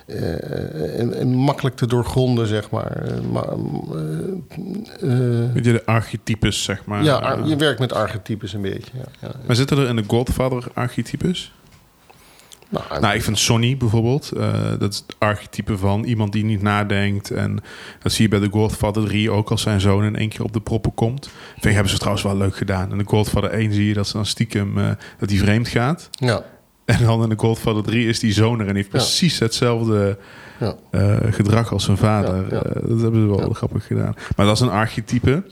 [0.06, 3.04] eh, en, en makkelijk te doorgronden, zeg maar.
[5.54, 7.04] Weet je, de archetypes, zeg maar.
[7.04, 8.92] ja, je werkt met archetypes een beetje.
[8.94, 9.32] Ja, ja.
[9.46, 11.52] maar zitten er in de Godfather archetypes?
[12.74, 16.62] Nou, Nou, ik vind Sonny bijvoorbeeld, eh, dat is het archetype van iemand die niet
[16.62, 17.32] nadenkt.
[17.32, 17.60] En
[18.00, 20.54] dat zie je bij The Godfather 3 ook als zijn zoon in één keer op
[20.54, 21.30] de proppen komt.
[21.52, 22.92] Vind ik, hebben ze trouwens wel leuk gedaan.
[22.92, 26.10] In The Godfather 1 zie je dat ze dan stiekem, eh, dat hij vreemd gaat.
[26.12, 26.44] ja,
[26.86, 28.98] En dan in The Godfather 3 is die zoon er en heeft Ja.
[28.98, 30.18] precies hetzelfde
[30.60, 30.76] ja.
[30.92, 32.50] eh, gedrag als zijn vader.
[32.50, 34.14] Dat hebben ze wel grappig gedaan.
[34.36, 35.44] Maar dat is een archetype.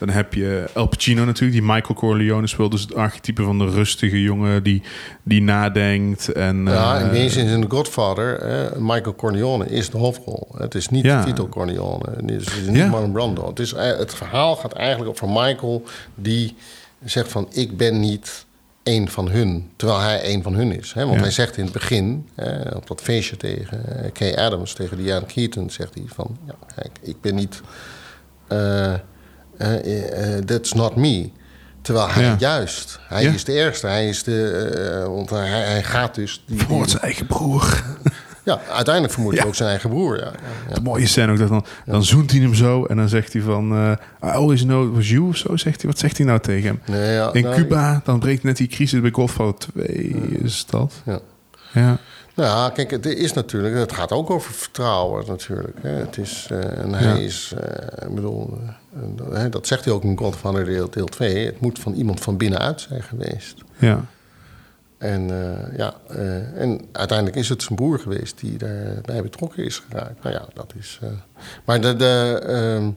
[0.00, 2.70] Dan heb je El Pacino natuurlijk, die Michael Corleone speelt.
[2.70, 4.82] Dus het archetype van de rustige jongen die,
[5.22, 6.32] die nadenkt.
[6.32, 10.48] En, Ja, eh, in deze zin in The Godfather, eh, Michael Corleone is de hoofdrol.
[10.56, 11.24] Het is niet Ja.
[11.24, 12.86] Tito Corleone, het is, het is niet Ja.
[12.88, 13.48] Marlon Brando.
[13.48, 15.82] Het, is, eh, het verhaal gaat eigenlijk over Michael
[16.14, 16.54] die
[17.04, 17.46] zegt van...
[17.50, 18.46] ik ben niet
[18.82, 20.92] één van hun, terwijl hij één van hun is.
[20.92, 21.02] Hè?
[21.02, 21.22] Want Ja.
[21.22, 24.72] hij zegt in het begin, eh, op dat feestje tegen eh, Kay Adams...
[24.72, 26.38] tegen Diane Keaton, zegt hij van...
[26.46, 27.60] Ja, kijk, ik ben niet...
[30.44, 31.30] that's not me.
[31.82, 32.36] Terwijl hij Ja.
[32.38, 33.32] juist, hij Ja.
[33.32, 33.86] is de eerste.
[33.86, 34.50] Hij is de,
[35.02, 36.42] eh, want hij, hij gaat dus...
[36.46, 37.82] Die, Voor die- zijn eigen broer.
[38.44, 39.48] ja, uiteindelijk vermoedt hij Ja.
[39.50, 40.18] ook zijn eigen broer.
[40.18, 40.30] Ja,
[40.68, 41.38] ja, De mooie scène ook.
[41.38, 43.72] Dat dan, dan zoent hij hem zo en dan zegt hij van...
[43.72, 43.90] eh
[44.24, 45.56] I always know it was you of zo.
[45.56, 45.90] Zegt hij.
[45.90, 46.80] Wat zegt hij nou tegen hem?
[46.96, 49.94] Nee, In nou, Cuba, dan breekt net die crisis bij Godfather 2.
[50.42, 50.92] Is dat?
[51.04, 51.18] Ja.
[51.72, 51.98] Ja.
[52.34, 55.76] Nou ja, kijk, het is natuurlijk, het gaat ook over vertrouwen natuurlijk.
[55.82, 55.90] Hè.
[55.90, 57.14] Het is, eh, en hij Ja.
[57.14, 58.58] is, eh, ik bedoel,
[59.32, 61.46] eh, dat zegt hij ook in Godfather deel, deel 2.
[61.46, 63.54] Het moet van iemand van binnenuit zijn geweest.
[63.78, 64.04] Ja.
[64.98, 65.28] En,
[65.76, 65.94] ja,
[66.54, 70.22] en uiteindelijk is het zijn broer geweest die daarbij betrokken is geraakt.
[70.22, 71.00] Nou ja, dat is.
[71.64, 72.90] maar de, de, ehm,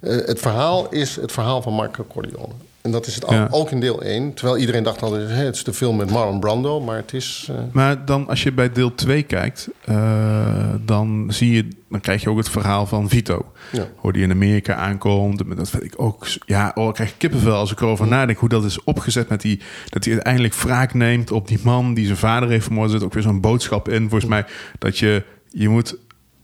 [0.00, 2.52] eh, het verhaal is het verhaal van Marco Corleone.
[2.88, 3.48] En dat is het Ja.
[3.50, 4.34] ook in deel 1.
[4.34, 6.80] Terwijl iedereen dacht al, hè, het is de film met Marlon Brando.
[6.80, 7.48] Maar het is...
[7.50, 12.22] eh, Maar dan als je bij deel 2 kijkt, eh, dan zie je, dan krijg
[12.22, 13.52] je ook het verhaal van Vito.
[13.72, 13.86] ja.
[13.96, 15.42] Hoe die in Amerika aankomt.
[15.56, 16.26] Dat vind ik ook.
[16.46, 18.38] Ja, oh, ik krijg kippenvel als ik erover nadenk.
[18.38, 19.60] Hoe dat is opgezet met die.
[19.88, 22.86] Dat hij uiteindelijk wraak neemt op die man die zijn vader heeft vermoord.
[22.86, 24.08] Er zit ook weer zo'n boodschap in.
[24.08, 24.44] Volgens mij
[24.78, 25.22] dat je.
[25.50, 25.96] Je moet.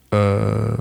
[0.08, 0.72] eh,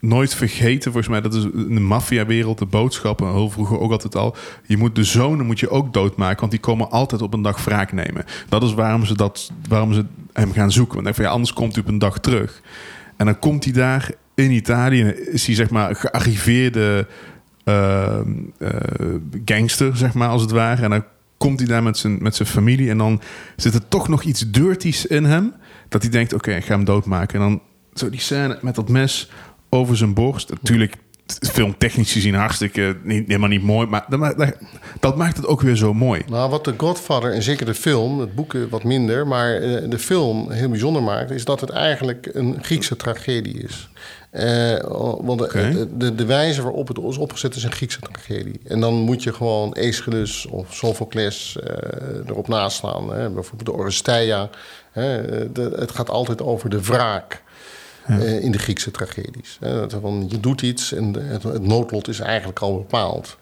[0.00, 3.90] nooit vergeten, volgens mij, dat is in de maffiawereld de boodschap, en heel vroeger ook
[3.90, 4.36] altijd al.
[4.66, 7.64] Je moet de zonen moet je ook doodmaken, want die komen altijd op een dag
[7.64, 8.24] wraak nemen.
[8.48, 11.02] Dat is waarom ze, dat, waarom ze hem gaan zoeken.
[11.02, 12.62] Want van, ja, anders komt hij op een dag terug.
[13.16, 17.06] En dan komt hij daar in Italië, is hij zeg maar gearriveerde
[17.64, 18.18] eh,
[18.58, 18.70] eh,
[19.44, 20.82] gangster, zeg maar, als het ware.
[20.82, 21.04] En dan
[21.36, 23.20] komt hij daar met zijn, met zijn familie en dan
[23.56, 25.52] zit er toch nog iets dirties in hem.
[25.88, 27.40] Dat hij denkt, oké, ik ga hem doodmaken.
[27.40, 27.60] En dan
[27.94, 29.30] zo die scène met dat mes
[29.70, 30.50] over zijn borst.
[30.50, 30.94] Natuurlijk,
[31.52, 33.86] filmtechnisch gezien hartstikke niet, helemaal niet mooi.
[33.86, 34.56] Maar dat, ma- dat,
[35.00, 36.22] dat maakt het ook weer zo mooi.
[36.28, 39.90] Nou, wat The Godfather, en zeker de film, het boek eh, wat minder, maar eh,
[39.90, 43.88] de film heel bijzonder maakt, is dat het eigenlijk een Griekse tragedie is.
[44.30, 44.76] Eh,
[45.20, 48.60] want de, de, de, de wijze waarop het is opgezet is een Griekse tragedie.
[48.64, 51.58] En dan moet je gewoon Aeschylus of Sophocles
[52.26, 53.12] erop naslaan.
[53.12, 53.30] Hè?
[53.30, 54.50] Bijvoorbeeld de Oresteia.
[54.90, 55.22] Hè?
[55.52, 57.42] De- het gaat altijd over de wraak.
[58.18, 59.58] Eh, in de Griekse tragedies.
[59.60, 63.38] Dat van, je doet iets en het, het noodlot is eigenlijk al bepaald.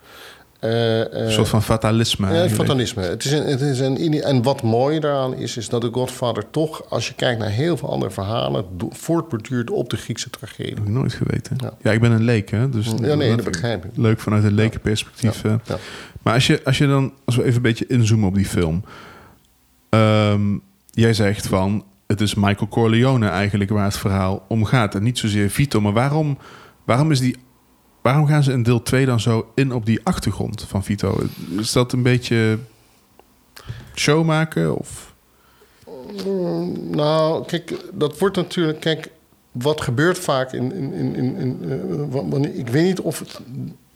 [0.60, 2.48] Eh, eh, Een soort van fatalisme.
[2.50, 3.02] fatalisme.
[3.02, 6.50] Het is een, het is een, en wat mooi daaraan is, is dat de Godfather
[6.50, 10.74] toch, als je kijkt naar heel veel andere verhalen, voortborduurt op de Griekse tragedie.
[10.74, 11.56] heb ik nooit geweten.
[11.60, 11.90] Ja, Ja.
[11.92, 12.68] ik ben een leek, hè?
[12.68, 13.90] Dus Ja, nee, dat begrijp ik.
[13.94, 15.42] Leuk vanuit een lekenperspectief.
[15.42, 15.60] Ja.
[16.22, 18.84] Maar als je, als je dan, als we even een beetje inzoomen op die film.
[19.88, 20.56] Ehm,
[20.90, 24.94] jij zegt van, het is Michael Corleone eigenlijk waar het verhaal om gaat.
[24.94, 25.80] En niet zozeer Vito.
[25.80, 26.38] Maar waarom,
[26.84, 27.36] waarom, is die,
[28.02, 31.20] waarom gaan ze in deel 2 dan zo in op die achtergrond van Vito?
[31.58, 32.58] Is dat een beetje
[33.94, 34.78] show maken?
[34.78, 35.14] Of?
[36.90, 38.80] Nou, kijk, dat wordt natuurlijk.
[38.80, 39.10] Kijk,
[39.52, 40.72] wat gebeurt vaak in.
[40.72, 41.58] in, in, in,
[42.44, 43.40] eh, ik weet niet of, het,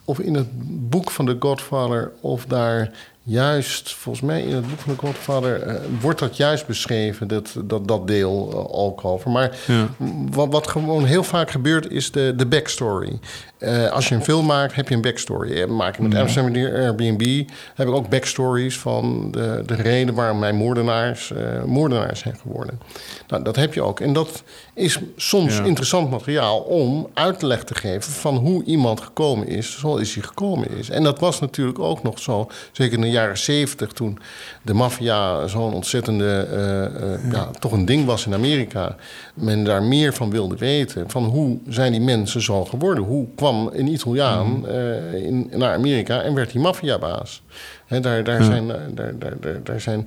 [0.05, 0.49] of in het
[0.91, 2.13] boek van The Godfather.
[2.21, 2.93] of daar
[3.25, 3.95] juist.
[3.95, 5.63] volgens mij in het boek van The Godfather.
[5.63, 9.33] eh, wordt dat juist beschreven, dat, dat, dat deel uh, alcohol.
[9.33, 9.89] Maar Ja.
[10.31, 13.19] wat, wat gewoon heel vaak gebeurt, is de, de backstory.
[13.59, 15.53] Eh, als je een film maakt, heb je een backstory.
[15.63, 20.39] Eh, Maak je met Amsterdam Airbnb, heb ik ook backstories van de, de reden waarom
[20.39, 22.81] mijn moordenaars eh, moordenaars zijn geworden.
[23.29, 24.01] Nou, dat heb je ook.
[24.01, 24.43] En dat
[24.75, 25.65] is soms Ja.
[25.65, 30.91] interessant materiaal om uitleg te geven van hoe iemand gekomen is, zoals hij gekomen is.
[30.91, 34.19] En dat was natuurlijk ook nog zo, zeker in de jaren zeventig, toen
[34.63, 37.51] de maffia zo'n ontzettende, eh, eh, ja.
[37.59, 38.97] toch een ding was in Amerika.
[39.35, 41.11] Men daar meer van wilde weten.
[41.11, 43.05] Van hoe zijn die mensen zo geworden?
[43.05, 47.43] Hoe kwam een Italiaan eh, in, naar Amerika en werd hij maffiabaas?
[47.89, 50.07] Daar, daar, zijn, daar, daar, daar, daar zijn.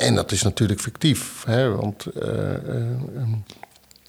[0.00, 1.44] en dat is natuurlijk fictief.
[1.46, 2.06] Hè, want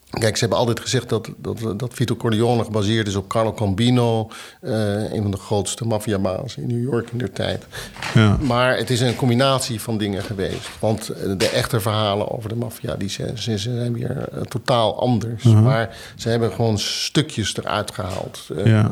[0.10, 4.30] Kijk, ze hebben altijd gezegd dat, dat, dat Vito Corleone gebaseerd is op Carlo Cambino,
[4.62, 7.66] uh, een van de grootste maffiabaas in New York in der tijd.
[8.14, 8.38] Ja.
[8.42, 10.70] Maar het is een combinatie van dingen geweest.
[10.80, 15.44] Want de echte verhalen over de maffia, die zijn, ze zijn weer uh, totaal anders.
[15.44, 15.64] Uh -huh.
[15.64, 18.92] Maar ze hebben gewoon stukjes eruit gehaald uh, ja.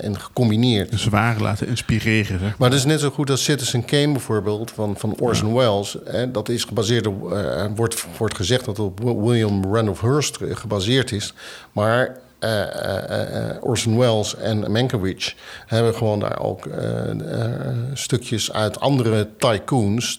[0.00, 0.90] en gecombineerd.
[0.90, 2.38] Dus ze waren laten inspireren.
[2.38, 2.58] Zeg.
[2.58, 5.96] Maar dat is net zo goed als Citizen Kane bijvoorbeeld van, van Orson Welles.
[6.04, 7.36] Hè, dat is gebaseerd op,
[7.74, 11.34] wordt, wordt gezegd dat op William Randolph Hearst gebaseerd is.
[11.72, 15.34] Maar uh, uh, Orson Welles en Mankiewicz
[15.66, 16.68] hebben gewoon daar ook
[17.92, 20.18] stukjes uit andere tycoons,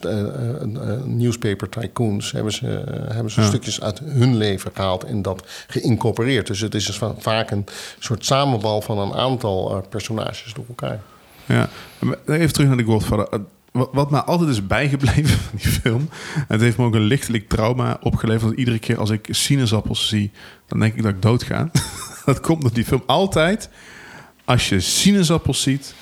[1.05, 2.65] newspaper tycoons, hebben ze,
[3.11, 3.47] hebben ze ja.
[3.47, 6.47] stukjes uit hun leven gehaald en dat geïncorporeerd.
[6.47, 7.65] Dus het is dus vaak een
[7.99, 10.99] soort samenbal van een aantal personages door elkaar.
[11.45, 11.69] Ja,
[12.25, 13.39] even terug naar de Godfather
[13.91, 16.09] wat mij altijd is bijgebleven van die film.
[16.34, 18.43] En het heeft me ook een lichtelijk trauma opgeleverd.
[18.43, 20.32] Want iedere keer als ik sinaasappels zie,
[20.67, 21.71] dan denk ik dat ik doodga.
[22.25, 23.03] dat komt door die film.
[23.05, 23.69] Altijd,
[24.45, 25.93] als je sinaasappels ziet,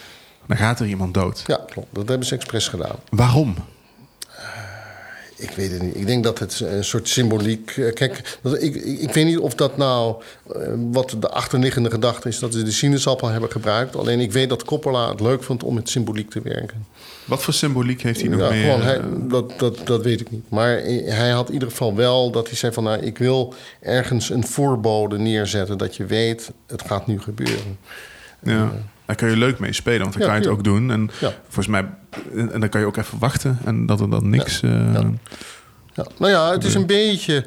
[0.47, 1.43] dan gaat er iemand dood.
[1.47, 1.95] Ja, klopt.
[1.95, 2.95] Dat hebben ze expres gedaan.
[3.09, 3.55] Waarom?
[5.37, 5.95] Ik weet het niet.
[5.95, 7.91] Ik denk dat het een soort symboliek.
[7.93, 10.15] Kijk, dat, ik, ik, weet niet of dat nou.
[10.91, 13.95] wat de achterliggende gedachte is dat ze de sinaasappel hebben gebruikt.
[13.95, 16.85] Alleen ik weet dat Coppola het leuk vond om met symboliek te werken.
[17.25, 18.63] Wat voor symboliek heeft hij nog ja, meer?
[18.63, 20.49] Gewoon, hij, dat, dat, dat weet ik niet.
[20.49, 22.83] Maar hij had in ieder geval wel dat hij zei van...
[22.83, 25.77] nou, ik wil ergens een voorbode neerzetten...
[25.77, 27.77] dat je weet, het gaat nu gebeuren.
[28.39, 28.69] Ja, uh,
[29.05, 30.91] daar kan je leuk mee spelen, want dan ja, kan je het ook doen.
[30.91, 31.11] En
[31.43, 31.85] volgens mij...
[32.35, 34.61] En dan kan je ook even wachten en dat er dan niks...
[34.61, 34.93] Uh,
[35.93, 36.05] ja.
[36.17, 37.45] Nou ja, het is een beetje...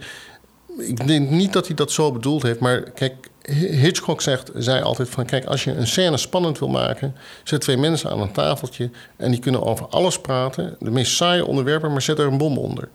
[0.79, 3.15] Ik denk niet dat hij dat zo bedoeld heeft, maar kijk...
[3.59, 5.25] Hitchcock zegt, zei altijd van...
[5.25, 7.15] kijk, als je een scène spannend wil maken...
[7.45, 8.91] zet twee mensen aan een tafeltje...
[9.17, 10.77] en die kunnen over alles praten.
[10.81, 12.89] De meest saaie onderwerpen, maar zet er een bom onder.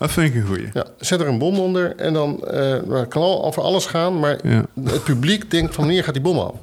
[0.00, 0.68] Dat vind ik een goeie.
[0.72, 4.18] Ja, zet er een bom onder en dan uh, kan al over alles gaan...
[4.18, 4.66] maar ja.
[4.84, 6.54] het publiek denkt van wanneer gaat die bom af?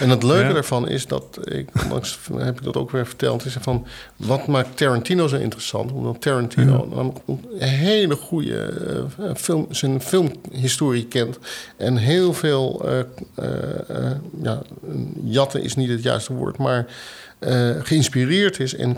[0.00, 1.38] En het leuke daarvan is dat...
[1.44, 3.44] Ik, onlangs heb ik dat ook weer verteld...
[3.44, 3.86] is van,
[4.16, 5.92] wat maakt Tarantino zo interessant?
[5.92, 8.72] Omdat Tarantino een hele goede
[9.20, 11.38] uh, film, zijn filmhistorie kent...
[11.76, 12.88] en heel veel...
[12.88, 14.10] Uh,
[14.42, 14.62] ja,
[15.24, 16.86] jatten is niet het juiste woord, maar...
[17.40, 18.96] Uh, geïnspireerd is en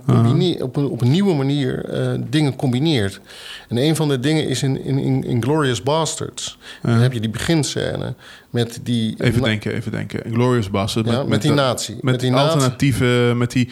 [0.60, 3.20] op, een, op een nieuwe manier uh, dingen combineert.
[3.68, 6.58] En een van de dingen is in, in, in Glorious Bastards.
[6.82, 8.14] Dan heb je die beginscène
[8.50, 9.14] met die...
[9.18, 10.32] Even denken, even denken.
[10.32, 11.10] Glorious Bastards.
[11.10, 11.94] Ja, met, met, die natie.
[11.94, 13.32] Met, met die alternatieve...
[13.36, 13.68] Met die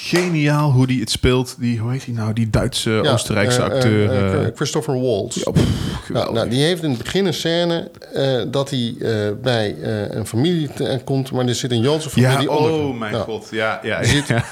[0.00, 1.56] geniaal hoe die het speelt.
[1.58, 2.32] Die, hoe heet hij nou?
[2.32, 4.42] Die Duitse, ja, Oostenrijkse acteur.
[4.44, 5.36] Uh, Christopher Waltz.
[5.36, 8.96] Ja, pff, nou, nou, die heeft in het begin een scène uh, dat hij
[9.42, 9.76] bij
[10.10, 10.70] een familie
[11.04, 12.72] komt, maar er zit een Joodse familie ja, onder.
[12.72, 13.80] Oh mijn nou, god, ja.
[13.82, 14.44] ja, zit, ja.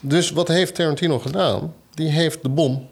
[0.00, 1.74] Dus wat heeft Tarantino gedaan?
[1.94, 2.88] Die heeft de bom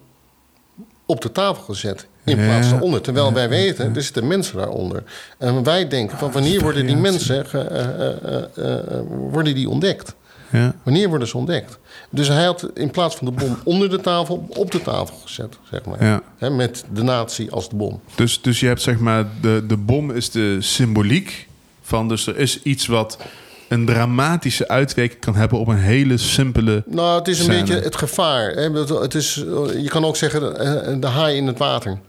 [1.05, 3.01] op de tafel gezet in plaats van onder.
[3.01, 5.03] Terwijl wij weten, er zitten mensen daaronder.
[5.37, 7.45] En wij denken van wanneer worden die mensen
[9.31, 10.15] worden die ontdekt?
[10.51, 10.75] Ja.
[10.83, 11.79] Wanneer worden ze ontdekt?
[12.09, 15.57] Dus hij had in plaats van de bom onder de tafel op de tafel gezet,
[15.71, 16.03] zeg maar.
[16.03, 16.21] Ja.
[16.37, 18.01] He, met de natie als de bom.
[18.15, 21.47] Dus, dus je hebt zeg maar, de, de bom is de symboliek
[21.81, 23.17] van, dus er is iets wat
[23.67, 26.83] een dramatische uitwerking kan hebben op een hele simpele.
[26.85, 27.59] Nou, het is een scène.
[27.59, 28.51] beetje het gevaar.
[28.51, 28.71] Hè?
[29.01, 29.33] Het is,
[29.77, 30.41] je kan ook zeggen
[31.01, 31.99] de haai in het water.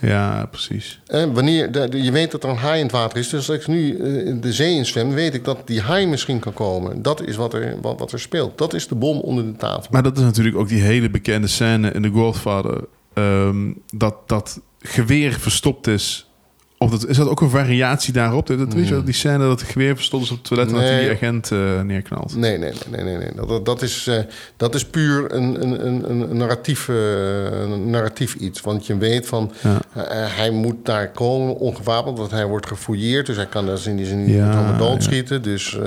[0.00, 1.00] Ja, precies.
[1.06, 3.28] En wanneer de, je weet dat er een haai in het water is.
[3.28, 3.96] Dus als ik nu
[4.40, 7.02] de zee in zwem, weet ik dat die haai misschien kan komen.
[7.02, 8.58] Dat is wat er, wat, wat er speelt.
[8.58, 9.88] Dat is de bom onder de tafel.
[9.90, 12.84] Maar dat is natuurlijk ook die hele bekende scène in The Godfather.
[13.14, 16.30] Um, dat dat geweer verstopt is.
[16.78, 18.46] Of dat, is dat ook een variatie daarop?
[18.46, 20.68] Dat, weet je wel, die scène dat het geweer verstopt is op het toilet...
[20.68, 20.90] en nee.
[20.90, 22.36] dat die agent uh, neerknalt.
[22.36, 23.04] Nee, nee, nee.
[23.04, 23.46] nee, nee.
[23.46, 24.18] Dat, dat, is, uh,
[24.56, 28.60] dat is puur een, een, een, een, narratief, uh, een narratief iets.
[28.60, 29.52] Want je weet van...
[29.62, 29.80] Ja.
[30.28, 32.18] hij moet daar komen ongewapend...
[32.18, 33.26] want hij wordt gefouilleerd.
[33.26, 35.36] Dus hij kan dus in die zin niet ja, doodschieten.
[35.36, 35.42] Ja.
[35.42, 35.78] Dus...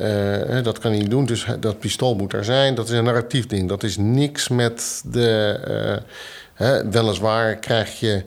[0.00, 2.74] Uh, dat kan hij niet doen, dus dat pistool moet er zijn.
[2.74, 3.68] Dat is een narratief ding.
[3.68, 5.60] Dat is niks met de.
[5.68, 6.10] Uh,
[6.54, 8.24] hè, weliswaar krijg je.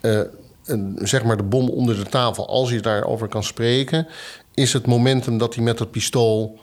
[0.00, 0.20] Uh,
[0.94, 4.06] zeg maar de bom onder de tafel, als je daarover kan spreken,
[4.54, 6.58] is het momentum dat hij met het pistool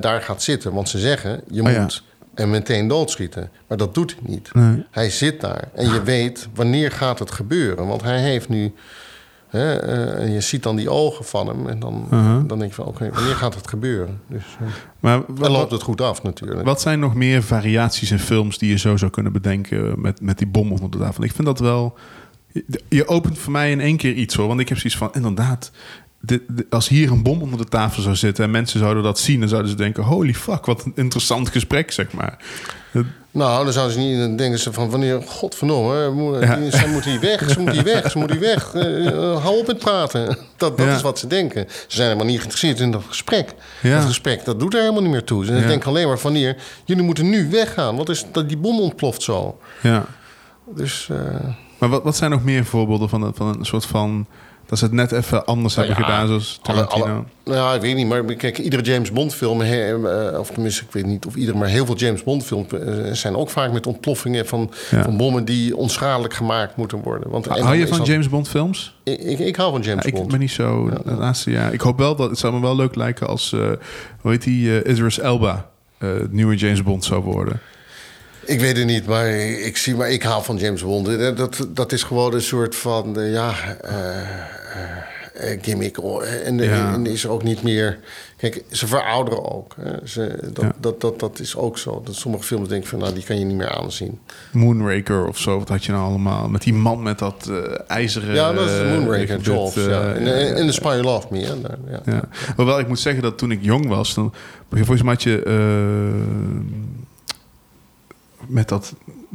[0.00, 0.72] daar gaat zitten.
[0.72, 2.02] Want ze zeggen, je Oh, moet
[2.34, 3.50] en meteen doodschieten.
[3.66, 4.54] Maar dat doet hij niet.
[4.54, 4.84] Nee.
[4.90, 7.86] Hij zit daar en je weet wanneer gaat het gebeuren.
[7.86, 8.74] Want hij heeft nu
[9.54, 11.68] Hè, uh, en je ziet dan die ogen van hem.
[11.68, 12.48] En dan, Uh-huh.
[12.48, 14.20] dan denk je van, oké, wanneer gaat het gebeuren?
[14.28, 14.68] Dus, uh,
[15.00, 16.66] Maar loopt het goed af natuurlijk.
[16.66, 20.38] wat zijn nog meer variaties in films die je zo zou kunnen bedenken met, met
[20.38, 21.24] die bom onder de tafel?
[21.24, 21.98] Ik vind dat wel...
[22.88, 24.46] Je, opent voor mij in één keer iets hoor.
[24.48, 25.70] Want ik heb zoiets van, inderdaad...
[26.20, 29.18] De, de, als hier een bom onder de tafel zou zitten en mensen zouden dat
[29.18, 32.38] zien, dan zouden ze denken: holy fuck, wat een interessant gesprek, zeg maar.
[33.30, 34.18] Nou, dan zouden ze niet...
[34.18, 35.22] Dan denken ze van, wanneer...
[35.22, 36.56] Godverdomme, mo- Ja.
[36.56, 38.72] die- ze moet hier weg, ze moet hier weg, ze moet hier weg.
[38.74, 40.26] Eh, eh, hou op met praten.
[40.56, 40.94] Dat, dat Ja.
[40.94, 41.64] is wat ze denken.
[41.68, 43.54] Ze zijn helemaal niet geïnteresseerd in dat gesprek.
[43.82, 43.96] Ja.
[43.96, 45.44] Dat gesprek, dat doet er helemaal niet meer toe.
[45.44, 47.96] Ze denken alleen maar van, hier, jullie moeten nu weggaan.
[47.96, 49.58] Wat is dat die bom ontploft zo?
[49.82, 50.06] Ja.
[50.74, 51.08] Dus...
[51.10, 51.16] eh,
[51.84, 54.26] Maar wat, wat zijn nog meer voorbeelden van, een- van een soort van...
[54.66, 57.04] dat ze het net even anders Nou hebben ja, gedaan, zoals Tarantino?
[57.04, 57.24] alle-
[57.56, 61.06] nou ik weet niet, maar kijk, iedere James Bond film, eh, of tenminste, ik weet
[61.06, 64.46] niet of ieder, maar heel veel James Bond films eh, zijn ook vaak met ontploffingen
[64.46, 65.02] van, Ja.
[65.02, 67.30] van bommen die onschadelijk gemaakt moeten worden.
[67.30, 68.96] Want, Hou je van dat- James Bond films?
[69.02, 70.30] Ik, ik, ik hou van James Ja, ik Bond.
[70.30, 71.72] ben niet zo het laatste jaar.
[71.72, 73.60] Ik hoop wel dat het zou me wel leuk lijken als eh,
[74.20, 77.60] hoe heet die eh, Idris Elba het nieuwe James Bond zou worden.
[78.46, 81.08] Ik weet het niet, maar ik, zie, maar ik hou van James Bond.
[81.08, 86.02] Eh, Dat, dat is gewoon een soort van, eh, ja, eh, gimmick.
[86.02, 86.92] Oh, En, Ja.
[86.92, 87.98] en is er ook niet meer...
[88.36, 89.74] Kijk, ze verouderen ook.
[89.80, 90.06] hè.
[90.06, 90.72] Ze, dat, Ja.
[90.80, 92.02] dat, dat, dat is ook zo.
[92.04, 94.18] Dat sommige films denken van, nou, die kan je niet meer aanzien.
[94.52, 96.48] Moonraker of zo, wat had je nou allemaal?
[96.48, 97.50] Met die man met dat
[97.86, 98.34] ijzeren...
[98.34, 99.76] Ja, dat is de Moonraker, Jaws.
[99.76, 100.12] eh, ja.
[100.12, 101.38] En, en, The Spy Who Loved Me.
[101.44, 101.60] Hè.
[101.60, 102.00] Daar, ja.
[102.04, 102.22] Ja.
[102.56, 104.32] Hoewel ik moet zeggen dat toen ik jong was, dan
[104.70, 105.42] volgens mij had je
[108.48, 108.94] met dat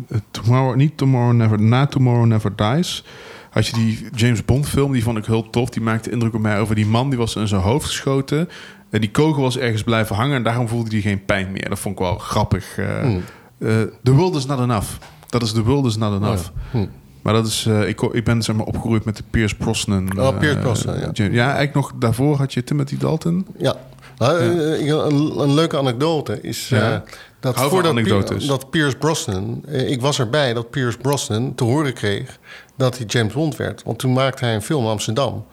[0.10, 3.04] eh, Tomorrow, niet Tomorrow Never, na Tomorrow Never Dies,
[3.50, 5.70] had je die James Bond film, die vond ik heel tof.
[5.70, 8.50] Die maakte indruk op mij over die man die was in zijn hoofd geschoten.
[8.90, 11.70] En die kogel was ergens blijven hangen en daarom voelde hij geen pijn meer.
[11.70, 12.76] Dat vond ik wel grappig.
[13.02, 13.22] Hmm.
[13.60, 13.68] Eh,
[14.04, 14.88] the world is not enough.
[15.28, 16.48] Dat is The world is not enough.
[16.72, 16.86] Hm.
[17.22, 20.20] Maar dat is, ik, ik ben zeg maar opgegroeid met de Pierce Brosnan.
[20.20, 21.10] Oh, Pierce Brosnan, ja.
[21.14, 23.46] James- ja, eigenlijk nog daarvoor had je Timothy Dalton.
[23.58, 23.76] Ja.
[24.18, 27.04] Nou, ik- een, een leuke anekdote is Ja.
[27.40, 28.46] Dat Hou voordat anekdotes.
[28.46, 32.40] Dat Pierce Brosnan, eh, ik was erbij dat Pierce Brosnan te horen kreeg
[32.76, 35.46] dat hij James Bond werd, want toen maakte hij een film in Amsterdam.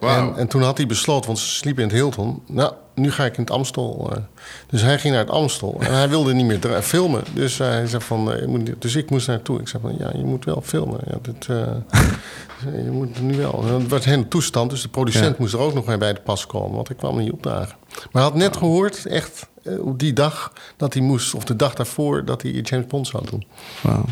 [0.00, 2.42] En, en toen had hij besloten, want ze sliepen in het Hilton.
[2.46, 4.10] Nou, nu ga ik in het Amstel.
[4.12, 4.22] eh.
[4.66, 7.22] dus hij ging naar het Amstel en hij wilde niet meer filmen.
[7.34, 9.60] Dus hij zei van, eh, dus ik moest naartoe.
[9.60, 11.00] Ik zei van, ja, je moet wel filmen.
[11.06, 11.66] Ja, dit, eh,
[12.84, 13.64] je moet nu wel.
[13.66, 15.34] En Het was een hele toestand, dus de producent Ja.
[15.38, 17.76] moest er ook nog mee bij de pas komen, want ik kwam niet opdagen.
[17.88, 19.48] Maar hij had net gehoord, echt
[19.80, 23.26] op die dag dat hij moest, of de dag daarvoor, dat hij James Bond zou
[23.30, 23.44] doen.
[23.82, 24.04] Wauw.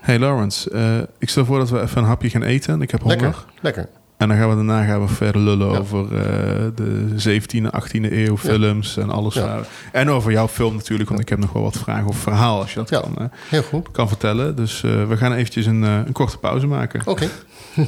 [0.00, 0.70] Hey Lawrence,
[1.18, 2.82] ik stel voor dat we even een hapje gaan eten.
[2.82, 3.20] Ik heb honger.
[3.20, 3.88] Lekker, lekker.
[4.18, 5.78] En dan gaan we daarna gaan we verder lullen Ja.
[5.78, 9.34] over eh, de 17e, 18e eeuw films en alles.
[9.34, 9.44] Ja.
[9.46, 12.60] waar- En over jouw film natuurlijk, want ik heb nog wel wat vragen of verhaal
[12.60, 13.90] als je dat kan, eh, Heel goed.
[13.90, 14.56] kan vertellen.
[14.56, 17.00] Dus eh, we gaan eventjes een, een korte pauze maken.
[17.04, 17.28] Oké.